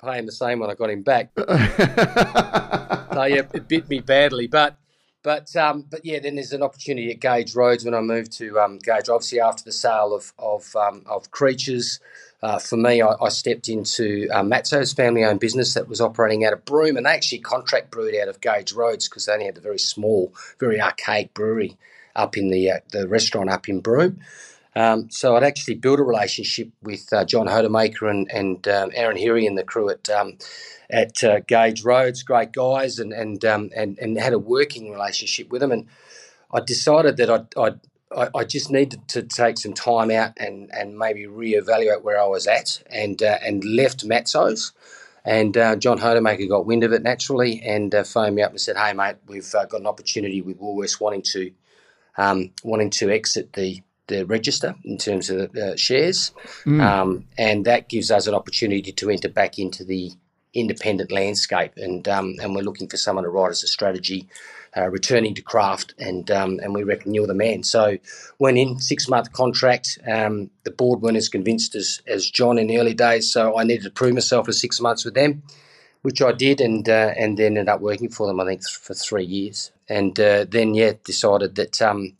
had 0.00 0.06
to 0.06 0.12
pay 0.12 0.18
him 0.18 0.26
the 0.26 0.32
same 0.32 0.60
when 0.60 0.70
I 0.70 0.74
got 0.74 0.90
him 0.90 1.02
back. 1.02 1.30
so 1.36 3.24
yeah, 3.24 3.42
it 3.52 3.68
bit 3.68 3.88
me 3.88 4.00
badly, 4.00 4.46
but. 4.46 4.76
But 5.24 5.54
um, 5.56 5.84
but 5.90 6.04
yeah, 6.04 6.20
then 6.20 6.36
there's 6.36 6.52
an 6.52 6.62
opportunity 6.62 7.10
at 7.10 7.18
Gage 7.18 7.54
Roads 7.56 7.84
when 7.84 7.92
I 7.92 8.00
moved 8.00 8.32
to 8.38 8.58
um, 8.60 8.78
Gage. 8.78 9.08
Obviously, 9.08 9.40
after 9.40 9.64
the 9.64 9.72
sale 9.72 10.14
of 10.14 10.32
of, 10.38 10.74
um, 10.76 11.02
of 11.06 11.32
Creatures, 11.32 11.98
uh, 12.40 12.60
for 12.60 12.76
me, 12.76 13.02
I, 13.02 13.14
I, 13.20 13.28
stepped 13.28 13.68
into 13.68 14.28
uh, 14.32 14.44
Matso's 14.44 14.92
family-owned 14.92 15.40
business 15.40 15.74
that 15.74 15.88
was 15.88 16.00
operating 16.00 16.44
out 16.44 16.52
of 16.52 16.64
Broome, 16.64 16.96
and 16.96 17.04
they 17.04 17.10
actually 17.10 17.40
contract 17.40 17.90
brewed 17.90 18.14
out 18.14 18.28
of 18.28 18.40
Gage 18.40 18.72
Roads 18.72 19.08
because 19.08 19.26
they 19.26 19.32
only 19.32 19.46
had 19.46 19.58
a 19.58 19.60
very 19.60 19.78
small, 19.78 20.32
very 20.60 20.80
archaic 20.80 21.34
brewery 21.34 21.76
up 22.14 22.36
in 22.36 22.50
the 22.50 22.70
uh, 22.70 22.78
the 22.92 23.08
restaurant 23.08 23.50
up 23.50 23.68
in 23.68 23.80
Broome. 23.80 24.20
Um, 24.76 25.10
so 25.10 25.36
I'd 25.36 25.42
actually 25.42 25.74
built 25.74 25.98
a 25.98 26.04
relationship 26.04 26.70
with 26.82 27.12
uh, 27.12 27.24
John 27.24 27.46
Hoedemaker 27.46 28.10
and, 28.10 28.30
and 28.30 28.68
um, 28.68 28.90
Aaron 28.94 29.16
Heary 29.16 29.46
and 29.46 29.58
the 29.58 29.64
crew 29.64 29.90
at 29.90 30.08
um, 30.08 30.38
at 30.90 31.22
uh, 31.24 31.40
Gage 31.40 31.84
Roads, 31.84 32.22
great 32.22 32.52
guys, 32.52 32.98
and 32.98 33.12
and, 33.12 33.44
um, 33.44 33.70
and 33.74 33.98
and 33.98 34.18
had 34.18 34.32
a 34.32 34.38
working 34.38 34.90
relationship 34.90 35.50
with 35.50 35.60
them. 35.60 35.72
And 35.72 35.86
I 36.52 36.60
decided 36.60 37.16
that 37.16 37.30
I'd, 37.30 37.58
I'd 37.58 37.80
I, 38.34 38.44
just 38.44 38.70
needed 38.70 39.06
to 39.08 39.22
take 39.22 39.58
some 39.58 39.74
time 39.74 40.10
out 40.10 40.32
and, 40.38 40.70
and 40.72 40.98
maybe 40.98 41.24
reevaluate 41.24 42.02
where 42.02 42.18
I 42.18 42.26
was 42.26 42.46
at, 42.46 42.82
and 42.90 43.22
uh, 43.22 43.38
and 43.44 43.64
left 43.64 44.04
Matso's. 44.04 44.72
And 45.24 45.58
uh, 45.58 45.76
John 45.76 45.98
Hoedemaker 45.98 46.48
got 46.48 46.64
wind 46.64 46.84
of 46.84 46.92
it 46.92 47.02
naturally 47.02 47.60
and 47.60 47.94
uh, 47.94 48.04
phoned 48.04 48.36
me 48.36 48.42
up 48.42 48.50
and 48.50 48.60
said, 48.60 48.76
"Hey, 48.76 48.92
mate, 48.92 49.16
we've 49.26 49.54
uh, 49.54 49.66
got 49.66 49.80
an 49.80 49.86
opportunity 49.86 50.40
with 50.40 50.58
Woolworths 50.58 51.00
wanting 51.00 51.22
to 51.32 51.52
um, 52.16 52.50
wanting 52.64 52.90
to 52.90 53.10
exit 53.10 53.52
the 53.52 53.82
the 54.08 54.24
register 54.26 54.74
in 54.84 54.98
terms 54.98 55.30
of 55.30 55.54
uh, 55.56 55.76
shares, 55.76 56.32
mm. 56.64 56.82
um, 56.82 57.24
and 57.36 57.64
that 57.64 57.88
gives 57.88 58.10
us 58.10 58.26
an 58.26 58.34
opportunity 58.34 58.92
to 58.92 59.10
enter 59.10 59.28
back 59.28 59.58
into 59.58 59.84
the 59.84 60.12
independent 60.54 61.12
landscape. 61.12 61.72
And 61.76 62.08
um, 62.08 62.36
and 62.42 62.54
we're 62.54 62.62
looking 62.62 62.88
for 62.88 62.96
someone 62.96 63.24
to 63.24 63.30
write 63.30 63.50
us 63.50 63.62
a 63.62 63.66
strategy, 63.66 64.28
uh, 64.76 64.88
returning 64.88 65.34
to 65.34 65.42
craft, 65.42 65.94
and 65.98 66.30
um, 66.30 66.58
and 66.62 66.74
we 66.74 66.82
reckon 66.82 67.14
you're 67.14 67.26
the 67.26 67.34
man. 67.34 67.62
So 67.62 67.98
went 68.38 68.58
in 68.58 68.80
six 68.80 69.08
month 69.08 69.32
contract. 69.32 69.98
Um, 70.06 70.50
the 70.64 70.70
board 70.70 71.00
weren't 71.00 71.16
as 71.16 71.28
convinced 71.28 71.74
as 71.74 72.02
as 72.06 72.28
John 72.28 72.58
in 72.58 72.66
the 72.66 72.78
early 72.78 72.94
days, 72.94 73.30
so 73.30 73.58
I 73.58 73.64
needed 73.64 73.84
to 73.84 73.90
prove 73.90 74.14
myself 74.14 74.46
for 74.46 74.52
six 74.52 74.80
months 74.80 75.04
with 75.04 75.14
them. 75.14 75.42
Which 76.02 76.22
I 76.22 76.32
did, 76.32 76.60
and 76.60 76.88
uh, 76.88 77.12
and 77.16 77.36
then 77.36 77.58
ended 77.58 77.68
up 77.68 77.80
working 77.80 78.08
for 78.08 78.26
them. 78.26 78.40
I 78.40 78.44
think 78.46 78.62
for 78.68 78.94
three 78.94 79.24
years, 79.24 79.72
and 79.88 80.18
uh, 80.18 80.46
then 80.48 80.74
yeah, 80.74 80.92
decided 81.04 81.56
that 81.56 81.82
um, 81.82 82.14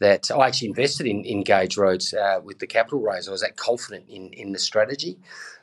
that 0.00 0.30
I 0.30 0.46
actually 0.46 0.68
invested 0.68 1.06
in, 1.06 1.24
in 1.24 1.42
Gage 1.42 1.76
Roads 1.76 2.14
uh, 2.14 2.40
with 2.42 2.58
the 2.58 2.66
capital 2.66 3.00
raise. 3.00 3.28
I 3.28 3.32
was 3.32 3.40
that 3.40 3.56
confident 3.56 4.04
in, 4.08 4.32
in 4.32 4.52
the 4.52 4.58
strategy. 4.58 5.18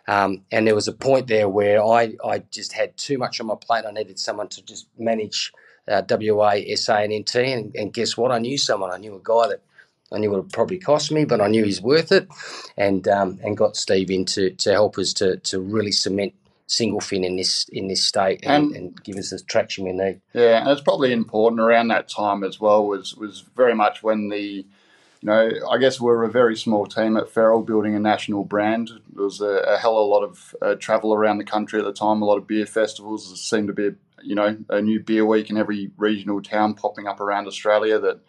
Um, 0.08 0.43
and 0.52 0.67
there 0.67 0.76
was 0.76 0.88
a 0.88 0.93
point 0.93 1.28
there 1.28 1.50
where 1.50 1.84
I, 1.84 2.13
I 2.24 2.39
just 2.52 2.74
had 2.74 2.95
too 2.98 3.17
much 3.17 3.39
on 3.39 3.48
my 3.48 3.56
plate. 3.56 3.86
I 3.88 3.91
needed 3.91 4.19
someone 4.19 4.50
to 4.50 4.63
just 4.63 4.88
manage 5.00 5.52
uh, 5.88 6.04
WA, 6.10 6.56
SA, 6.76 6.98
and 6.98 7.13
NT. 7.13 7.36
And, 7.36 7.76
and, 7.76 7.93
guess 7.93 8.17
what? 8.17 8.32
I 8.32 8.39
knew 8.39 8.58
someone. 8.58 8.91
I 8.91 8.98
knew 8.98 9.15
a 9.15 9.21
guy 9.24 9.48
that 9.50 9.62
I 10.12 10.19
knew 10.19 10.30
would 10.32 10.52
probably 10.52 10.78
cost 10.78 11.12
me, 11.12 11.26
but 11.26 11.41
I 11.41 11.48
knew 11.48 11.63
he's 11.63 11.82
worth 11.82 12.12
it. 12.12 12.28
And 12.78 13.08
um, 13.08 13.39
and 13.43 13.58
got 13.58 13.76
Steve 13.76 14.12
in 14.12 14.26
to, 14.26 14.52
to 14.52 14.71
help 14.71 14.98
us 14.98 15.13
to, 15.13 15.38
to 15.38 15.60
really 15.60 15.91
cement 15.91 16.34
single 16.67 16.99
fin 16.99 17.23
in 17.23 17.36
this 17.36 17.67
in 17.71 17.88
this 17.88 18.04
state 18.04 18.39
and, 18.43 18.65
and, 18.67 18.75
and, 18.75 19.04
give 19.04 19.17
us 19.17 19.30
the 19.30 19.39
traction 19.39 19.86
we 19.86 19.91
need. 19.91 20.19
Yeah, 20.34 20.62
and 20.62 20.69
it's 20.69 20.82
probably 20.82 21.13
important 21.13 21.62
around 21.62 21.89
that 21.89 22.10
time 22.10 22.43
as 22.43 22.60
well 22.60 22.86
was 22.88 23.15
was 23.15 23.43
very 23.56 23.75
much 23.75 24.01
when 24.01 24.30
the 24.30 24.65
you 25.25 25.32
know, 25.32 25.49
I 25.71 25.80
guess 25.80 25.99
we 25.99 26.12
are 26.12 26.23
a 26.23 26.30
very 26.30 26.56
small 26.56 26.86
team 26.86 27.17
at 27.17 27.32
Feral 27.32 27.63
building 27.63 27.95
a 27.95 27.99
national 27.99 28.43
brand. 28.43 28.91
There 29.12 29.23
was 29.23 29.41
a, 29.41 29.63
a 29.67 29.78
hell 29.78 29.97
of 29.97 30.04
a 30.04 30.08
lot 30.08 30.23
of 30.23 30.56
uh, 30.62 30.75
travel 30.75 31.15
around 31.15 31.39
the 31.39 31.43
country 31.43 31.80
at 31.80 31.86
the 31.86 31.93
time, 31.93 32.21
a 32.21 32.25
lot 32.25 32.38
of 32.38 32.45
beer 32.45 32.67
festivals. 32.67 33.30
There 33.30 33.36
seemed 33.36 33.67
to 33.69 33.73
be, 33.73 33.88
a, 33.88 33.91
you 34.21 34.36
know, 34.36 34.56
a 34.69 34.84
new 34.84 34.99
beer 34.99 35.25
week 35.25 35.49
in 35.49 35.58
every 35.58 35.89
regional 35.97 36.43
town 36.43 36.75
popping 36.75 37.08
up 37.08 37.19
around 37.19 37.47
Australia 37.47 37.97
that, 37.97 38.19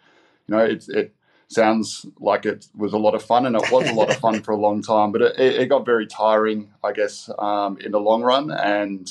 you 0.47 0.55
know, 0.55 0.65
it, 0.65 0.89
it 0.89 1.13
sounds 1.47 2.05
like 2.19 2.45
it 2.45 2.67
was 2.75 2.93
a 2.93 2.97
lot 2.97 3.15
of 3.15 3.23
fun, 3.23 3.45
and 3.45 3.55
it 3.55 3.71
was 3.71 3.89
a 3.89 3.93
lot 3.93 4.09
of 4.09 4.17
fun 4.17 4.41
for 4.41 4.51
a 4.51 4.57
long 4.57 4.81
time. 4.81 5.11
But 5.11 5.21
it, 5.21 5.39
it 5.39 5.69
got 5.69 5.85
very 5.85 6.05
tiring, 6.05 6.71
I 6.83 6.91
guess, 6.91 7.29
um, 7.39 7.77
in 7.79 7.91
the 7.91 7.99
long 7.99 8.21
run. 8.21 8.51
And 8.51 9.07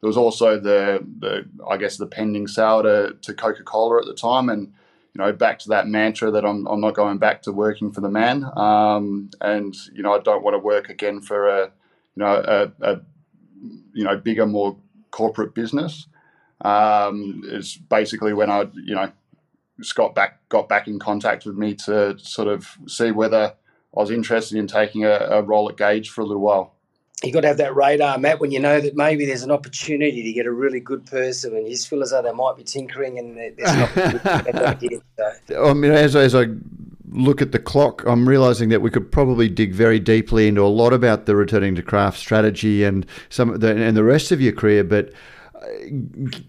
there 0.00 0.08
was 0.08 0.16
also 0.16 0.58
the 0.58 1.04
the 1.18 1.48
I 1.68 1.76
guess 1.76 1.96
the 1.96 2.06
pending 2.06 2.46
sale 2.46 2.82
to, 2.82 3.16
to 3.20 3.34
Coca 3.34 3.62
Cola 3.62 4.00
at 4.00 4.06
the 4.06 4.14
time, 4.14 4.48
and 4.48 4.72
you 5.14 5.18
know 5.18 5.32
back 5.32 5.58
to 5.60 5.68
that 5.70 5.88
mantra 5.88 6.30
that 6.30 6.44
I'm 6.44 6.66
I'm 6.66 6.80
not 6.80 6.94
going 6.94 7.18
back 7.18 7.42
to 7.42 7.52
working 7.52 7.90
for 7.90 8.00
the 8.00 8.10
man, 8.10 8.44
um, 8.56 9.30
and 9.40 9.74
you 9.92 10.02
know 10.02 10.14
I 10.14 10.20
don't 10.20 10.44
want 10.44 10.54
to 10.54 10.58
work 10.58 10.88
again 10.88 11.20
for 11.20 11.48
a 11.48 11.64
you 11.64 12.22
know 12.22 12.42
a, 12.46 12.92
a 12.92 13.00
you 13.92 14.04
know 14.04 14.16
bigger, 14.16 14.46
more 14.46 14.76
corporate 15.10 15.54
business. 15.54 16.06
Um, 16.60 17.42
is 17.44 17.76
basically 17.76 18.32
when 18.32 18.50
I 18.50 18.66
you 18.74 18.94
know 18.94 19.12
Scott 19.82 20.14
back 20.14 20.40
got 20.48 20.68
back 20.68 20.88
in 20.88 20.98
contact 20.98 21.46
with 21.46 21.56
me 21.56 21.74
to 21.74 22.18
sort 22.18 22.48
of 22.48 22.66
see 22.86 23.10
whether 23.10 23.54
I 23.96 24.00
was 24.00 24.10
interested 24.10 24.58
in 24.58 24.66
taking 24.66 25.04
a, 25.04 25.10
a 25.30 25.42
role 25.42 25.68
at 25.68 25.76
Gage 25.76 26.10
for 26.10 26.20
a 26.20 26.24
little 26.24 26.42
while. 26.42 26.74
You 27.22 27.32
got 27.32 27.40
to 27.40 27.48
have 27.48 27.56
that 27.56 27.74
radar, 27.74 28.16
Matt, 28.16 28.38
when 28.38 28.52
you 28.52 28.60
know 28.60 28.80
that 28.80 28.94
maybe 28.94 29.26
there's 29.26 29.42
an 29.42 29.50
opportunity 29.50 30.22
to 30.22 30.32
get 30.32 30.46
a 30.46 30.52
really 30.52 30.78
good 30.78 31.04
person, 31.04 31.56
and 31.56 31.66
you 31.66 31.72
just 31.72 31.88
feel 31.88 32.00
as 32.02 32.10
though 32.10 32.22
they 32.22 32.32
might 32.32 32.56
be 32.56 32.62
tinkering, 32.62 33.18
and 33.18 33.36
there's 33.36 33.76
not. 33.76 34.80
so. 35.48 35.68
I 35.68 35.72
mean, 35.74 35.90
as 35.90 36.14
as 36.14 36.36
I 36.36 36.46
look 37.10 37.42
at 37.42 37.50
the 37.50 37.58
clock, 37.58 38.04
I'm 38.06 38.28
realizing 38.28 38.68
that 38.68 38.82
we 38.82 38.90
could 38.90 39.10
probably 39.10 39.48
dig 39.48 39.72
very 39.72 39.98
deeply 39.98 40.46
into 40.46 40.62
a 40.62 40.68
lot 40.68 40.92
about 40.92 41.26
the 41.26 41.34
returning 41.34 41.74
to 41.74 41.82
craft 41.82 42.18
strategy 42.18 42.84
and 42.84 43.04
some 43.30 43.58
the, 43.58 43.74
and 43.74 43.96
the 43.96 44.04
rest 44.04 44.30
of 44.30 44.40
your 44.40 44.52
career, 44.52 44.84
but 44.84 45.12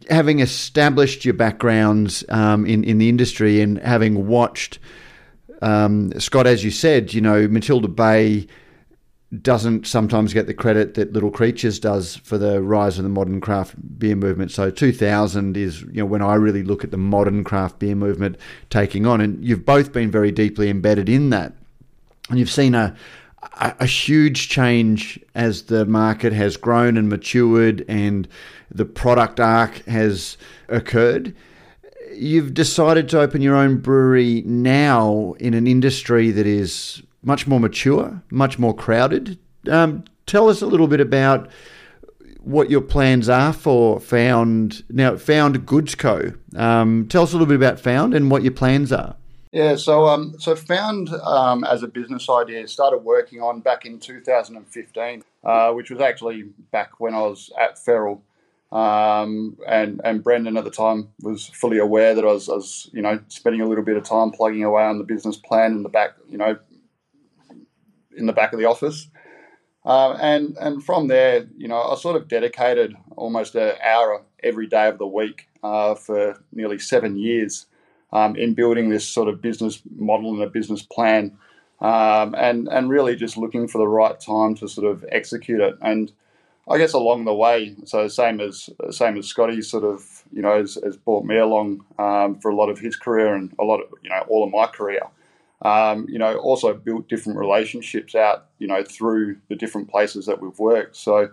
having 0.09 0.39
established 0.39 1.25
your 1.25 1.33
backgrounds 1.33 2.23
um, 2.29 2.65
in 2.65 2.83
in 2.83 2.97
the 2.97 3.09
industry 3.09 3.61
and 3.61 3.77
having 3.79 4.27
watched 4.27 4.79
um, 5.61 6.17
Scott, 6.19 6.47
as 6.47 6.63
you 6.63 6.71
said, 6.71 7.13
you 7.13 7.21
know 7.21 7.47
Matilda 7.47 7.87
Bay 7.87 8.47
doesn't 9.41 9.85
sometimes 9.85 10.33
get 10.33 10.47
the 10.47 10.53
credit 10.55 10.95
that 10.95 11.13
Little 11.13 11.29
Creatures 11.29 11.77
does 11.77 12.15
for 12.15 12.39
the 12.39 12.63
rise 12.63 12.97
of 12.97 13.03
the 13.03 13.09
modern 13.09 13.39
craft 13.39 13.75
beer 13.99 14.15
movement. 14.15 14.51
So 14.51 14.71
2000 14.71 15.55
is 15.55 15.81
you 15.81 16.01
know 16.01 16.05
when 16.05 16.21
I 16.21 16.35
really 16.35 16.63
look 16.63 16.83
at 16.83 16.91
the 16.91 16.97
modern 16.97 17.43
craft 17.43 17.79
beer 17.79 17.95
movement 17.95 18.37
taking 18.69 19.05
on, 19.05 19.21
and 19.21 19.43
you've 19.43 19.65
both 19.65 19.91
been 19.91 20.09
very 20.09 20.31
deeply 20.31 20.69
embedded 20.69 21.09
in 21.09 21.29
that, 21.31 21.53
and 22.29 22.39
you've 22.39 22.51
seen 22.51 22.73
a 22.73 22.95
a, 23.59 23.75
a 23.81 23.85
huge 23.85 24.49
change 24.49 25.19
as 25.35 25.63
the 25.63 25.85
market 25.85 26.33
has 26.33 26.57
grown 26.57 26.97
and 26.97 27.09
matured 27.09 27.85
and 27.87 28.27
the 28.71 28.85
product 28.85 29.39
arc 29.39 29.85
has 29.85 30.37
occurred. 30.67 31.35
You've 32.13 32.53
decided 32.53 33.09
to 33.09 33.19
open 33.19 33.41
your 33.41 33.55
own 33.55 33.77
brewery 33.77 34.43
now 34.45 35.35
in 35.39 35.53
an 35.53 35.67
industry 35.67 36.31
that 36.31 36.47
is 36.47 37.01
much 37.23 37.47
more 37.47 37.59
mature, 37.59 38.21
much 38.31 38.59
more 38.59 38.73
crowded. 38.73 39.37
Um, 39.69 40.05
tell 40.25 40.49
us 40.49 40.61
a 40.61 40.65
little 40.65 40.87
bit 40.87 40.99
about 40.99 41.49
what 42.41 42.69
your 42.69 42.81
plans 42.81 43.29
are 43.29 43.53
for 43.53 43.99
Found 43.99 44.83
now. 44.89 45.17
Found 45.17 45.65
Goods 45.65 45.95
Co. 45.95 46.31
Um, 46.55 47.07
tell 47.09 47.23
us 47.23 47.31
a 47.31 47.35
little 47.35 47.47
bit 47.47 47.55
about 47.55 47.79
Found 47.81 48.13
and 48.13 48.31
what 48.31 48.43
your 48.43 48.53
plans 48.53 48.91
are. 48.91 49.15
Yeah, 49.51 49.77
so 49.77 50.05
um, 50.05 50.35
so 50.37 50.55
found 50.55 51.09
um, 51.09 51.63
as 51.63 51.81
a 51.81 51.87
business 51.87 52.29
idea 52.29 52.67
started 52.67 52.99
working 52.99 53.41
on 53.41 53.61
back 53.61 53.83
in 53.85 53.99
2015, 53.99 55.23
uh, 55.43 55.71
which 55.71 55.89
was 55.89 55.99
actually 55.99 56.43
back 56.71 56.99
when 56.99 57.15
I 57.15 57.21
was 57.21 57.51
at 57.59 57.79
Feral, 57.79 58.21
um, 58.71 59.57
and 59.67 59.99
and 60.03 60.23
Brendan 60.23 60.57
at 60.57 60.63
the 60.63 60.71
time 60.71 61.09
was 61.21 61.47
fully 61.47 61.79
aware 61.79 62.13
that 62.13 62.23
I 62.23 62.31
was, 62.31 62.49
I 62.49 62.53
was 62.53 62.89
you 62.93 63.01
know 63.01 63.19
spending 63.27 63.61
a 63.61 63.67
little 63.67 63.83
bit 63.83 63.97
of 63.97 64.03
time 64.03 64.31
plugging 64.31 64.63
away 64.63 64.83
on 64.83 64.99
the 64.99 65.03
business 65.03 65.37
plan 65.37 65.71
in 65.71 65.83
the 65.83 65.89
back 65.89 66.11
you 66.29 66.37
know 66.37 66.57
in 68.15 68.25
the 68.25 68.33
back 68.33 68.53
of 68.53 68.59
the 68.59 68.65
office, 68.65 69.07
uh, 69.85 70.11
and 70.21 70.55
and 70.59 70.83
from 70.83 71.07
there 71.07 71.47
you 71.57 71.67
know 71.67 71.81
I 71.81 71.95
sort 71.95 72.15
of 72.15 72.27
dedicated 72.27 72.95
almost 73.15 73.55
an 73.55 73.73
hour 73.83 74.23
every 74.43 74.67
day 74.67 74.87
of 74.87 74.99
the 74.99 75.07
week 75.07 75.47
uh, 75.63 75.95
for 75.95 76.39
nearly 76.53 76.77
seven 76.77 77.17
years 77.17 77.65
um, 78.13 78.35
in 78.35 78.53
building 78.53 78.89
this 78.89 79.07
sort 79.07 79.27
of 79.27 79.41
business 79.41 79.81
model 79.95 80.33
and 80.33 80.43
a 80.43 80.49
business 80.49 80.83
plan, 80.83 81.35
um, 81.81 82.35
and 82.37 82.67
and 82.67 82.89
really 82.91 83.15
just 83.15 83.35
looking 83.35 83.67
for 83.67 83.79
the 83.79 83.87
right 83.87 84.19
time 84.19 84.53
to 84.55 84.67
sort 84.67 84.85
of 84.85 85.03
execute 85.11 85.59
it. 85.59 85.75
And 85.81 86.11
I 86.69 86.77
guess 86.77 86.93
along 86.93 87.25
the 87.25 87.33
way, 87.33 87.75
so 87.85 88.07
same 88.07 88.39
as 88.39 88.69
same 88.91 89.17
as 89.17 89.25
Scotty, 89.27 89.61
sort 89.61 89.83
of 89.83 90.23
you 90.31 90.41
know 90.41 90.57
has, 90.59 90.77
has 90.83 90.97
brought 90.97 91.25
me 91.25 91.37
along 91.37 91.83
um, 91.97 92.35
for 92.39 92.51
a 92.51 92.55
lot 92.55 92.69
of 92.69 92.79
his 92.79 92.95
career 92.95 93.33
and 93.33 93.53
a 93.59 93.63
lot 93.63 93.81
of 93.81 93.89
you 94.03 94.09
know 94.09 94.23
all 94.29 94.43
of 94.43 94.51
my 94.51 94.67
career. 94.67 95.01
Um, 95.61 96.05
you 96.07 96.17
know, 96.17 96.37
also 96.37 96.73
built 96.73 97.09
different 97.09 97.37
relationships 97.37 98.15
out, 98.15 98.45
you 98.59 98.67
know, 98.67 98.81
through 98.81 99.39
the 99.49 99.57
different 99.57 99.89
places 99.89 100.25
that 100.25 100.41
we've 100.41 100.57
worked. 100.57 100.95
So, 100.95 101.31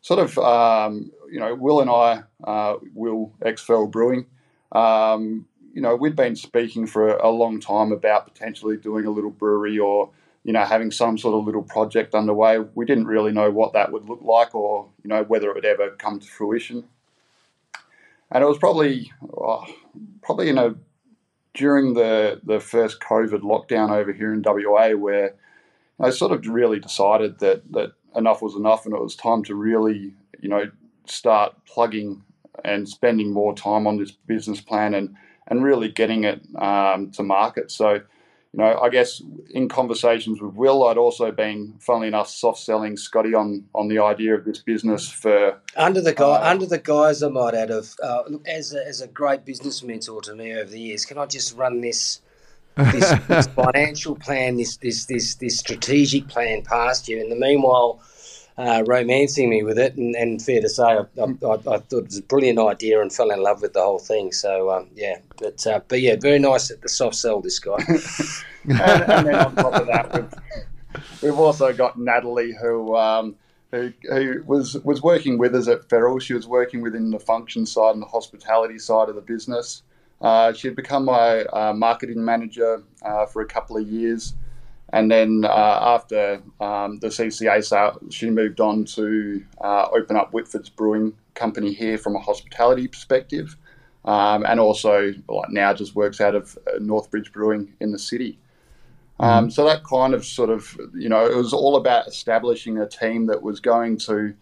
sort 0.00 0.18
of, 0.18 0.36
um, 0.38 1.12
you 1.30 1.38
know, 1.38 1.54
Will 1.54 1.80
and 1.80 1.88
I, 1.88 2.24
uh, 2.42 2.78
Will 2.94 3.32
Feral 3.58 3.86
Brewing, 3.86 4.26
um, 4.72 5.46
you 5.72 5.80
know, 5.80 5.94
we'd 5.94 6.16
been 6.16 6.36
speaking 6.36 6.86
for 6.86 7.16
a 7.16 7.30
long 7.30 7.60
time 7.60 7.92
about 7.92 8.26
potentially 8.26 8.76
doing 8.76 9.06
a 9.06 9.10
little 9.10 9.30
brewery 9.30 9.78
or 9.78 10.10
you 10.44 10.52
know, 10.52 10.64
having 10.64 10.90
some 10.90 11.18
sort 11.18 11.34
of 11.34 11.44
little 11.44 11.62
project 11.62 12.14
underway. 12.14 12.58
We 12.74 12.86
didn't 12.86 13.06
really 13.06 13.32
know 13.32 13.50
what 13.50 13.72
that 13.74 13.92
would 13.92 14.08
look 14.08 14.22
like 14.22 14.54
or, 14.54 14.88
you 15.02 15.08
know, 15.08 15.22
whether 15.24 15.50
it 15.50 15.54
would 15.54 15.64
ever 15.64 15.90
come 15.90 16.18
to 16.18 16.26
fruition. 16.26 16.84
And 18.30 18.42
it 18.42 18.46
was 18.46 18.58
probably, 18.58 19.12
oh, 19.36 19.66
probably, 20.22 20.46
you 20.46 20.54
know, 20.54 20.76
during 21.52 21.94
the, 21.94 22.40
the 22.44 22.60
first 22.60 23.00
COVID 23.00 23.40
lockdown 23.40 23.90
over 23.90 24.12
here 24.12 24.32
in 24.32 24.42
WA 24.44 24.92
where 24.92 25.34
I 25.98 26.10
sort 26.10 26.32
of 26.32 26.46
really 26.46 26.78
decided 26.78 27.40
that, 27.40 27.70
that 27.72 27.92
enough 28.16 28.40
was 28.40 28.54
enough 28.54 28.86
and 28.86 28.94
it 28.94 29.00
was 29.00 29.16
time 29.16 29.42
to 29.44 29.54
really, 29.54 30.14
you 30.40 30.48
know, 30.48 30.70
start 31.04 31.54
plugging 31.66 32.22
and 32.64 32.88
spending 32.88 33.32
more 33.32 33.54
time 33.54 33.86
on 33.86 33.98
this 33.98 34.12
business 34.12 34.60
plan 34.60 34.94
and, 34.94 35.14
and 35.48 35.64
really 35.64 35.90
getting 35.90 36.24
it 36.24 36.40
um, 36.56 37.10
to 37.10 37.22
market. 37.22 37.70
So, 37.70 38.00
you 38.52 38.58
know, 38.58 38.80
I 38.80 38.88
guess 38.88 39.22
in 39.50 39.68
conversations 39.68 40.40
with 40.40 40.54
Will, 40.54 40.88
I'd 40.88 40.98
also 40.98 41.30
been, 41.30 41.74
funnily 41.78 42.08
enough, 42.08 42.28
soft 42.28 42.58
selling 42.58 42.96
Scotty 42.96 43.32
on 43.32 43.64
on 43.74 43.86
the 43.86 44.00
idea 44.00 44.34
of 44.34 44.44
this 44.44 44.58
business 44.58 45.08
for 45.08 45.60
under 45.76 46.00
the 46.00 46.12
guy 46.12 46.24
uh, 46.24 46.50
under 46.50 46.66
the 46.66 46.78
guise 46.78 47.22
I 47.22 47.28
might 47.28 47.54
add 47.54 47.70
of 47.70 47.94
uh, 48.02 48.22
look 48.28 48.46
as 48.48 48.74
a, 48.74 48.84
as 48.84 49.00
a 49.00 49.06
great 49.06 49.44
business 49.44 49.84
mentor 49.84 50.20
to 50.22 50.34
me 50.34 50.52
over 50.52 50.68
the 50.68 50.80
years. 50.80 51.04
Can 51.04 51.16
I 51.16 51.26
just 51.26 51.56
run 51.56 51.80
this 51.80 52.22
this, 52.76 53.14
this 53.28 53.46
financial 53.54 54.16
plan, 54.16 54.56
this 54.56 54.78
this 54.78 55.06
this 55.06 55.36
this 55.36 55.58
strategic 55.58 56.26
plan 56.26 56.62
past 56.62 57.08
you? 57.08 57.20
In 57.20 57.28
the 57.28 57.36
meanwhile, 57.36 58.02
uh, 58.60 58.84
romancing 58.86 59.48
me 59.48 59.62
with 59.62 59.78
it, 59.78 59.94
and, 59.96 60.14
and 60.14 60.42
fair 60.42 60.60
to 60.60 60.68
say, 60.68 60.82
I, 60.82 60.98
I, 60.98 61.24
I, 61.24 61.78
thought 61.78 61.92
it 61.92 62.04
was 62.04 62.18
a 62.18 62.22
brilliant 62.22 62.58
idea 62.58 63.00
and 63.00 63.10
fell 63.10 63.30
in 63.30 63.42
love 63.42 63.62
with 63.62 63.72
the 63.72 63.80
whole 63.80 63.98
thing. 63.98 64.32
So 64.32 64.70
um, 64.70 64.88
yeah, 64.94 65.18
but 65.38 65.66
uh, 65.66 65.80
but 65.88 66.02
yeah, 66.02 66.16
very 66.20 66.38
nice 66.38 66.70
at 66.70 66.82
the 66.82 66.88
soft 66.88 67.16
sell 67.16 67.40
this 67.40 67.58
guy. 67.58 67.78
and, 68.64 68.80
and, 68.80 69.26
then 69.26 69.34
on 69.34 69.54
top 69.56 69.74
of 69.74 69.86
that, 69.86 70.12
we've, 70.14 71.22
we've 71.22 71.38
also 71.38 71.72
got 71.72 71.98
Natalie 71.98 72.54
who. 72.60 72.96
Um, 72.96 73.36
who, 73.72 73.92
who 74.10 74.42
was 74.46 74.76
was 74.82 75.00
working 75.00 75.38
with 75.38 75.54
us 75.54 75.68
at 75.68 75.88
Feral. 75.88 76.18
She 76.18 76.34
was 76.34 76.44
working 76.44 76.80
within 76.80 77.12
the 77.12 77.20
function 77.20 77.64
side 77.64 77.92
and 77.94 78.02
the 78.02 78.06
hospitality 78.06 78.80
side 78.80 79.08
of 79.08 79.14
the 79.14 79.20
business. 79.20 79.84
Uh, 80.20 80.52
she 80.52 80.66
had 80.66 80.74
become 80.74 81.04
my 81.04 81.42
uh, 81.44 81.72
marketing 81.72 82.24
manager 82.24 82.82
uh, 83.02 83.26
for 83.26 83.42
a 83.42 83.46
couple 83.46 83.76
of 83.76 83.86
years. 83.86 84.34
And 84.92 85.10
then 85.10 85.44
uh, 85.44 85.78
after 85.82 86.42
um, 86.60 86.98
the 86.98 87.08
CCA 87.08 87.64
sale, 87.64 87.98
she 88.10 88.28
moved 88.28 88.60
on 88.60 88.84
to 88.86 89.44
uh, 89.60 89.86
open 89.92 90.16
up 90.16 90.32
Whitford's 90.32 90.68
Brewing 90.68 91.12
Company 91.34 91.72
here 91.72 91.96
from 91.96 92.16
a 92.16 92.18
hospitality 92.18 92.88
perspective. 92.88 93.56
Um, 94.04 94.44
and 94.46 94.58
also, 94.58 95.14
like 95.28 95.50
now, 95.50 95.74
just 95.74 95.94
works 95.94 96.20
out 96.20 96.34
of 96.34 96.58
uh, 96.66 96.78
Northbridge 96.78 97.32
Brewing 97.32 97.72
in 97.80 97.92
the 97.92 97.98
city. 97.98 98.38
Um, 99.20 99.48
mm. 99.48 99.52
so 99.52 99.64
that 99.66 99.84
kind 99.84 100.14
of 100.14 100.24
sort 100.24 100.50
of, 100.50 100.76
you 100.94 101.08
know, 101.08 101.26
it 101.26 101.36
was 101.36 101.52
all 101.52 101.76
about 101.76 102.08
establishing 102.08 102.78
a 102.78 102.88
team 102.88 103.26
that 103.26 103.42
was 103.42 103.60
going 103.60 103.98
to, 103.98 104.34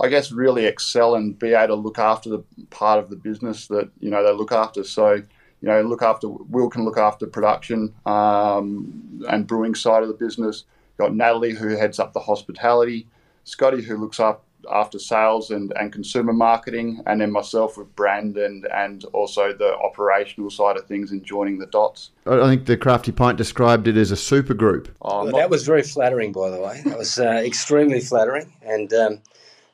I 0.00 0.08
guess, 0.08 0.32
really 0.32 0.64
excel 0.64 1.14
and 1.14 1.38
be 1.38 1.52
able 1.52 1.76
to 1.76 1.82
look 1.82 1.98
after 1.98 2.30
the 2.30 2.44
part 2.70 2.98
of 2.98 3.10
the 3.10 3.16
business 3.16 3.66
that, 3.68 3.90
you 4.00 4.10
know, 4.10 4.24
they 4.24 4.32
look 4.32 4.50
after. 4.50 4.82
So, 4.82 5.22
you 5.62 5.68
know, 5.68 5.80
look 5.82 6.02
after 6.02 6.28
Will 6.28 6.68
can 6.68 6.84
look 6.84 6.98
after 6.98 7.26
production 7.26 7.94
um, 8.04 9.24
and 9.28 9.46
brewing 9.46 9.74
side 9.76 10.02
of 10.02 10.08
the 10.08 10.14
business. 10.14 10.64
Got 10.98 11.14
Natalie 11.14 11.52
who 11.52 11.68
heads 11.68 11.98
up 12.00 12.12
the 12.12 12.20
hospitality, 12.20 13.06
Scotty 13.44 13.80
who 13.80 13.96
looks 13.96 14.18
up 14.20 14.44
after 14.70 14.98
sales 14.98 15.50
and, 15.50 15.72
and 15.76 15.92
consumer 15.92 16.32
marketing, 16.32 17.00
and 17.06 17.20
then 17.20 17.30
myself 17.30 17.78
with 17.78 17.94
brand 17.94 18.36
and 18.36 18.66
and 18.66 19.04
also 19.06 19.52
the 19.52 19.76
operational 19.76 20.50
side 20.50 20.76
of 20.76 20.86
things 20.86 21.12
and 21.12 21.24
joining 21.24 21.58
the 21.58 21.66
dots. 21.66 22.10
I 22.26 22.48
think 22.48 22.66
the 22.66 22.76
Crafty 22.76 23.12
Pint 23.12 23.38
described 23.38 23.86
it 23.86 23.96
as 23.96 24.10
a 24.10 24.16
super 24.16 24.54
group. 24.54 24.88
Oh, 25.00 25.24
well, 25.24 25.36
that 25.36 25.50
was 25.50 25.64
very 25.64 25.82
flattering, 25.82 26.32
by 26.32 26.50
the 26.50 26.60
way. 26.60 26.82
That 26.84 26.98
was 26.98 27.18
uh, 27.18 27.24
extremely 27.44 28.00
flattering, 28.00 28.52
and. 28.62 28.92
Um, 28.92 29.22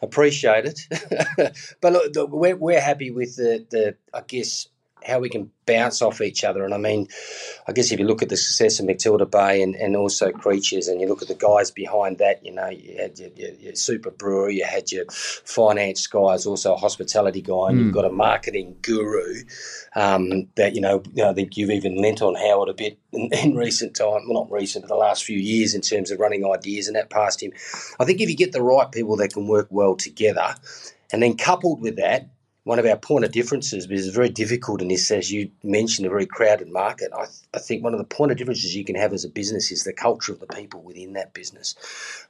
appreciate 0.01 0.65
it, 0.65 0.79
but 1.81 1.93
look, 1.93 2.31
we're, 2.31 2.55
we're 2.55 2.81
happy 2.81 3.11
with 3.11 3.35
the, 3.35 3.67
the 3.71 3.97
I 4.15 4.21
guess 4.29 4.69
how 5.07 5.19
we 5.21 5.29
can 5.29 5.51
bounce 5.67 6.01
off 6.03 6.21
each 6.21 6.45
other. 6.45 6.65
And 6.65 6.73
I 6.73 6.79
mean, 6.79 7.09
I 7.67 7.73
guess 7.73 7.93
if 7.93 7.99
you 7.99 8.07
look 8.07 8.23
at 8.23 8.29
the 8.29 8.37
success 8.37 8.81
of 8.81 8.87
Matilda 8.87 9.27
Bay 9.27 9.63
and, 9.63 9.75
and 9.75 9.97
also 9.97 10.33
Creatures, 10.33 10.89
and 10.89 11.01
you 11.01 11.07
look 11.07 11.23
at 11.23 11.29
the 11.29 11.35
guys 11.35 11.71
behind 11.71 12.19
that, 12.19 12.45
you 12.45 12.53
know, 12.53 12.69
you 12.69 12.97
had 12.97 13.19
your, 13.19 13.31
your, 13.37 13.51
your 13.55 13.75
super 13.75 14.11
brewer, 14.11 14.49
you 14.49 14.65
had 14.65 14.91
your 14.91 15.05
finance 15.11 16.07
guys, 16.07 16.47
also 16.47 16.75
a 16.75 16.77
hospitality 16.77 17.43
guy, 17.43 17.69
and 17.69 17.77
mm. 17.77 17.79
you've 17.79 17.89
hmm. 17.89 17.95
got 17.95 18.05
a 18.05 18.11
marketing 18.11 18.77
guru 18.83 19.43
um, 19.95 20.49
that, 20.57 20.75
you 20.75 20.81
know, 20.81 21.03
I 21.25 21.33
think 21.33 21.57
you've 21.57 21.71
even 21.71 22.01
lent 22.01 22.23
on 22.23 22.35
Howard 22.35 22.71
a 22.71 22.75
bit 22.75 22.99
in, 23.13 23.31
in 23.33 23.57
recent 23.57 23.95
time, 23.95 24.23
well, 24.29 24.45
not 24.45 24.51
recent, 24.51 24.85
but 24.85 24.89
the 24.89 24.97
last 24.97 25.25
few 25.25 25.39
years 25.39 25.75
in 25.75 25.81
terms 25.81 26.11
of 26.11 26.19
running 26.19 26.45
ideas 26.51 26.87
and 26.87 26.97
that 26.97 27.11
past 27.11 27.43
him. 27.43 27.53
I 28.01 28.05
think 28.05 28.21
if 28.21 28.29
you 28.31 28.37
get 28.37 28.53
the 28.53 28.63
right 28.63 28.91
people 28.91 29.17
that 29.17 29.33
can 29.33 29.47
work 29.47 29.69
well 29.71 29.97
together, 29.97 30.55
and 31.13 31.23
then 31.23 31.37
coupled 31.37 31.81
with 31.81 31.97
that, 31.97 32.29
one 32.69 32.79
of 32.79 32.85
our 32.85 32.99
point 32.99 33.25
of 33.25 33.33
differences, 33.33 33.87
because 33.87 34.07
it's 34.07 34.15
very 34.15 34.29
difficult 34.29 34.83
in 34.83 34.89
this, 34.89 35.11
as 35.11 35.33
you 35.33 35.51
mentioned, 35.63 36.07
a 36.07 36.11
very 36.11 36.27
crowded 36.27 36.69
market. 36.69 37.11
I, 37.15 37.25
th- 37.25 37.49
I, 37.55 37.59
think 37.61 37.83
one 37.83 37.95
of 37.95 37.99
the 37.99 38.05
point 38.05 38.31
of 38.31 38.37
differences 38.37 38.77
you 38.77 38.85
can 38.85 38.95
have 38.95 39.15
as 39.15 39.25
a 39.25 39.31
business 39.31 39.73
is 39.73 39.85
the 39.85 39.95
culture 39.95 40.33
of 40.33 40.41
the 40.41 40.47
people 40.49 40.83
within 40.83 41.15
that 41.15 41.33
business. 41.33 41.75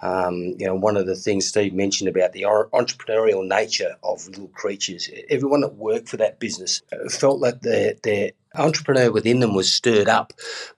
Um, 0.01 0.55
you 0.57 0.64
know, 0.64 0.76
one 0.76 0.97
of 0.97 1.07
the 1.07 1.16
things 1.16 1.49
Steve 1.49 1.74
mentioned 1.74 2.09
about 2.09 2.34
the 2.34 2.43
entrepreneurial 2.43 3.45
nature 3.45 3.97
of 4.05 4.28
little 4.28 4.47
creatures, 4.55 5.11
everyone 5.28 5.62
that 5.62 5.74
worked 5.74 6.09
for 6.09 6.18
that 6.18 6.39
business 6.39 6.82
uh, 6.93 7.09
felt 7.09 7.43
that 7.43 7.62
their, 7.62 7.95
their 8.05 8.30
entrepreneur 8.55 9.11
within 9.11 9.41
them 9.41 9.57
was 9.57 9.72
stirred 9.72 10.09
up 10.09 10.32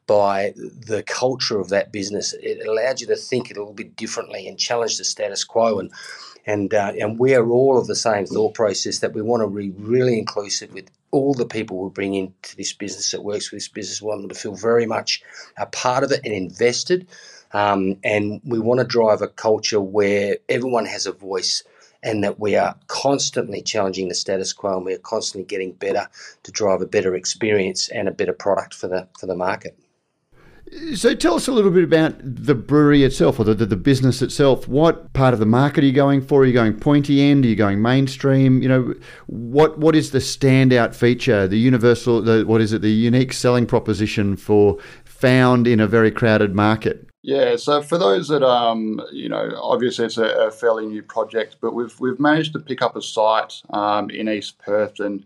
by 0.06 0.54
the 0.56 1.04
culture 1.06 1.60
of 1.60 1.68
that 1.68 1.92
business. 1.92 2.34
It 2.40 2.66
allowed 2.66 3.02
you 3.02 3.06
to 3.08 3.16
think 3.16 3.50
a 3.50 3.54
little 3.54 3.74
bit 3.74 3.94
differently 3.94 4.48
and 4.48 4.58
challenge 4.58 4.96
the 4.96 5.04
status 5.04 5.44
quo 5.44 5.78
and 5.80 5.92
and 6.46 6.72
uh, 6.72 6.92
and 6.98 7.18
we 7.18 7.34
are 7.34 7.48
all 7.48 7.78
of 7.78 7.86
the 7.86 7.96
same 7.96 8.26
thought 8.26 8.54
process 8.54 9.00
that 9.00 9.12
we 9.12 9.22
want 9.22 9.42
to 9.42 9.48
be 9.48 9.70
really 9.70 10.18
inclusive 10.18 10.72
with 10.72 10.90
all 11.10 11.34
the 11.34 11.46
people 11.46 11.82
we 11.82 11.90
bring 11.90 12.14
into 12.14 12.56
this 12.56 12.72
business 12.72 13.10
that 13.10 13.24
works 13.24 13.50
with 13.50 13.56
this 13.56 13.68
business. 13.68 14.00
We 14.00 14.08
want 14.08 14.22
them 14.22 14.28
to 14.28 14.34
feel 14.34 14.54
very 14.54 14.86
much 14.86 15.22
a 15.58 15.66
part 15.66 16.04
of 16.04 16.12
it 16.12 16.20
and 16.24 16.32
invested. 16.32 17.08
Um, 17.52 17.96
and 18.04 18.40
we 18.44 18.60
want 18.60 18.78
to 18.78 18.86
drive 18.86 19.22
a 19.22 19.28
culture 19.28 19.80
where 19.80 20.36
everyone 20.48 20.86
has 20.86 21.06
a 21.06 21.12
voice 21.12 21.64
and 22.02 22.22
that 22.24 22.38
we 22.38 22.56
are 22.56 22.76
constantly 22.86 23.60
challenging 23.60 24.08
the 24.08 24.14
status 24.14 24.52
quo 24.52 24.76
and 24.76 24.86
we 24.86 24.94
are 24.94 24.98
constantly 24.98 25.46
getting 25.46 25.72
better 25.72 26.08
to 26.44 26.52
drive 26.52 26.80
a 26.80 26.86
better 26.86 27.14
experience 27.14 27.88
and 27.88 28.08
a 28.08 28.12
better 28.12 28.32
product 28.32 28.74
for 28.74 28.88
the 28.88 29.08
for 29.18 29.26
the 29.26 29.34
market. 29.34 29.76
So 30.94 31.14
tell 31.14 31.34
us 31.34 31.48
a 31.48 31.52
little 31.52 31.72
bit 31.72 31.82
about 31.82 32.14
the 32.22 32.54
brewery 32.54 33.02
itself 33.02 33.40
or 33.40 33.44
the, 33.44 33.54
the, 33.54 33.66
the, 33.66 33.76
business 33.76 34.22
itself. 34.22 34.68
What 34.68 35.12
part 35.14 35.34
of 35.34 35.40
the 35.40 35.46
market 35.46 35.82
are 35.82 35.86
you 35.86 35.92
going 35.92 36.22
for? 36.22 36.42
Are 36.42 36.46
you 36.46 36.52
going 36.52 36.78
pointy 36.78 37.22
end? 37.22 37.44
Are 37.44 37.48
you 37.48 37.56
going 37.56 37.82
mainstream? 37.82 38.62
You 38.62 38.68
know, 38.68 38.94
what 39.26 39.78
what 39.78 39.96
is 39.96 40.12
the 40.12 40.18
standout 40.18 40.94
feature, 40.94 41.48
the 41.48 41.58
universal, 41.58 42.22
the, 42.22 42.44
what 42.46 42.60
is 42.60 42.72
it, 42.72 42.82
the 42.82 42.90
unique 42.90 43.32
selling 43.32 43.66
proposition 43.66 44.36
for 44.36 44.78
found 45.04 45.66
in 45.66 45.80
a 45.80 45.88
very 45.88 46.10
crowded 46.12 46.54
market? 46.54 47.08
Yeah, 47.22 47.56
so 47.56 47.82
for 47.82 47.98
those 47.98 48.28
that 48.28 48.46
um, 48.46 49.00
you 49.12 49.28
know, 49.28 49.50
obviously 49.60 50.06
it's 50.06 50.18
a, 50.18 50.24
a 50.24 50.50
fairly 50.52 50.86
new 50.86 51.02
project, 51.02 51.56
but 51.60 51.74
we've 51.74 51.98
we've 51.98 52.20
managed 52.20 52.52
to 52.52 52.60
pick 52.60 52.80
up 52.80 52.94
a 52.94 53.02
site 53.02 53.60
um, 53.70 54.08
in 54.10 54.28
East 54.28 54.58
Perth 54.58 55.00
and 55.00 55.24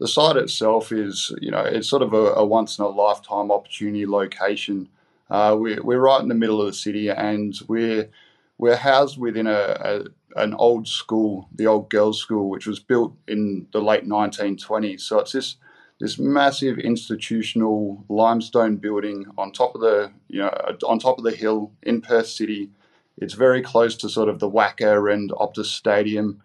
the 0.00 0.08
site 0.08 0.36
itself 0.36 0.92
is, 0.92 1.32
you 1.42 1.50
know, 1.50 1.60
it's 1.60 1.88
sort 1.88 2.02
of 2.02 2.14
a, 2.14 2.32
a 2.32 2.44
once 2.44 2.78
in 2.78 2.84
a 2.84 2.88
lifetime 2.88 3.52
opportunity 3.52 4.06
location. 4.06 4.88
Uh, 5.28 5.54
we're, 5.58 5.82
we're 5.82 6.00
right 6.00 6.22
in 6.22 6.28
the 6.28 6.34
middle 6.34 6.60
of 6.60 6.66
the 6.66 6.72
city 6.72 7.10
and 7.10 7.54
we're, 7.68 8.08
we're 8.56 8.76
housed 8.76 9.18
within 9.18 9.46
a, 9.46 9.52
a, 9.52 10.40
an 10.40 10.54
old 10.54 10.88
school, 10.88 11.48
the 11.54 11.66
old 11.66 11.90
girls' 11.90 12.18
school, 12.18 12.48
which 12.48 12.66
was 12.66 12.80
built 12.80 13.14
in 13.28 13.66
the 13.72 13.82
late 13.82 14.08
1920s. 14.08 15.02
So 15.02 15.18
it's 15.18 15.32
this, 15.32 15.56
this 16.00 16.18
massive 16.18 16.78
institutional 16.78 18.02
limestone 18.08 18.76
building 18.76 19.26
on 19.36 19.52
top 19.52 19.74
of 19.74 19.82
the, 19.82 20.10
you 20.28 20.38
know, 20.38 20.48
on 20.88 20.98
top 20.98 21.18
of 21.18 21.24
the 21.24 21.36
hill 21.36 21.72
in 21.82 22.00
Perth 22.00 22.28
City. 22.28 22.70
It's 23.18 23.34
very 23.34 23.60
close 23.60 23.96
to 23.96 24.08
sort 24.08 24.30
of 24.30 24.38
the 24.38 24.50
WACA 24.50 25.12
and 25.12 25.30
Optus 25.32 25.66
Stadium. 25.66 26.42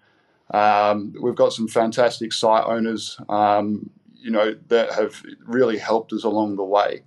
Um, 0.51 1.13
we've 1.19 1.35
got 1.35 1.53
some 1.53 1.67
fantastic 1.67 2.31
site 2.31 2.65
owners, 2.65 3.17
um, 3.29 3.89
you 4.13 4.31
know, 4.31 4.55
that 4.67 4.93
have 4.93 5.21
really 5.45 5.77
helped 5.77 6.13
us 6.13 6.23
along 6.23 6.55
the 6.55 6.63
way. 6.63 7.03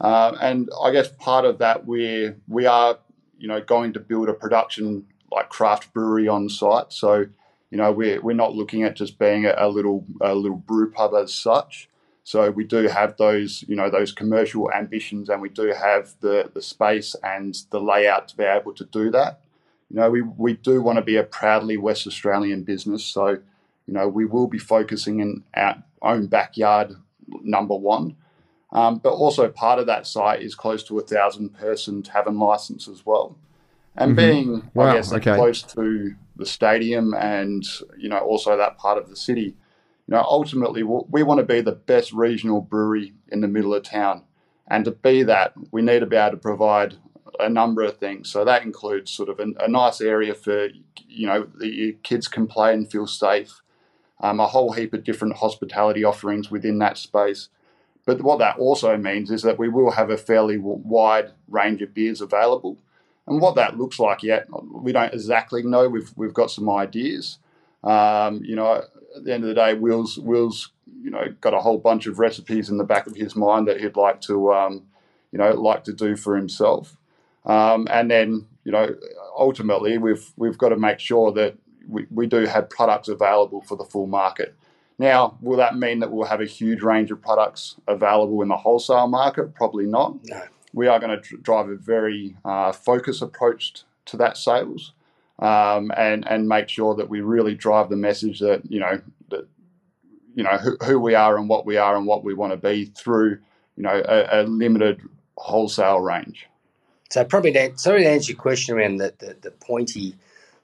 Uh, 0.00 0.36
and 0.40 0.70
I 0.82 0.90
guess 0.90 1.08
part 1.08 1.44
of 1.44 1.58
that 1.58 1.86
we 1.86 2.32
we 2.48 2.66
are, 2.66 2.98
you 3.38 3.48
know, 3.48 3.60
going 3.60 3.92
to 3.92 4.00
build 4.00 4.28
a 4.28 4.34
production 4.34 5.06
like 5.30 5.48
craft 5.50 5.92
brewery 5.92 6.26
on 6.26 6.48
site. 6.48 6.92
So, 6.92 7.26
you 7.70 7.78
know, 7.78 7.92
we're 7.92 8.20
we're 8.20 8.34
not 8.34 8.54
looking 8.54 8.82
at 8.82 8.96
just 8.96 9.18
being 9.18 9.46
a, 9.46 9.54
a 9.56 9.68
little 9.68 10.04
a 10.20 10.34
little 10.34 10.56
brew 10.56 10.90
pub 10.90 11.14
as 11.14 11.32
such. 11.34 11.88
So 12.24 12.50
we 12.50 12.64
do 12.64 12.86
have 12.86 13.16
those, 13.16 13.64
you 13.66 13.76
know, 13.76 13.90
those 13.90 14.12
commercial 14.12 14.70
ambitions, 14.72 15.28
and 15.28 15.42
we 15.42 15.48
do 15.48 15.72
have 15.72 16.14
the 16.20 16.50
the 16.52 16.62
space 16.62 17.14
and 17.22 17.56
the 17.70 17.80
layout 17.80 18.28
to 18.28 18.36
be 18.36 18.44
able 18.44 18.72
to 18.74 18.84
do 18.84 19.10
that 19.10 19.40
you 19.90 19.96
know, 19.96 20.08
we, 20.08 20.22
we 20.22 20.54
do 20.54 20.80
want 20.80 20.96
to 20.96 21.02
be 21.02 21.16
a 21.16 21.24
proudly 21.24 21.76
West 21.76 22.06
Australian 22.06 22.62
business. 22.62 23.04
So, 23.04 23.28
you 23.86 23.94
know, 23.94 24.08
we 24.08 24.24
will 24.24 24.46
be 24.46 24.58
focusing 24.58 25.18
in 25.20 25.42
our 25.54 25.82
own 26.00 26.28
backyard, 26.28 26.94
number 27.42 27.74
one. 27.74 28.16
Um, 28.72 28.98
but 28.98 29.10
also 29.10 29.48
part 29.48 29.80
of 29.80 29.86
that 29.86 30.06
site 30.06 30.42
is 30.42 30.54
close 30.54 30.84
to 30.84 30.98
a 30.98 31.02
thousand 31.02 31.50
person 31.54 32.02
tavern 32.02 32.38
license 32.38 32.86
as 32.86 33.04
well. 33.04 33.36
And 33.96 34.12
Mhm. 34.12 34.16
being, 34.16 34.70
Wow, 34.74 34.90
I 34.90 34.92
guess, 34.94 35.12
okay. 35.12 35.34
close 35.34 35.62
to 35.74 36.14
the 36.36 36.46
stadium 36.46 37.12
and 37.12 37.64
you 37.98 38.08
know 38.08 38.20
also 38.20 38.56
that 38.56 38.78
part 38.78 38.96
of 38.96 39.10
the 39.10 39.16
city, 39.16 39.56
you 40.06 40.14
know, 40.14 40.22
ultimately 40.22 40.82
w- 40.82 41.04
we 41.10 41.24
want 41.24 41.38
to 41.40 41.44
be 41.44 41.60
the 41.60 41.72
best 41.72 42.12
regional 42.12 42.60
brewery 42.60 43.12
in 43.28 43.40
the 43.40 43.48
middle 43.48 43.74
of 43.74 43.82
town. 43.82 44.22
And 44.68 44.84
to 44.84 44.92
be 44.92 45.24
that, 45.24 45.52
we 45.72 45.82
need 45.82 45.98
to 45.98 46.06
be 46.06 46.14
able 46.16 46.30
to 46.30 46.36
provide 46.36 46.94
a 47.38 47.48
number 47.48 47.82
of 47.82 47.98
things. 47.98 48.30
So 48.30 48.44
that 48.44 48.62
includes 48.62 49.10
sort 49.10 49.28
of 49.28 49.40
a, 49.40 49.46
a 49.64 49.68
nice 49.68 50.00
area 50.00 50.34
for, 50.34 50.68
you 51.08 51.26
know, 51.26 51.46
the 51.56 51.68
your 51.68 51.92
kids 52.02 52.28
can 52.28 52.46
play 52.46 52.72
and 52.72 52.90
feel 52.90 53.06
safe. 53.06 53.62
Um, 54.22 54.38
a 54.38 54.46
whole 54.46 54.72
heap 54.72 54.92
of 54.92 55.04
different 55.04 55.36
hospitality 55.36 56.04
offerings 56.04 56.50
within 56.50 56.78
that 56.78 56.98
space. 56.98 57.48
But 58.04 58.22
what 58.22 58.38
that 58.38 58.58
also 58.58 58.96
means 58.96 59.30
is 59.30 59.42
that 59.42 59.58
we 59.58 59.68
will 59.68 59.92
have 59.92 60.10
a 60.10 60.16
fairly 60.16 60.58
wide 60.58 61.32
range 61.48 61.80
of 61.82 61.94
beers 61.94 62.20
available. 62.20 62.78
And 63.26 63.40
what 63.40 63.54
that 63.54 63.78
looks 63.78 63.98
like 63.98 64.22
yet, 64.22 64.48
we 64.72 64.92
don't 64.92 65.14
exactly 65.14 65.62
know. 65.62 65.88
We've 65.88 66.12
we've 66.16 66.34
got 66.34 66.50
some 66.50 66.68
ideas. 66.68 67.38
Um, 67.84 68.42
you 68.44 68.56
know, 68.56 68.82
at 69.16 69.24
the 69.24 69.32
end 69.32 69.44
of 69.44 69.48
the 69.48 69.54
day, 69.54 69.74
Will's 69.74 70.18
Will's 70.18 70.72
you 71.02 71.10
know 71.10 71.26
got 71.40 71.54
a 71.54 71.60
whole 71.60 71.78
bunch 71.78 72.06
of 72.06 72.18
recipes 72.18 72.68
in 72.68 72.76
the 72.76 72.84
back 72.84 73.06
of 73.06 73.16
his 73.16 73.36
mind 73.36 73.68
that 73.68 73.80
he'd 73.80 73.96
like 73.96 74.20
to 74.22 74.52
um, 74.52 74.82
you 75.32 75.38
know 75.38 75.52
like 75.52 75.84
to 75.84 75.92
do 75.92 76.16
for 76.16 76.36
himself. 76.36 76.96
Um, 77.44 77.86
and 77.90 78.10
then 78.10 78.46
you 78.64 78.72
know 78.72 78.94
ultimately 79.36 79.98
we've 79.98 80.32
we've 80.36 80.58
got 80.58 80.70
to 80.70 80.76
make 80.76 81.00
sure 81.00 81.32
that 81.32 81.56
we, 81.88 82.06
we 82.10 82.26
do 82.26 82.46
have 82.46 82.70
products 82.70 83.08
available 83.08 83.62
for 83.62 83.76
the 83.76 83.84
full 83.84 84.06
market. 84.06 84.54
Now, 84.98 85.38
will 85.40 85.56
that 85.56 85.76
mean 85.76 86.00
that 86.00 86.12
we'll 86.12 86.26
have 86.26 86.42
a 86.42 86.46
huge 86.46 86.82
range 86.82 87.10
of 87.10 87.22
products 87.22 87.76
available 87.88 88.42
in 88.42 88.48
the 88.48 88.56
wholesale 88.58 89.08
market? 89.08 89.54
Probably 89.54 89.86
not. 89.86 90.16
No. 90.26 90.42
We 90.74 90.88
are 90.88 91.00
going 91.00 91.10
to 91.10 91.16
dr- 91.16 91.42
drive 91.42 91.68
a 91.70 91.76
very 91.76 92.36
uh, 92.44 92.72
focused 92.72 93.22
approach 93.22 93.82
to 94.04 94.16
that 94.18 94.36
sales, 94.36 94.92
um, 95.38 95.90
and 95.96 96.28
and 96.28 96.46
make 96.46 96.68
sure 96.68 96.94
that 96.96 97.08
we 97.08 97.22
really 97.22 97.54
drive 97.54 97.88
the 97.88 97.96
message 97.96 98.40
that 98.40 98.70
you 98.70 98.78
know 98.78 99.00
that 99.30 99.48
you 100.34 100.44
know 100.44 100.58
who, 100.58 100.76
who 100.84 101.00
we 101.00 101.14
are 101.14 101.38
and 101.38 101.48
what 101.48 101.64
we 101.64 101.78
are 101.78 101.96
and 101.96 102.06
what 102.06 102.22
we 102.22 102.34
want 102.34 102.52
to 102.52 102.56
be 102.58 102.84
through 102.84 103.38
you 103.76 103.82
know 103.82 104.02
a, 104.06 104.42
a 104.42 104.42
limited 104.42 105.00
wholesale 105.38 106.00
range. 106.00 106.46
So 107.10 107.24
probably 107.24 107.52
to, 107.52 107.76
sorry 107.76 108.04
to 108.04 108.08
answer 108.08 108.32
your 108.32 108.40
question 108.40 108.76
around 108.76 108.96
the, 108.98 109.12
the, 109.18 109.36
the 109.40 109.50
pointy, 109.50 110.14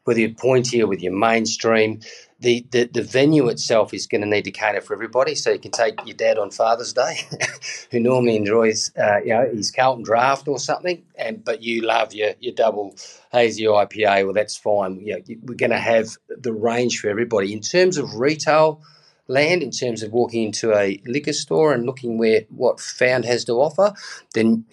whether 0.04 0.20
you're 0.20 0.30
pointy 0.30 0.80
or 0.80 0.86
with 0.86 1.02
your 1.02 1.12
mainstream, 1.12 2.00
the, 2.38 2.64
the, 2.70 2.84
the 2.84 3.02
venue 3.02 3.48
itself 3.48 3.92
is 3.92 4.06
going 4.06 4.20
to 4.20 4.26
need 4.26 4.44
to 4.44 4.52
cater 4.52 4.80
for 4.80 4.94
everybody. 4.94 5.34
So 5.34 5.50
you 5.50 5.58
can 5.58 5.72
take 5.72 6.06
your 6.06 6.16
dad 6.16 6.38
on 6.38 6.50
Father's 6.50 6.92
Day, 6.92 7.22
who 7.90 7.98
normally 7.98 8.36
enjoys 8.36 8.92
uh, 8.96 9.18
you 9.18 9.30
know 9.30 9.50
his 9.52 9.72
Carlton 9.72 10.04
Draught 10.04 10.46
or 10.46 10.58
something, 10.58 11.02
and 11.16 11.44
but 11.44 11.62
you 11.62 11.82
love 11.82 12.14
your 12.14 12.34
your 12.40 12.54
double 12.54 12.94
hazy 13.32 13.64
IPA. 13.64 14.24
Well, 14.24 14.34
that's 14.34 14.56
fine. 14.56 15.00
You 15.00 15.14
know, 15.16 15.36
we're 15.44 15.54
going 15.54 15.70
to 15.70 15.78
have 15.78 16.16
the 16.28 16.52
range 16.52 17.00
for 17.00 17.08
everybody 17.08 17.52
in 17.52 17.60
terms 17.60 17.96
of 17.96 18.14
retail 18.14 18.82
land. 19.28 19.62
In 19.62 19.70
terms 19.70 20.02
of 20.02 20.12
walking 20.12 20.44
into 20.44 20.74
a 20.74 21.00
liquor 21.06 21.32
store 21.32 21.72
and 21.72 21.86
looking 21.86 22.18
where 22.18 22.42
what 22.50 22.80
Found 22.80 23.24
has 23.24 23.44
to 23.46 23.54
offer, 23.54 23.94
then 24.34 24.66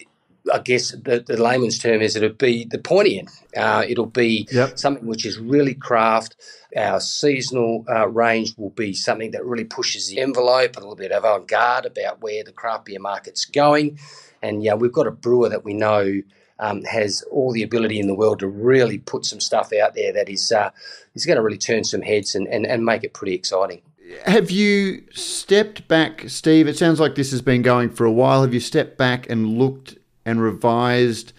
I 0.52 0.58
guess 0.58 0.90
the, 0.90 1.24
the 1.26 1.42
layman's 1.42 1.78
term 1.78 2.02
is 2.02 2.16
it'll 2.16 2.28
be 2.30 2.64
the 2.64 2.78
pointy 2.78 3.18
end. 3.18 3.28
Uh, 3.56 3.84
it'll 3.88 4.06
be 4.06 4.46
Yep. 4.52 4.78
something 4.78 5.06
which 5.06 5.24
is 5.24 5.38
really 5.38 5.74
craft. 5.74 6.36
Our 6.76 7.00
seasonal 7.00 7.84
uh, 7.88 8.08
range 8.08 8.54
will 8.56 8.70
be 8.70 8.92
something 8.92 9.30
that 9.30 9.44
really 9.44 9.64
pushes 9.64 10.08
the 10.08 10.20
envelope, 10.20 10.76
a 10.76 10.80
little 10.80 10.96
bit 10.96 11.12
avant 11.12 11.48
garde 11.48 11.86
about 11.86 12.20
where 12.20 12.44
the 12.44 12.52
craft 12.52 12.86
beer 12.86 12.98
market's 13.00 13.44
going. 13.44 13.98
And 14.42 14.62
yeah, 14.62 14.74
we've 14.74 14.92
got 14.92 15.06
a 15.06 15.10
brewer 15.10 15.48
that 15.48 15.64
we 15.64 15.72
know 15.72 16.20
um, 16.58 16.82
has 16.84 17.22
all 17.30 17.52
the 17.52 17.62
ability 17.62 17.98
in 17.98 18.06
the 18.06 18.14
world 18.14 18.40
to 18.40 18.46
really 18.48 18.98
put 18.98 19.24
some 19.24 19.40
stuff 19.40 19.72
out 19.72 19.94
there 19.94 20.12
that 20.12 20.28
is 20.28 20.52
uh, 20.52 20.70
is 21.14 21.24
going 21.26 21.36
to 21.36 21.42
really 21.42 21.58
turn 21.58 21.84
some 21.84 22.02
heads 22.02 22.34
and, 22.34 22.46
and, 22.48 22.66
and 22.66 22.84
make 22.84 23.02
it 23.02 23.14
pretty 23.14 23.34
exciting. 23.34 23.80
Have 24.26 24.50
you 24.50 25.02
stepped 25.12 25.88
back, 25.88 26.24
Steve? 26.28 26.68
It 26.68 26.76
sounds 26.76 27.00
like 27.00 27.14
this 27.14 27.30
has 27.30 27.40
been 27.40 27.62
going 27.62 27.88
for 27.90 28.04
a 28.04 28.12
while. 28.12 28.42
Have 28.42 28.52
you 28.52 28.60
stepped 28.60 28.98
back 28.98 29.28
and 29.30 29.58
looked 29.58 29.96
and 30.24 30.40
revised 30.40 31.32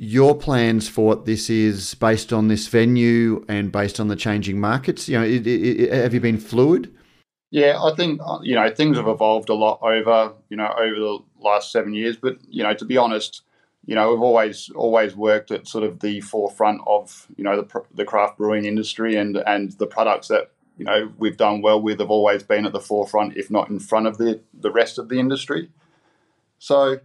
your 0.00 0.34
plans 0.36 0.88
for 0.88 1.04
what 1.06 1.24
this 1.26 1.50
is 1.50 1.94
based 1.94 2.32
on 2.32 2.48
this 2.48 2.68
venue 2.68 3.44
and 3.48 3.72
based 3.72 3.98
on 3.98 4.08
the 4.08 4.16
changing 4.16 4.60
markets? 4.60 5.08
You 5.08 5.18
know, 5.18 5.24
it, 5.24 5.46
it, 5.46 5.80
it- 5.80 5.92
have 5.92 6.14
you 6.14 6.20
been 6.20 6.38
fluid? 6.38 6.94
Yeah, 7.50 7.82
I 7.82 7.94
think 7.94 8.20
you 8.42 8.54
know 8.54 8.68
things 8.74 8.98
have 8.98 9.08
evolved 9.08 9.48
a 9.48 9.54
lot 9.54 9.80
over 9.82 10.34
you 10.50 10.56
know 10.56 10.68
over 10.78 10.94
the 10.94 11.18
last 11.40 11.72
seven 11.72 11.94
years. 11.94 12.16
But 12.16 12.36
you 12.46 12.62
know, 12.62 12.74
to 12.74 12.84
be 12.84 12.98
honest, 12.98 13.40
you 13.86 13.94
know 13.94 14.10
we've 14.10 14.20
always 14.20 14.70
always 14.74 15.16
worked 15.16 15.50
at 15.50 15.66
sort 15.66 15.82
of 15.84 16.00
the 16.00 16.20
forefront 16.20 16.82
of 16.86 17.26
you 17.36 17.44
know 17.44 17.56
the 17.62 17.82
the 17.94 18.04
craft 18.04 18.36
brewing 18.36 18.66
industry 18.66 19.16
and 19.16 19.38
and 19.46 19.72
the 19.78 19.86
products 19.86 20.28
that 20.28 20.50
you 20.76 20.84
know 20.84 21.10
we've 21.16 21.38
done 21.38 21.62
well 21.62 21.80
with 21.80 22.00
have 22.00 22.10
always 22.10 22.42
been 22.42 22.66
at 22.66 22.72
the 22.74 22.80
forefront, 22.80 23.34
if 23.38 23.50
not 23.50 23.70
in 23.70 23.78
front 23.78 24.06
of 24.06 24.18
the 24.18 24.40
the 24.52 24.70
rest 24.70 24.98
of 24.98 25.08
the 25.08 25.18
industry. 25.18 25.70
So 26.58 27.00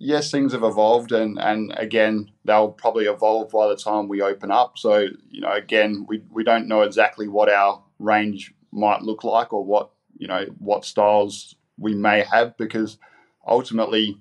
yes, 0.00 0.30
things 0.30 0.52
have 0.52 0.64
evolved, 0.64 1.12
and 1.12 1.38
and 1.38 1.72
again 1.76 2.32
they'll 2.44 2.72
probably 2.72 3.04
evolve 3.04 3.50
by 3.50 3.68
the 3.68 3.76
time 3.76 4.08
we 4.08 4.20
open 4.20 4.50
up. 4.50 4.78
So 4.78 5.06
you 5.30 5.40
know, 5.40 5.52
again, 5.52 6.06
we 6.08 6.24
we 6.30 6.42
don't 6.42 6.66
know 6.66 6.82
exactly 6.82 7.28
what 7.28 7.48
our 7.48 7.80
range 8.00 8.52
might 8.72 9.02
look 9.02 9.22
like 9.22 9.52
or 9.52 9.64
what 9.64 9.90
you 10.18 10.26
know 10.26 10.46
what 10.58 10.84
styles 10.84 11.54
we 11.78 11.94
may 11.94 12.24
have 12.32 12.56
because 12.56 12.98
ultimately, 13.46 14.00
you 14.02 14.18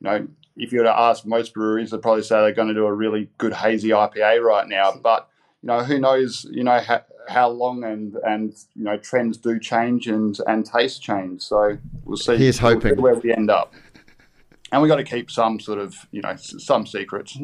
know, 0.00 0.26
if 0.56 0.72
you 0.72 0.78
were 0.78 0.84
to 0.84 0.98
ask 0.98 1.24
most 1.24 1.54
breweries, 1.54 1.90
they'd 1.90 2.02
probably 2.02 2.22
say 2.22 2.36
they're 2.40 2.52
going 2.52 2.68
to 2.68 2.74
do 2.74 2.86
a 2.86 2.92
really 2.92 3.30
good 3.38 3.52
hazy 3.52 3.90
IPA 3.90 4.42
right 4.42 4.66
now, 4.66 4.92
but 5.00 5.28
you 5.62 5.66
know, 5.66 5.82
who 5.82 5.98
knows, 5.98 6.46
you 6.50 6.62
know, 6.62 6.78
how, 6.78 7.02
how 7.28 7.48
long 7.48 7.84
and 7.84 8.16
and 8.24 8.54
you 8.74 8.84
know 8.84 8.96
trends 8.96 9.36
do 9.36 9.58
change 9.58 10.06
and 10.06 10.38
and 10.46 10.64
taste 10.64 11.02
change. 11.02 11.42
So 11.42 11.76
we'll 12.04 12.16
see. 12.16 12.36
Here's 12.36 12.60
we'll 12.62 12.80
see 12.80 12.88
hoping. 12.88 13.02
where 13.02 13.14
we 13.14 13.32
end 13.32 13.50
up. 13.50 13.74
And 14.72 14.82
we 14.82 14.88
got 14.88 14.96
to 14.96 15.04
keep 15.04 15.30
some 15.30 15.60
sort 15.60 15.78
of, 15.78 15.94
you 16.10 16.20
know, 16.20 16.36
some 16.36 16.86
secrets. 16.86 17.38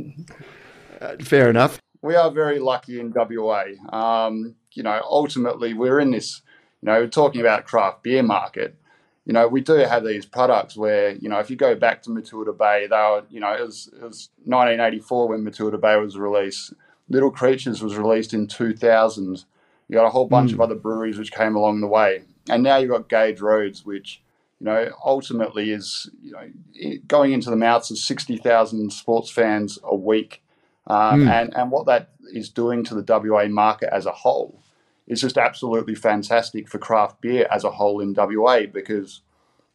Uh, 1.00 1.16
fair 1.22 1.48
enough. 1.48 1.80
We 2.02 2.14
are 2.16 2.30
very 2.30 2.58
lucky 2.58 3.00
in 3.00 3.12
WA. 3.14 3.64
Um, 3.90 4.56
you 4.72 4.82
know, 4.82 5.00
ultimately, 5.04 5.72
we're 5.72 6.00
in 6.00 6.10
this, 6.10 6.42
you 6.82 6.86
know, 6.86 7.06
talking 7.06 7.40
about 7.40 7.64
craft 7.64 8.02
beer 8.02 8.22
market. 8.22 8.76
You 9.24 9.32
know, 9.32 9.48
we 9.48 9.62
do 9.62 9.72
have 9.74 10.04
these 10.04 10.26
products 10.26 10.76
where, 10.76 11.12
you 11.12 11.30
know, 11.30 11.38
if 11.38 11.48
you 11.48 11.56
go 11.56 11.74
back 11.74 12.02
to 12.02 12.10
Matilda 12.10 12.52
Bay, 12.52 12.86
they 12.88 12.96
were, 12.96 13.24
you 13.30 13.40
know, 13.40 13.52
it 13.54 13.62
was, 13.62 13.88
it 13.94 14.02
was 14.02 14.28
1984 14.44 15.28
when 15.28 15.44
Matilda 15.44 15.78
Bay 15.78 15.96
was 15.96 16.18
released. 16.18 16.74
Little 17.08 17.30
Creatures 17.30 17.82
was 17.82 17.96
released 17.96 18.34
in 18.34 18.46
2000. 18.46 19.44
You 19.88 19.94
got 19.94 20.06
a 20.06 20.10
whole 20.10 20.26
bunch 20.26 20.52
of 20.52 20.60
other 20.60 20.74
breweries 20.74 21.18
which 21.18 21.32
came 21.32 21.56
along 21.56 21.80
the 21.80 21.86
way. 21.86 22.24
And 22.50 22.62
now 22.62 22.76
you've 22.76 22.90
got 22.90 23.08
Gage 23.08 23.40
Roads, 23.40 23.86
which, 23.86 24.22
you 24.60 24.66
know, 24.66 24.90
ultimately 25.04 25.70
is, 25.70 26.10
you 26.22 26.32
know, 26.32 26.98
going 27.06 27.32
into 27.32 27.50
the 27.50 27.56
mouths 27.56 27.90
of 27.90 27.98
60,000 27.98 28.92
sports 28.92 29.30
fans 29.30 29.78
a 29.82 29.94
week. 29.94 30.42
Um, 30.86 31.20
Mm. 31.20 31.28
and, 31.28 31.56
and 31.56 31.70
what 31.70 31.86
that 31.86 32.10
is 32.32 32.50
doing 32.50 32.84
to 32.84 32.94
the 32.94 33.04
WA 33.06 33.46
market 33.48 33.88
as 33.92 34.06
a 34.06 34.12
whole 34.12 34.60
is 35.06 35.20
just 35.20 35.36
absolutely 35.38 35.94
fantastic 35.94 36.68
for 36.68 36.78
craft 36.78 37.20
beer 37.20 37.46
as 37.50 37.64
a 37.64 37.70
whole 37.70 38.00
in 38.00 38.14
WA 38.14 38.66
because, 38.72 39.20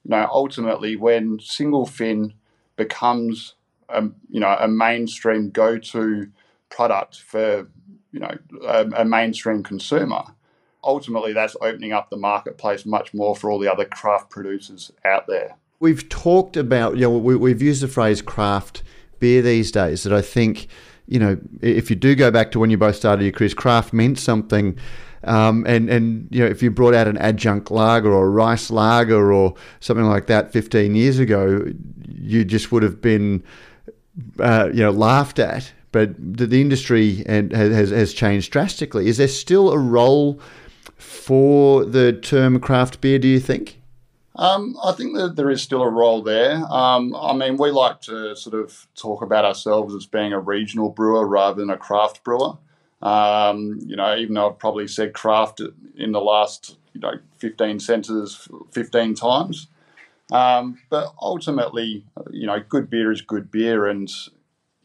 you 0.04 0.12
know, 0.12 0.28
ultimately 0.32 0.96
when 0.96 1.40
single 1.40 1.86
fin 1.86 2.34
becomes, 2.76 3.56
a, 3.90 4.04
you 4.30 4.40
know, 4.40 4.56
a 4.60 4.68
mainstream 4.68 5.50
go-to 5.50 6.30
product 6.70 7.22
for, 7.22 7.68
you 8.12 8.20
know, 8.20 8.38
a, 8.68 8.86
a 8.98 9.06
mainstream 9.06 9.64
consumer, 9.64 10.24
ultimately 10.84 11.34
that's 11.34 11.56
opening 11.62 11.92
up 11.92 12.10
the 12.10 12.18
marketplace 12.18 12.86
much 12.86 13.14
more 13.14 13.36
for 13.36 13.52
all 13.52 13.60
the 13.60 13.72
other 13.72 13.86
craft 13.86 14.30
producers 14.30 14.92
out 15.06 15.28
there. 15.28 15.56
We've 15.80 16.08
talked 16.10 16.58
about, 16.58 16.96
you 16.96 17.02
know, 17.02 17.18
we, 17.18 17.36
we've 17.36 17.62
used 17.62 17.82
the 17.82 17.88
phrase 17.88 18.22
craft 18.22 18.84
beer 19.20 19.42
these 19.42 19.72
days 19.72 20.04
that 20.04 20.14
I 20.14 20.22
think, 20.22 20.68
you 21.08 21.20
know, 21.20 21.38
if 21.62 21.90
you 21.90 21.96
do 21.96 22.16
go 22.16 22.32
back 22.32 22.52
to 22.52 22.60
when 22.60 22.70
you 22.70 22.78
both 22.78 22.96
started 22.96 23.24
your 23.24 23.32
careers, 23.32 23.54
craft 23.54 23.94
meant 23.94 24.20
something. 24.20 24.78
Um, 25.24 25.66
and, 25.68 25.90
and, 25.90 26.28
you 26.32 26.40
know, 26.40 26.48
if 26.50 26.64
you 26.64 26.72
brought 26.72 26.94
out 26.94 27.08
an 27.08 27.18
adjunct 27.18 27.72
lager 27.72 28.12
or 28.12 28.26
a 28.26 28.30
rice 28.30 28.72
lager 28.72 29.34
or 29.34 29.54
something 29.80 30.06
like 30.06 30.28
that 30.28 30.52
15 30.52 30.96
years 30.96 31.20
ago, 31.20 31.66
you 32.08 32.46
just 32.46 32.72
would 32.72 32.84
have 32.84 33.02
been, 33.02 33.44
uh, 34.40 34.70
you 34.74 34.82
know, 34.82 34.92
laughed 34.92 35.40
at. 35.40 35.72
But 35.92 36.16
the, 36.20 36.46
the 36.46 36.62
industry 36.62 37.24
and 37.26 37.52
has, 37.52 37.90
has 37.90 38.14
changed 38.14 38.52
drastically. 38.52 39.08
Is 39.08 39.18
there 39.18 39.28
still 39.28 39.72
a 39.72 39.78
role 39.78 40.40
for 41.00 41.86
the 41.86 42.14
term 42.14 42.60
craft 42.60 43.02
beer, 43.02 43.18
do 43.18 43.28
you 43.28 43.40
think? 43.40 43.80
Um, 44.36 44.78
I 44.84 44.94
think 44.94 45.18
that 45.18 45.36
there 45.36 45.50
is 45.50 45.62
still 45.62 45.82
a 45.82 45.90
role 45.90 46.22
there. 46.22 46.64
Um, 46.70 47.16
I 47.16 47.34
mean, 47.34 47.58
we 47.58 47.72
like 47.72 48.00
to 48.02 48.36
sort 48.36 48.56
of 48.56 48.88
talk 48.96 49.22
about 49.22 49.44
ourselves 49.44 49.94
as 49.96 50.06
being 50.06 50.32
a 50.32 50.40
regional 50.40 50.90
brewer 50.90 51.28
rather 51.28 51.60
than 51.60 51.70
a 51.70 51.78
craft 51.78 52.24
brewer. 52.24 52.54
Um, 53.02 53.80
you 53.86 53.96
know, 53.96 54.16
even 54.16 54.36
though 54.36 54.50
I've 54.50 54.60
probably 54.60 54.88
said 54.88 55.14
craft 55.14 55.62
in 55.96 56.12
the 56.12 56.22
last, 56.22 56.78
you 56.94 57.02
know, 57.02 57.14
15 57.40 57.80
sentences 57.80 58.48
15 58.72 59.16
times. 59.16 59.68
Um, 60.32 60.80
but 60.90 61.14
ultimately, 61.22 62.06
you 62.30 62.46
know, 62.46 62.60
good 62.60 62.90
beer 62.90 63.12
is 63.12 63.22
good 63.22 63.50
beer, 63.50 63.88
and 63.88 64.10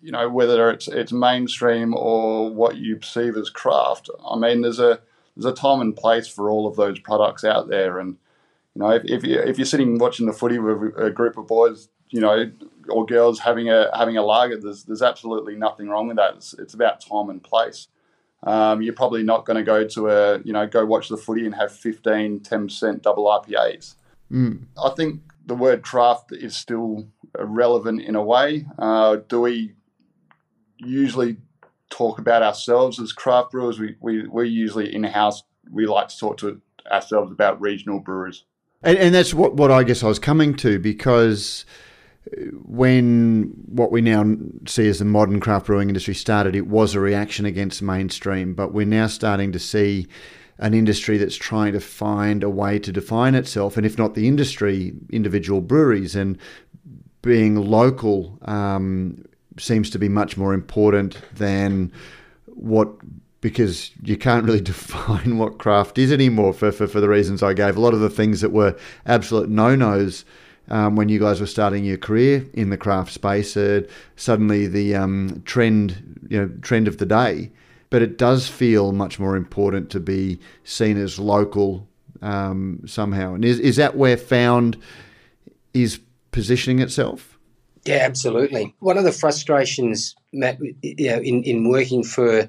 you 0.01 0.11
know 0.11 0.29
whether 0.29 0.71
it's 0.71 0.89
it's 0.89 1.13
mainstream 1.13 1.95
or 1.95 2.51
what 2.51 2.77
you 2.77 2.97
perceive 2.97 3.37
as 3.37 3.51
craft. 3.51 4.09
I 4.27 4.37
mean, 4.37 4.63
there's 4.63 4.81
a 4.81 5.01
there's 5.37 5.53
a 5.53 5.55
time 5.55 5.81
and 5.81 5.97
place 5.97 6.29
for 6.29 6.51
all 6.51 6.67
of 6.67 6.77
those 6.77 6.99
products 7.01 7.45
out 7.45 7.69
there, 7.69 7.99
and 7.99 8.17
you 8.75 8.83
know, 8.83 8.91
if, 8.91 9.03
if 9.05 9.25
you 9.25 9.39
if 9.41 9.59
you're 9.59 9.67
sitting 9.67 9.99
watching 9.99 10.27
the 10.27 10.33
footy 10.33 10.59
with 10.59 10.97
a 10.97 11.11
group 11.11 11.37
of 11.37 11.47
boys, 11.47 11.89
you 12.11 12.21
know, 12.21 12.51
or 12.89 13.07
girls 13.07 13.41
having 13.41 13.71
a 13.71 13.91
having 13.97 14.17
a 14.17 14.23
lager, 14.23 14.59
there's 14.59 14.85
there's 14.85 15.03
absolutely 15.03 15.57
nothing 15.57 15.89
wrong 15.89 16.09
with 16.09 16.17
that. 16.17 16.35
It's, 16.37 16.55
it's 16.55 16.75
about 16.75 17.01
time 17.01 17.31
and 17.31 17.43
place. 17.43 17.89
Um, 18.43 18.83
you're 18.83 18.95
probably 18.95 19.23
not 19.23 19.47
going 19.47 19.57
to 19.57 19.63
go 19.63 19.87
to 19.87 20.09
a 20.09 20.39
you 20.43 20.53
know 20.53 20.67
go 20.67 20.85
watch 20.85 21.09
the 21.09 21.17
footy 21.17 21.47
and 21.47 21.55
have 21.55 21.73
15, 21.73 22.41
10 22.41 22.67
percent 22.67 23.03
double 23.03 23.25
IPAs. 23.25 23.95
Mm. 24.31 24.65
I 24.83 24.91
think 24.91 25.21
the 25.47 25.55
word 25.55 25.83
craft 25.83 26.33
is 26.33 26.57
still 26.57 27.07
relevant 27.39 28.03
in 28.03 28.17
a 28.17 28.23
way. 28.23 28.67
Uh, 28.79 29.17
do 29.29 29.41
we 29.41 29.75
usually 30.79 31.37
talk 31.95 32.19
about 32.19 32.43
ourselves 32.43 33.01
as 33.01 33.13
craft 33.13 33.53
brewers? 33.53 33.79
We, 33.79 33.97
we, 34.01 34.27
we 34.27 34.49
usually 34.49 34.95
in 34.95 35.05
house, 35.05 35.43
we 35.71 35.87
like 35.87 36.09
to 36.09 36.19
talk 36.19 36.39
to 36.39 36.61
ourselves 36.91 37.31
about 37.31 37.61
regional 37.61 38.01
brewers. 38.01 38.45
And, 38.83 38.99
and 38.99 39.15
that's 39.15 39.33
what, 39.33 39.55
what 39.55 39.71
I 39.71 39.83
guess 39.85 40.03
I 40.03 40.09
was 40.09 40.19
coming 40.19 40.55
to 40.57 40.79
because 40.79 41.65
when 42.65 43.53
what 43.67 43.93
we 43.93 44.01
now 44.01 44.25
see 44.67 44.89
as 44.89 44.99
the 44.99 45.05
modern 45.05 45.41
craft 45.41 45.67
brewing 45.67 45.89
industry 45.89 46.15
started, 46.15 46.57
it 46.57 46.67
was 46.67 46.95
a 46.95 47.01
reaction 47.01 47.47
against 47.47 47.83
mainstream, 47.83 48.55
but 48.55 48.73
we're 48.73 48.87
now 48.87 49.07
starting 49.07 49.53
to 49.53 49.59
see 49.59 50.07
an 50.59 50.73
industry 50.73 51.19
that's 51.19 51.37
trying 51.37 51.73
to 51.73 51.81
find 51.81 52.43
a 52.43 52.51
way 52.51 52.79
to 52.79 52.93
define 52.93 53.35
itself, 53.35 53.77
and 53.77 53.85
if 53.85 53.99
not 53.99 54.15
the 54.15 54.29
industry, 54.29 54.93
individual 55.11 55.61
breweries 55.61 56.15
and 56.15 56.39
being 57.23 57.57
local 57.57 58.39
um, 58.43 59.25
seems 59.59 59.91
to 59.91 59.99
be 59.99 60.09
much 60.09 60.37
more 60.37 60.55
important 60.55 61.19
than 61.35 61.93
what 62.47 62.89
because 63.41 63.91
you 64.03 64.17
can't 64.17 64.45
really 64.45 64.61
define 64.73 65.39
what 65.39 65.59
craft 65.59 65.99
is 65.99 66.13
anymore 66.13 66.53
for, 66.53 66.73
for, 66.73 66.87
for 66.87 67.01
the 67.01 67.09
reasons 67.09 67.43
I 67.43 67.53
gave. 67.53 67.77
A 67.77 67.81
lot 67.81 67.95
of 67.95 68.01
the 68.01 68.11
things 68.11 68.41
that 68.41 68.53
were 68.53 68.77
absolute 69.07 69.49
no 69.49 69.75
nos 69.75 70.25
um, 70.69 70.97
when 70.97 71.09
you 71.09 71.19
guys 71.19 71.41
were 71.41 71.47
starting 71.47 71.85
your 71.85 71.99
career 71.99 72.47
in 72.55 72.71
the 72.71 72.79
craft 72.79 73.13
space 73.13 73.57
uh, 73.57 73.83
suddenly 74.17 74.67
the 74.67 74.95
um, 74.95 75.43
trend 75.45 76.27
you 76.31 76.41
know 76.41 76.49
trend 76.63 76.89
of 76.89 76.97
the 76.97 77.07
day 77.07 77.51
but 77.91 78.03
it 78.03 78.19
does 78.19 78.49
feel 78.49 78.93
much 78.93 79.21
more 79.21 79.37
important 79.37 79.91
to 79.91 80.01
be 80.01 80.41
seen 80.65 80.97
as 80.97 81.19
local 81.19 81.87
um, 82.23 82.81
somehow. 82.87 83.35
And 83.35 83.45
is, 83.45 83.61
is 83.61 83.77
that 83.77 83.97
where 83.97 84.17
Found 84.17 84.77
is 85.73 86.01
positioning 86.33 86.81
itself? 86.81 87.34
Yeah, 87.85 87.97
absolutely. 87.97 88.75
One 88.79 88.97
of 88.97 89.05
the 89.05 89.13
frustrations, 89.13 90.17
Matt, 90.33 90.59
you 90.83 91.11
know, 91.11 91.19
in, 91.19 91.43
in 91.43 91.69
working 91.69 92.03
for 92.03 92.49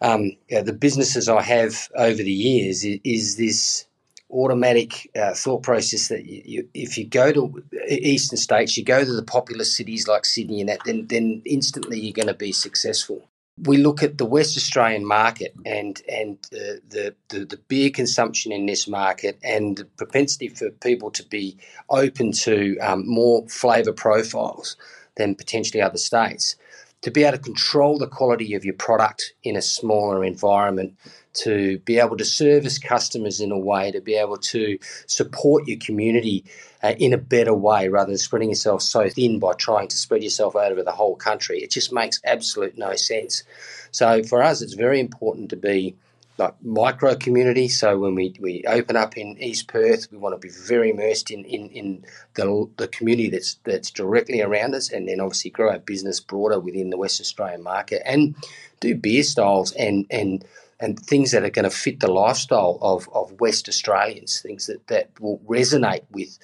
um, 0.00 0.22
you 0.48 0.56
know, 0.56 0.62
the 0.62 0.72
businesses 0.72 1.28
I 1.28 1.42
have 1.42 1.88
over 1.96 2.22
the 2.22 2.32
years 2.32 2.84
is, 2.84 2.98
is 3.04 3.36
this 3.36 3.86
automatic 4.30 5.10
uh, 5.16 5.32
thought 5.34 5.62
process 5.62 6.08
that 6.08 6.24
you, 6.24 6.42
you, 6.44 6.68
if 6.74 6.98
you 6.98 7.06
go 7.06 7.32
to 7.32 7.62
eastern 7.88 8.36
states, 8.36 8.76
you 8.76 8.84
go 8.84 9.04
to 9.04 9.12
the 9.12 9.22
populous 9.22 9.76
cities 9.76 10.08
like 10.08 10.24
Sydney 10.24 10.60
and 10.60 10.68
that, 10.68 10.80
then 10.84 11.06
then 11.06 11.42
instantly 11.44 12.00
you're 12.00 12.12
going 12.12 12.28
to 12.28 12.34
be 12.34 12.52
successful 12.52 13.28
we 13.62 13.76
look 13.76 14.02
at 14.02 14.18
the 14.18 14.26
West 14.26 14.56
Australian 14.56 15.06
market 15.06 15.54
and 15.64 16.02
and 16.08 16.38
the, 16.50 16.80
the, 16.88 17.14
the, 17.28 17.44
the, 17.44 17.56
beer 17.68 17.90
consumption 17.90 18.50
in 18.50 18.66
this 18.66 18.88
market 18.88 19.38
and 19.44 19.76
the 19.76 19.84
propensity 19.84 20.48
for 20.48 20.70
people 20.70 21.10
to 21.12 21.22
be 21.24 21.56
open 21.88 22.32
to 22.32 22.76
um, 22.78 23.06
more 23.06 23.46
flavour 23.48 23.92
profiles 23.92 24.76
than 25.16 25.36
potentially 25.36 25.80
other 25.80 25.98
states. 25.98 26.56
To 27.02 27.10
be 27.10 27.22
able 27.22 27.36
to 27.36 27.42
control 27.42 27.98
the 27.98 28.08
quality 28.08 28.54
of 28.54 28.64
your 28.64 28.74
product 28.74 29.34
in 29.44 29.56
a 29.56 29.62
smaller 29.62 30.24
environment, 30.24 30.96
to 31.34 31.78
be 31.80 31.98
able 31.98 32.16
to 32.16 32.24
service 32.24 32.78
customers 32.78 33.40
in 33.40 33.52
a 33.52 33.58
way, 33.58 33.90
to 33.90 34.00
be 34.00 34.14
able 34.14 34.38
to 34.38 34.78
support 35.06 35.66
your 35.66 35.78
community 35.78 36.44
uh, 36.82 36.94
in 36.98 37.12
a 37.12 37.18
better 37.18 37.54
way 37.54 37.88
rather 37.88 38.10
than 38.10 38.18
spreading 38.18 38.50
yourself 38.50 38.82
so 38.82 39.08
thin 39.08 39.38
by 39.38 39.52
trying 39.52 39.88
to 39.88 39.96
spread 39.96 40.22
yourself 40.22 40.54
out 40.56 40.72
over 40.72 40.82
the 40.82 40.92
whole 40.92 41.16
country. 41.16 41.58
It 41.58 41.70
just 41.70 41.92
makes 41.92 42.20
absolute 42.24 42.78
no 42.78 42.94
sense. 42.94 43.42
So 43.90 44.22
for 44.22 44.42
us, 44.42 44.62
it's 44.62 44.74
very 44.74 45.00
important 45.00 45.50
to 45.50 45.56
be 45.56 45.96
like 46.36 46.54
micro 46.62 47.14
community. 47.14 47.68
So 47.68 47.98
when 47.98 48.14
we, 48.14 48.34
we 48.40 48.64
open 48.66 48.96
up 48.96 49.16
in 49.16 49.36
East 49.40 49.68
Perth, 49.68 50.10
we 50.10 50.18
want 50.18 50.34
to 50.34 50.38
be 50.38 50.52
very 50.52 50.90
immersed 50.90 51.30
in, 51.30 51.44
in, 51.44 51.68
in 51.70 52.04
the, 52.34 52.68
the 52.76 52.88
community 52.88 53.30
that's 53.30 53.54
that's 53.64 53.90
directly 53.90 54.42
around 54.42 54.74
us, 54.74 54.90
and 54.90 55.08
then 55.08 55.20
obviously 55.20 55.50
grow 55.50 55.70
our 55.70 55.78
business 55.78 56.20
broader 56.20 56.58
within 56.58 56.90
the 56.90 56.98
West 56.98 57.20
Australian 57.20 57.62
market 57.62 58.02
and 58.04 58.34
do 58.80 58.94
beer 58.94 59.22
styles 59.22 59.72
and 59.72 60.06
and 60.10 60.44
and 60.80 60.98
things 60.98 61.30
that 61.30 61.44
are 61.44 61.50
going 61.50 61.64
to 61.64 61.70
fit 61.70 62.00
the 62.00 62.10
lifestyle 62.10 62.78
of, 62.82 63.08
of 63.12 63.40
West 63.40 63.68
Australians, 63.68 64.40
things 64.40 64.66
that, 64.66 64.86
that 64.88 65.08
will 65.20 65.38
resonate 65.46 66.04
with 66.10 66.38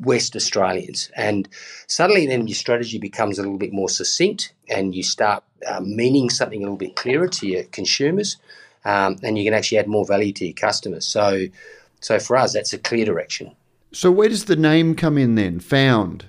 West 0.00 0.36
Australians. 0.36 1.10
And 1.16 1.48
suddenly, 1.86 2.26
then 2.26 2.46
your 2.46 2.54
strategy 2.54 2.98
becomes 2.98 3.38
a 3.38 3.42
little 3.42 3.58
bit 3.58 3.72
more 3.72 3.88
succinct 3.88 4.52
and 4.68 4.94
you 4.94 5.02
start 5.02 5.44
uh, 5.66 5.80
meaning 5.80 6.30
something 6.30 6.60
a 6.60 6.64
little 6.64 6.76
bit 6.76 6.96
clearer 6.96 7.28
to 7.28 7.46
your 7.46 7.64
consumers, 7.64 8.36
um, 8.84 9.16
and 9.22 9.38
you 9.38 9.44
can 9.44 9.54
actually 9.54 9.78
add 9.78 9.88
more 9.88 10.04
value 10.04 10.32
to 10.32 10.46
your 10.46 10.54
customers. 10.54 11.06
So, 11.06 11.46
so 12.00 12.18
for 12.18 12.36
us, 12.36 12.52
that's 12.52 12.72
a 12.72 12.78
clear 12.78 13.04
direction. 13.04 13.54
So, 13.92 14.10
where 14.10 14.28
does 14.28 14.46
the 14.46 14.56
name 14.56 14.94
come 14.96 15.18
in 15.18 15.34
then? 15.34 15.60
Found. 15.60 16.26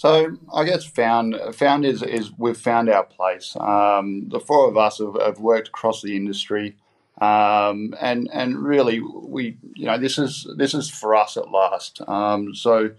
So 0.00 0.34
I 0.54 0.64
guess 0.64 0.82
found 0.82 1.36
found 1.52 1.84
is 1.84 2.02
is 2.02 2.32
we've 2.38 2.56
found 2.56 2.88
our 2.88 3.04
place. 3.04 3.54
Um, 3.60 4.30
the 4.30 4.40
four 4.40 4.66
of 4.66 4.78
us 4.78 4.96
have, 4.96 5.14
have 5.20 5.40
worked 5.40 5.68
across 5.68 6.00
the 6.00 6.16
industry. 6.16 6.76
Um, 7.20 7.94
and 8.00 8.26
and 8.32 8.58
really 8.58 9.00
we 9.00 9.58
you 9.74 9.84
know 9.84 9.98
this 9.98 10.16
is 10.16 10.48
this 10.56 10.72
is 10.72 10.88
for 10.88 11.14
us 11.14 11.36
at 11.36 11.50
last. 11.50 12.00
Um, 12.08 12.54
so 12.54 12.78
you 12.78 12.94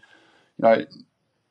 know 0.59 0.85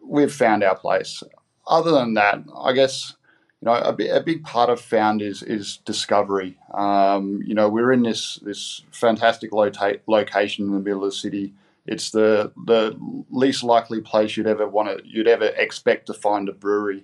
we've 0.01 0.33
found 0.33 0.63
our 0.63 0.77
place. 0.77 1.21
Other 1.67 1.91
than 1.91 2.15
that, 2.15 2.45
I 2.57 2.73
guess 2.73 3.17
you 3.61 3.67
know 3.67 3.75
a, 3.75 4.21
big 4.21 4.45
part 4.45 4.71
of 4.71 4.81
found 4.81 5.21
is 5.21 5.43
is 5.43 5.79
discovery. 5.79 6.59
Um, 6.75 7.43
you 7.45 7.55
know 7.55 7.69
we're 7.69 7.91
in 7.91 8.05
this 8.05 8.37
this 8.37 8.85
fantastic 8.93 9.53
lota- 9.53 9.99
location 10.07 10.67
in 10.67 10.75
the 10.75 10.79
middle 10.79 11.03
of 11.03 11.11
the 11.11 11.17
city. 11.17 11.55
It's 11.91 12.11
the 12.11 12.53
the 12.65 12.97
least 13.31 13.63
likely 13.63 14.01
place 14.01 14.37
you'd 14.37 14.47
ever 14.47 14.67
want 14.67 14.89
to 14.89 15.05
you'd 15.05 15.29
ever 15.29 15.47
expect 15.47 16.07
to 16.07 16.15
find 16.15 16.49
a 16.49 16.53
brewery. 16.53 17.03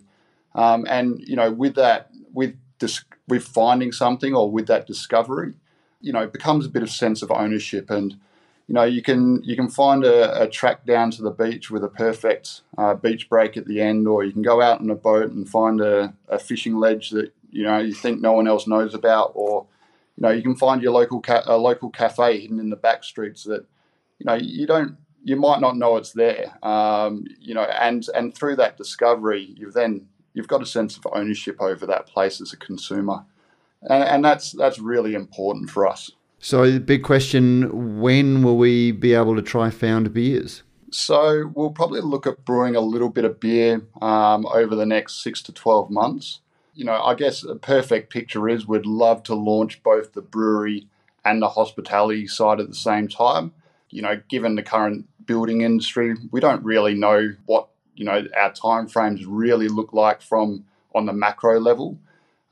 Um, 0.54 0.86
and 0.88 1.20
you 1.26 1.36
know 1.36 1.50
with 1.50 1.74
that 1.74 2.10
with 2.32 2.54
dis- 2.78 3.04
with 3.28 3.44
finding 3.44 3.92
something 3.92 4.34
or 4.34 4.50
with 4.50 4.68
that 4.68 4.86
discovery, 4.86 5.54
you 6.00 6.12
know, 6.12 6.22
it 6.22 6.32
becomes 6.32 6.64
a 6.64 6.68
bit 6.68 6.84
of 6.84 6.90
sense 6.90 7.20
of 7.20 7.30
ownership 7.30 7.90
and 7.90 8.16
you 8.68 8.74
know 8.74 8.84
you 8.84 9.02
can 9.02 9.42
you 9.44 9.56
can 9.56 9.68
find 9.68 10.04
a, 10.04 10.42
a 10.42 10.48
track 10.48 10.84
down 10.86 11.10
to 11.12 11.22
the 11.22 11.30
beach 11.30 11.70
with 11.70 11.84
a 11.84 11.88
perfect 11.88 12.62
uh, 12.78 12.94
beach 12.94 13.28
break 13.28 13.56
at 13.56 13.66
the 13.66 13.80
end 13.80 14.08
or 14.08 14.24
you 14.24 14.32
can 14.32 14.42
go 14.42 14.60
out 14.60 14.80
in 14.80 14.90
a 14.90 14.94
boat 14.94 15.30
and 15.30 15.48
find 15.48 15.80
a, 15.80 16.14
a, 16.28 16.38
fishing 16.38 16.76
ledge 16.76 17.10
that 17.10 17.32
you 17.50 17.62
know 17.62 17.78
you 17.78 17.92
think 17.92 18.20
no 18.20 18.32
one 18.32 18.48
else 18.48 18.66
knows 18.66 18.92
about 18.92 19.32
or 19.34 19.66
you 20.16 20.22
know 20.22 20.30
you 20.30 20.42
can 20.42 20.56
find 20.56 20.82
your 20.82 20.92
local 20.92 21.20
ca- 21.20 21.44
a 21.46 21.56
local 21.56 21.90
cafe 21.90 22.40
hidden 22.40 22.58
in 22.58 22.70
the 22.70 22.76
back 22.76 23.04
streets 23.04 23.44
that 23.44 23.64
you 24.18 24.24
know 24.24 24.34
you 24.34 24.66
don't 24.66 24.96
you 25.24 25.36
might 25.36 25.60
not 25.60 25.76
know 25.76 25.96
it's 25.96 26.12
there 26.12 26.56
um, 26.62 27.24
you 27.40 27.54
know 27.54 27.64
and 27.64 28.06
and 28.14 28.34
through 28.34 28.56
that 28.56 28.76
discovery 28.76 29.54
you've 29.56 29.74
then 29.74 30.06
you've 30.36 30.46
got 30.46 30.62
a 30.62 30.66
sense 30.66 30.96
of 30.96 31.06
ownership 31.12 31.56
over 31.60 31.86
that 31.86 32.06
place 32.06 32.40
as 32.40 32.52
a 32.52 32.56
consumer, 32.56 33.24
and, 33.82 34.04
and 34.04 34.24
that's 34.24 34.52
that's 34.52 34.78
really 34.78 35.14
important 35.14 35.70
for 35.70 35.88
us. 35.88 36.12
So, 36.38 36.70
the 36.70 36.78
big 36.78 37.02
question: 37.02 38.00
When 38.00 38.44
will 38.44 38.58
we 38.58 38.92
be 38.92 39.14
able 39.14 39.34
to 39.34 39.42
try 39.42 39.70
Found 39.70 40.12
beers? 40.12 40.62
So, 40.92 41.50
we'll 41.54 41.72
probably 41.72 42.02
look 42.02 42.26
at 42.28 42.44
brewing 42.44 42.76
a 42.76 42.80
little 42.80 43.08
bit 43.08 43.24
of 43.24 43.40
beer 43.40 43.82
um, 44.00 44.46
over 44.46 44.76
the 44.76 44.86
next 44.86 45.24
six 45.24 45.42
to 45.42 45.52
twelve 45.52 45.90
months. 45.90 46.40
You 46.74 46.84
know, 46.84 47.02
I 47.02 47.14
guess 47.14 47.42
a 47.42 47.56
perfect 47.56 48.12
picture 48.12 48.48
is 48.48 48.68
we'd 48.68 48.84
love 48.84 49.22
to 49.24 49.34
launch 49.34 49.82
both 49.82 50.12
the 50.12 50.20
brewery 50.20 50.86
and 51.24 51.40
the 51.40 51.48
hospitality 51.48 52.26
side 52.26 52.60
at 52.60 52.68
the 52.68 52.74
same 52.74 53.08
time. 53.08 53.52
You 53.90 54.02
know, 54.02 54.20
given 54.28 54.56
the 54.56 54.62
current 54.62 55.06
building 55.26 55.62
industry, 55.62 56.14
we 56.30 56.40
don't 56.40 56.64
really 56.64 56.94
know 56.94 57.34
what 57.46 57.68
you 57.94 58.04
know 58.04 58.24
our 58.36 58.52
timeframes 58.52 59.24
really 59.26 59.68
look 59.68 59.92
like 59.92 60.22
from 60.22 60.64
on 60.94 61.06
the 61.06 61.12
macro 61.12 61.60
level. 61.60 61.98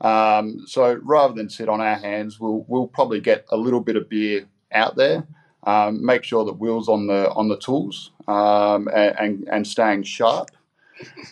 Um, 0.01 0.65
so 0.67 0.99
rather 1.03 1.33
than 1.33 1.49
sit 1.49 1.69
on 1.69 1.81
our 1.81 1.95
hands, 1.95 2.39
we'll 2.39 2.65
we'll 2.67 2.87
probably 2.87 3.19
get 3.19 3.45
a 3.49 3.57
little 3.57 3.81
bit 3.81 3.95
of 3.95 4.09
beer 4.09 4.45
out 4.71 4.95
there, 4.95 5.25
um, 5.63 6.05
make 6.05 6.23
sure 6.23 6.45
that 6.45 6.53
Will's 6.53 6.89
on 6.89 7.07
the 7.07 7.29
on 7.31 7.47
the 7.47 7.57
tools 7.57 8.11
um, 8.27 8.87
and, 8.93 9.15
and, 9.17 9.49
and 9.51 9.67
staying 9.67 10.03
sharp, 10.03 10.51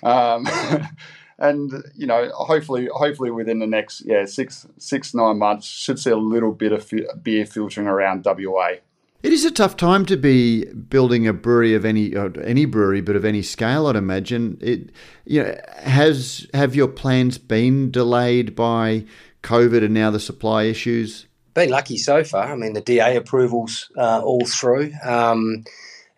um, 0.01 0.47
and 1.39 1.71
you 1.95 2.07
know 2.07 2.29
hopefully 2.33 2.87
hopefully 2.93 3.31
within 3.31 3.59
the 3.59 3.67
next 3.67 4.03
yeah 4.05 4.25
six 4.25 4.65
six 4.77 5.13
nine 5.13 5.37
months 5.37 5.67
should 5.67 5.99
see 5.99 6.11
a 6.11 6.17
little 6.17 6.51
bit 6.51 6.71
of 6.71 6.91
beer 7.21 7.45
filtering 7.45 7.87
around 7.87 8.25
WA. 8.25 8.75
It 9.23 9.31
is 9.31 9.45
a 9.45 9.51
tough 9.51 9.77
time 9.77 10.05
to 10.07 10.17
be 10.17 10.65
building 10.65 11.25
a 11.25 11.31
brewery 11.31 11.73
of 11.75 11.85
any 11.85 12.13
any 12.43 12.65
brewery, 12.65 12.99
but 12.99 13.15
of 13.15 13.23
any 13.23 13.41
scale. 13.41 13.87
I'd 13.87 13.95
imagine 13.95 14.57
it. 14.59 14.89
You 15.23 15.43
know, 15.43 15.57
has 15.77 16.45
have 16.53 16.75
your 16.75 16.89
plans 16.89 17.37
been 17.37 17.89
delayed 17.89 18.53
by 18.53 19.05
COVID 19.41 19.81
and 19.81 19.93
now 19.93 20.11
the 20.11 20.19
supply 20.19 20.63
issues? 20.63 21.25
Been 21.53 21.69
lucky 21.69 21.97
so 21.97 22.25
far. 22.25 22.51
I 22.51 22.55
mean, 22.57 22.73
the 22.73 22.81
DA 22.81 23.15
approvals 23.15 23.89
uh, 23.97 24.21
all 24.21 24.45
through, 24.45 24.91
um, 25.05 25.63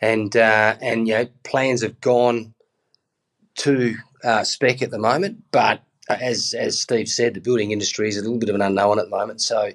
and 0.02 0.36
uh, 0.36 0.76
and 0.82 1.08
you 1.08 1.14
know 1.14 1.28
plans 1.44 1.84
have 1.84 2.02
gone 2.02 2.56
to 3.58 3.96
uh, 4.24 4.44
spec 4.44 4.82
at 4.82 4.90
the 4.90 4.98
moment, 4.98 5.44
but 5.52 5.84
as 6.10 6.54
as 6.58 6.80
Steve 6.80 7.08
said, 7.08 7.34
the 7.34 7.42
building 7.42 7.72
industry 7.72 8.10
is 8.10 8.18
a 8.18 8.22
little 8.22 8.38
bit 8.38 8.50
of 8.50 8.56
an 8.56 8.62
unknown 8.62 9.00
at 9.00 9.06
the 9.06 9.12
moment. 9.12 9.42
So, 9.42 9.72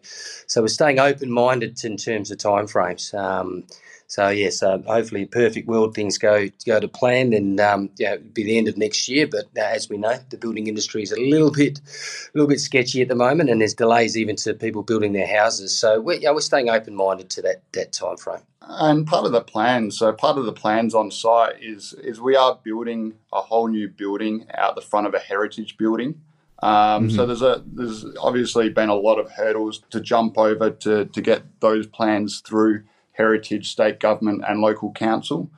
so 0.47 0.63
we're 0.63 0.69
staying 0.69 0.99
open 0.99 1.31
minded 1.31 1.85
in 1.85 1.97
terms 1.97 2.31
of 2.31 2.39
timeframes. 2.39 3.15
Um, 3.15 3.65
so 4.11 4.29
yes, 4.29 4.61
uh, 4.61 4.79
hopefully, 4.89 5.25
perfect 5.25 5.69
world 5.69 5.95
things 5.95 6.19
go 6.19 6.49
go 6.67 6.81
to 6.81 6.89
plan, 6.89 7.33
and 7.33 7.61
um, 7.61 7.91
yeah, 7.97 8.17
be 8.17 8.43
the 8.43 8.59
end 8.59 8.67
of 8.67 8.77
next 8.77 9.09
year. 9.09 9.25
But 9.25 9.45
uh, 9.57 9.61
as 9.61 9.89
we 9.89 9.99
know, 9.99 10.19
the 10.31 10.37
building 10.37 10.67
industry 10.67 11.05
is 11.05 11.13
a 11.13 11.21
little 11.21 11.53
bit, 11.53 11.79
a 11.79 12.31
little 12.35 12.49
bit 12.49 12.59
sketchy 12.59 13.03
at 13.03 13.07
the 13.07 13.15
moment, 13.15 13.51
and 13.51 13.61
there's 13.61 13.73
delays 13.73 14.17
even 14.17 14.35
to 14.37 14.53
people 14.53 14.83
building 14.83 15.13
their 15.13 15.29
houses. 15.29 15.73
So 15.77 16.01
we're, 16.01 16.19
yeah, 16.19 16.33
we're 16.33 16.41
staying 16.41 16.69
open 16.69 16.97
minded 16.97 17.31
to 17.31 17.43
that 17.43 17.63
that 17.71 17.93
time 17.93 18.17
frame. 18.17 18.41
And 18.63 19.07
part 19.07 19.27
of 19.27 19.33
the 19.33 19.43
plan, 19.43 19.93
so 19.93 20.13
part 20.13 20.39
of 20.39 20.45
the 20.45 20.53
plans 20.53 20.93
on 20.93 21.13
site 21.13 21.63
is 21.63 21.93
is 22.03 22.21
we 22.21 22.35
are 22.35 22.59
building 22.65 23.15
a 23.33 23.41
whole 23.41 23.69
new 23.69 23.87
building 23.87 24.45
out 24.55 24.75
the 24.75 24.83
front 24.83 25.07
of 25.07 25.15
a 25.15 25.21
heritage 25.21 25.77
building. 25.77 26.21
Um, 26.65 27.07
mm-hmm. 27.07 27.11
So 27.11 27.27
there's 27.27 27.43
a 27.43 27.63
there's 27.65 28.05
obviously 28.21 28.71
been 28.71 28.89
a 28.89 28.95
lot 28.97 29.21
of 29.21 29.31
hurdles 29.31 29.85
to 29.91 30.01
jump 30.01 30.37
over 30.37 30.71
to 30.71 31.05
to 31.05 31.21
get 31.21 31.45
those 31.61 31.87
plans 31.87 32.41
through 32.41 32.83
heritage, 33.21 33.71
state 33.71 34.01
government, 34.01 34.43
and 34.49 34.61
local 34.61 34.91
council. 34.93 35.51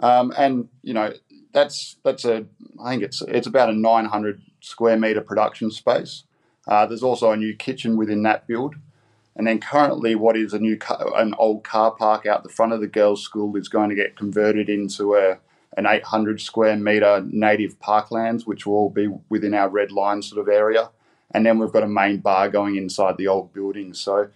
Um, 0.00 0.32
and 0.36 0.68
you 0.82 0.94
know 0.94 1.12
that's 1.52 1.96
that's 2.04 2.24
a 2.24 2.44
I 2.82 2.90
think 2.90 3.02
it's 3.02 3.22
it's 3.22 3.46
about 3.46 3.70
a 3.70 3.74
900 3.74 4.42
square 4.60 4.98
meter 4.98 5.22
production 5.22 5.70
space. 5.70 6.24
Uh, 6.68 6.84
there's 6.86 7.02
also 7.02 7.30
a 7.30 7.36
new 7.36 7.54
kitchen 7.54 7.96
within 7.96 8.22
that 8.24 8.46
build, 8.46 8.74
and 9.34 9.46
then 9.46 9.60
currently 9.60 10.14
what 10.14 10.36
is 10.36 10.52
a 10.52 10.58
new 10.58 10.76
car, 10.76 11.12
an 11.16 11.34
old 11.38 11.64
car 11.64 11.90
park 11.90 12.26
out 12.26 12.42
the 12.42 12.56
front 12.58 12.72
of 12.72 12.80
the 12.80 12.86
girls' 12.86 13.22
school 13.22 13.56
is 13.56 13.68
going 13.68 13.88
to 13.88 13.96
get 13.96 14.16
converted 14.16 14.68
into 14.68 15.14
a 15.14 15.38
an 15.76 15.86
800 15.86 16.40
square 16.40 16.76
meter 16.76 17.24
native 17.26 17.78
parklands, 17.80 18.46
which 18.46 18.66
will 18.66 18.74
all 18.74 18.90
be 18.90 19.08
within 19.28 19.54
our 19.54 19.68
red 19.68 19.90
line 19.92 20.20
sort 20.22 20.40
of 20.40 20.48
area. 20.48 20.90
And 21.32 21.46
then 21.46 21.58
we've 21.58 21.72
got 21.72 21.84
a 21.84 21.88
main 21.88 22.18
bar 22.18 22.48
going 22.50 22.74
inside 22.76 23.16
the 23.16 23.28
old 23.28 23.52
building. 23.52 23.94
So 23.94 24.28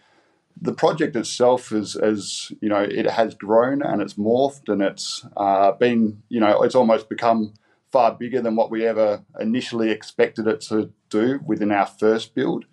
the 0.61 0.73
project 0.73 1.17
itself 1.17 1.73
is, 1.73 1.97
is 1.97 2.53
you 2.61 2.69
know, 2.69 2.83
it 2.83 3.11
has 3.11 3.35
grown 3.35 3.83
and 3.83 4.01
it's 4.01 4.15
morphed 4.15 4.73
and 4.73 4.83
it's 4.83 5.27
uh, 5.37 5.73
been, 5.73 6.23
you 6.29 6.41
know, 6.41 6.63
it's 6.63 6.75
almost 6.75 7.09
become 7.09 7.55
far 7.93 8.13
bigger 8.13 8.41
than 8.41 8.57
what 8.57 8.71
we 8.71 8.87
ever 8.87 9.25
initially 9.39 9.91
expected 9.91 10.47
it 10.47 10.61
to 10.61 10.93
do 11.11 11.41
within 11.47 11.71
our 11.71 11.87
first 11.87 12.35
build. 12.35 12.65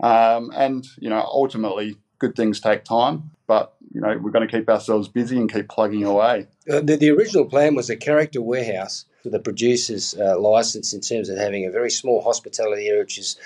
Um, 0.00 0.52
and, 0.54 0.86
you 0.98 1.08
know, 1.08 1.20
ultimately, 1.20 1.96
good 2.18 2.34
things 2.34 2.60
take 2.60 2.84
time, 2.84 3.30
but, 3.46 3.74
you 3.92 4.00
know, 4.00 4.16
we're 4.18 4.30
going 4.30 4.46
to 4.46 4.56
keep 4.56 4.68
ourselves 4.68 5.08
busy 5.08 5.36
and 5.36 5.52
keep 5.52 5.68
plugging 5.68 6.04
away. 6.04 6.48
Uh, 6.70 6.80
the, 6.80 6.96
the, 6.96 7.10
original 7.10 7.46
plan 7.46 7.74
was 7.74 7.88
a 7.88 7.96
character 7.96 8.42
warehouse 8.42 9.06
for 9.22 9.30
the 9.30 9.38
producer's 9.38 10.14
uh, 10.18 10.38
license 10.38 10.92
in 10.92 11.00
terms 11.00 11.28
of 11.28 11.38
having 11.38 11.64
a 11.64 11.70
very 11.70 11.90
small 11.90 12.22
hospitality 12.22 12.88
area, 12.88 13.00
which 13.00 13.18
is 13.18 13.36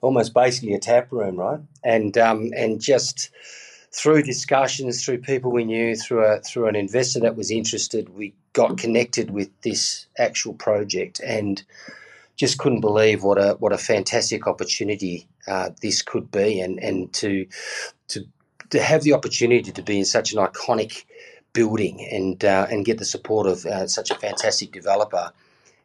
almost 0.00 0.34
basically 0.34 0.74
a 0.74 0.78
tap 0.78 1.10
room, 1.10 1.36
right? 1.36 1.60
And 1.84 2.16
um, 2.18 2.50
and 2.56 2.80
just 2.80 3.30
through 3.92 4.22
discussions, 4.22 5.04
through 5.04 5.18
people 5.18 5.50
we 5.50 5.64
knew, 5.64 5.96
through 5.96 6.24
a 6.24 6.40
through 6.40 6.68
an 6.68 6.76
investor 6.76 7.20
that 7.20 7.36
was 7.36 7.50
interested, 7.50 8.08
we 8.10 8.34
got 8.52 8.78
connected 8.78 9.30
with 9.30 9.48
this 9.62 10.06
actual 10.18 10.54
project 10.54 11.20
and 11.20 11.62
just 12.36 12.58
couldn't 12.58 12.80
believe 12.80 13.22
what 13.22 13.38
a 13.38 13.52
what 13.58 13.72
a 13.72 13.78
fantastic 13.78 14.46
opportunity 14.46 15.28
uh, 15.46 15.70
this 15.82 16.02
could 16.02 16.30
be, 16.30 16.60
and 16.60 16.78
and 16.78 17.12
to 17.12 17.46
to 18.08 18.24
to 18.70 18.80
have 18.80 19.02
the 19.02 19.12
opportunity 19.12 19.72
to 19.72 19.82
be 19.82 19.98
in 19.98 20.04
such 20.04 20.32
an 20.32 20.38
iconic 20.38 21.04
building 21.52 22.06
and 22.10 22.44
uh, 22.44 22.66
and 22.70 22.84
get 22.84 22.98
the 22.98 23.04
support 23.04 23.46
of 23.46 23.66
uh, 23.66 23.86
such 23.86 24.10
a 24.10 24.14
fantastic 24.14 24.72
developer 24.72 25.32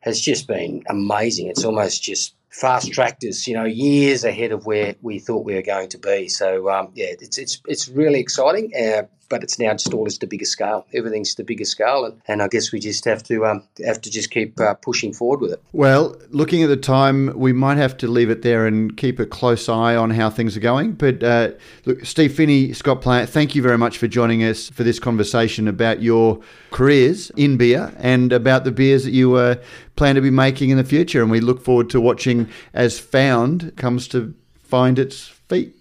has 0.02 0.22
just 0.22 0.48
been 0.48 0.84
amazing. 0.88 1.48
It's 1.48 1.66
almost 1.66 2.04
just 2.04 2.36
fast 2.56 2.92
tracked 2.92 3.24
us, 3.24 3.48
you 3.48 3.54
know, 3.54 3.66
years 3.66 4.24
ahead 4.24 4.52
of 4.52 4.66
where 4.66 4.96
we 5.02 5.20
thought 5.20 5.46
we 5.46 5.56
were 5.56 5.62
going 5.62 5.90
to 5.90 5.98
be. 5.98 6.30
So 6.30 6.70
um, 6.70 6.92
yeah, 6.96 7.08
it's 7.20 7.38
it's 7.38 7.62
it's 7.68 7.90
really 7.90 8.20
exciting. 8.20 8.72
Uh, 8.76 9.04
but 9.30 9.44
it's 9.44 9.60
now 9.60 9.74
just 9.74 9.94
all 9.94 10.06
just 10.06 10.24
a 10.24 10.28
bigger 10.28 10.46
scale. 10.46 10.86
Everything's 10.94 11.36
the 11.36 11.44
bigger 11.44 11.66
scale, 11.66 12.06
and, 12.06 12.22
and 12.28 12.42
I 12.42 12.48
guess 12.48 12.72
we 12.72 12.80
just 12.80 13.06
have 13.06 13.24
to 13.24 13.46
um, 13.46 13.64
have 13.86 14.02
to 14.02 14.12
just 14.12 14.32
keep 14.32 14.60
uh, 14.60 14.74
pushing 14.76 15.14
forward 15.14 15.42
with 15.42 15.52
it. 15.54 15.62
Well, 15.74 16.16
looking 16.30 16.64
at 16.64 16.70
the 16.70 16.78
time, 16.78 17.38
we 17.38 17.54
might 17.54 17.78
have 17.78 17.98
to 17.98 18.08
leave 18.08 18.30
it 18.30 18.42
there 18.42 18.66
and 18.66 18.96
keep 18.96 19.20
a 19.20 19.26
close 19.26 19.70
eye 19.70 19.96
on 19.96 20.10
how 20.12 20.30
things 20.30 20.56
are 20.56 20.62
going. 20.62 20.94
But 20.94 21.24
uh, 21.24 21.52
look, 21.86 22.06
Steve 22.06 22.34
Finney, 22.34 22.74
Scott 22.74 23.02
Player, 23.02 23.26
thank 23.26 23.56
you 23.56 23.62
very 23.62 23.78
much 23.78 23.98
for 23.98 24.08
joining 24.08 24.44
us 24.44 24.70
for 24.70 24.84
this 24.84 25.00
conversation 25.00 25.68
about 25.68 26.02
your 26.02 26.40
careers 26.72 27.32
in 27.32 27.58
beer 27.58 27.94
and 27.98 28.32
about 28.32 28.64
the 28.64 28.72
beers 28.72 29.04
that 29.06 29.12
you 29.12 29.36
uh, 29.36 29.56
plan 29.96 30.16
to 30.16 30.22
be 30.22 30.32
making 30.32 30.70
in 30.70 30.78
the 30.78 30.84
future. 30.84 31.22
And 31.22 31.32
we 31.32 31.40
look 31.40 31.64
forward 31.64 31.90
to 31.92 32.02
watching 32.02 32.50
as 32.74 33.00
Found 33.00 33.76
comes 33.76 34.08
to 34.10 34.34
find 34.62 35.00
its 35.00 35.28
feet. 35.28 35.76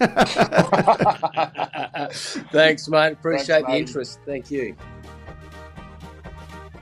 Thanks, 2.52 2.88
mate. 2.88 3.12
Appreciate 3.12 3.64
Thanks, 3.64 3.70
the 3.70 3.76
interest. 3.76 4.20
Thank 4.24 4.50
you. 4.50 4.74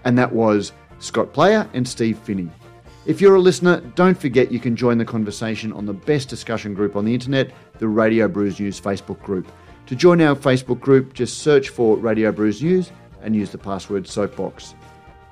And 0.05 0.17
that 0.17 0.33
was 0.33 0.73
Scott 1.01 1.33
Player 1.33 1.69
and 1.75 1.87
Steve 1.87 2.19
Finney. 2.19 2.49
If 3.07 3.21
you're 3.21 3.35
a 3.35 3.41
listener, 3.41 3.81
don't 3.97 4.17
forget 4.17 4.53
you 4.53 4.61
can 4.61 4.77
join 4.77 4.99
the 4.99 5.05
conversation 5.05 5.73
on 5.73 5.87
the 5.87 5.95
best 5.95 6.29
discussion 6.29 6.75
group 6.75 6.95
on 6.95 7.05
the 7.05 7.15
internet, 7.15 7.51
the 7.79 7.89
Radio 7.89 8.29
Brews 8.29 8.61
News 8.61 8.81
Facebook 8.81 9.21
group. 9.23 9.51
To 9.87 9.97
join 9.97 10.21
our 10.21 10.37
Facebook 10.37 10.79
group, 10.79 11.15
just 11.15 11.39
search 11.39 11.71
for 11.71 11.97
Radio 11.97 12.31
Brews 12.31 12.63
News 12.63 12.93
and 13.23 13.35
use 13.35 13.51
the 13.51 13.59
password 13.59 14.07
Soapbox. 14.07 14.75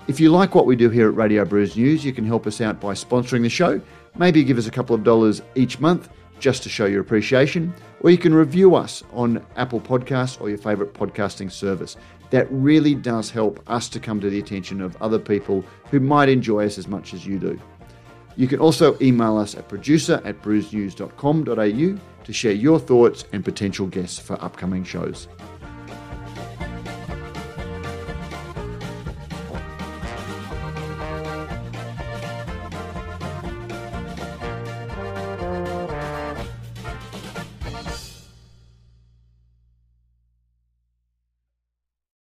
If 0.09 0.19
you 0.19 0.31
like 0.31 0.55
what 0.55 0.67
we 0.67 0.75
do 0.75 0.91
here 0.91 1.09
at 1.09 1.15
Radio 1.15 1.45
Brews 1.45 1.77
News, 1.77 2.05
you 2.05 2.13
can 2.13 2.25
help 2.25 2.47
us 2.47 2.61
out 2.61 2.81
by 2.81 2.95
sponsoring 2.95 3.43
the 3.43 3.49
show. 3.49 3.81
Maybe 4.17 4.43
give 4.43 4.59
us 4.59 4.67
a 4.67 4.71
couple 4.71 4.97
of 4.97 5.05
dollars 5.05 5.43
each 5.55 5.79
month 5.79 6.09
just 6.39 6.63
to 6.63 6.69
show 6.69 6.87
your 6.87 7.01
appreciation, 7.01 7.73
or 8.01 8.11
you 8.11 8.19
can 8.19 8.35
review 8.35 8.75
us 8.75 9.03
on 9.13 9.45
Apple 9.57 9.81
Podcasts 9.81 10.41
or 10.41 10.49
your 10.49 10.59
favourite 10.59 10.93
podcasting 10.93 11.51
service. 11.51 11.97
That 12.31 12.49
really 12.51 12.95
does 12.95 13.31
help 13.31 13.63
us 13.69 13.89
to 13.91 14.01
come 14.01 14.21
to 14.21 14.31
the 14.31 14.39
attention 14.39 14.81
of 14.81 15.01
other 15.01 15.19
people 15.19 15.65
who 15.91 16.01
might 16.01 16.29
enjoy 16.29 16.67
us 16.67 16.79
as 16.79 16.89
much 16.89 17.15
as 17.15 17.27
you 17.27 17.39
do. 17.39 17.59
You 18.37 18.47
can 18.47 18.61
also 18.61 18.99
email 19.01 19.39
us 19.39 19.55
at 19.55 19.69
producer 19.69 20.21
at 20.25 20.43
brewsnews.com.au 20.43 22.01
to 22.25 22.33
share 22.33 22.53
your 22.53 22.79
thoughts 22.79 23.25
and 23.33 23.45
potential 23.45 23.87
guests 23.87 24.19
for 24.19 24.43
upcoming 24.45 24.85
shows. 24.85 25.29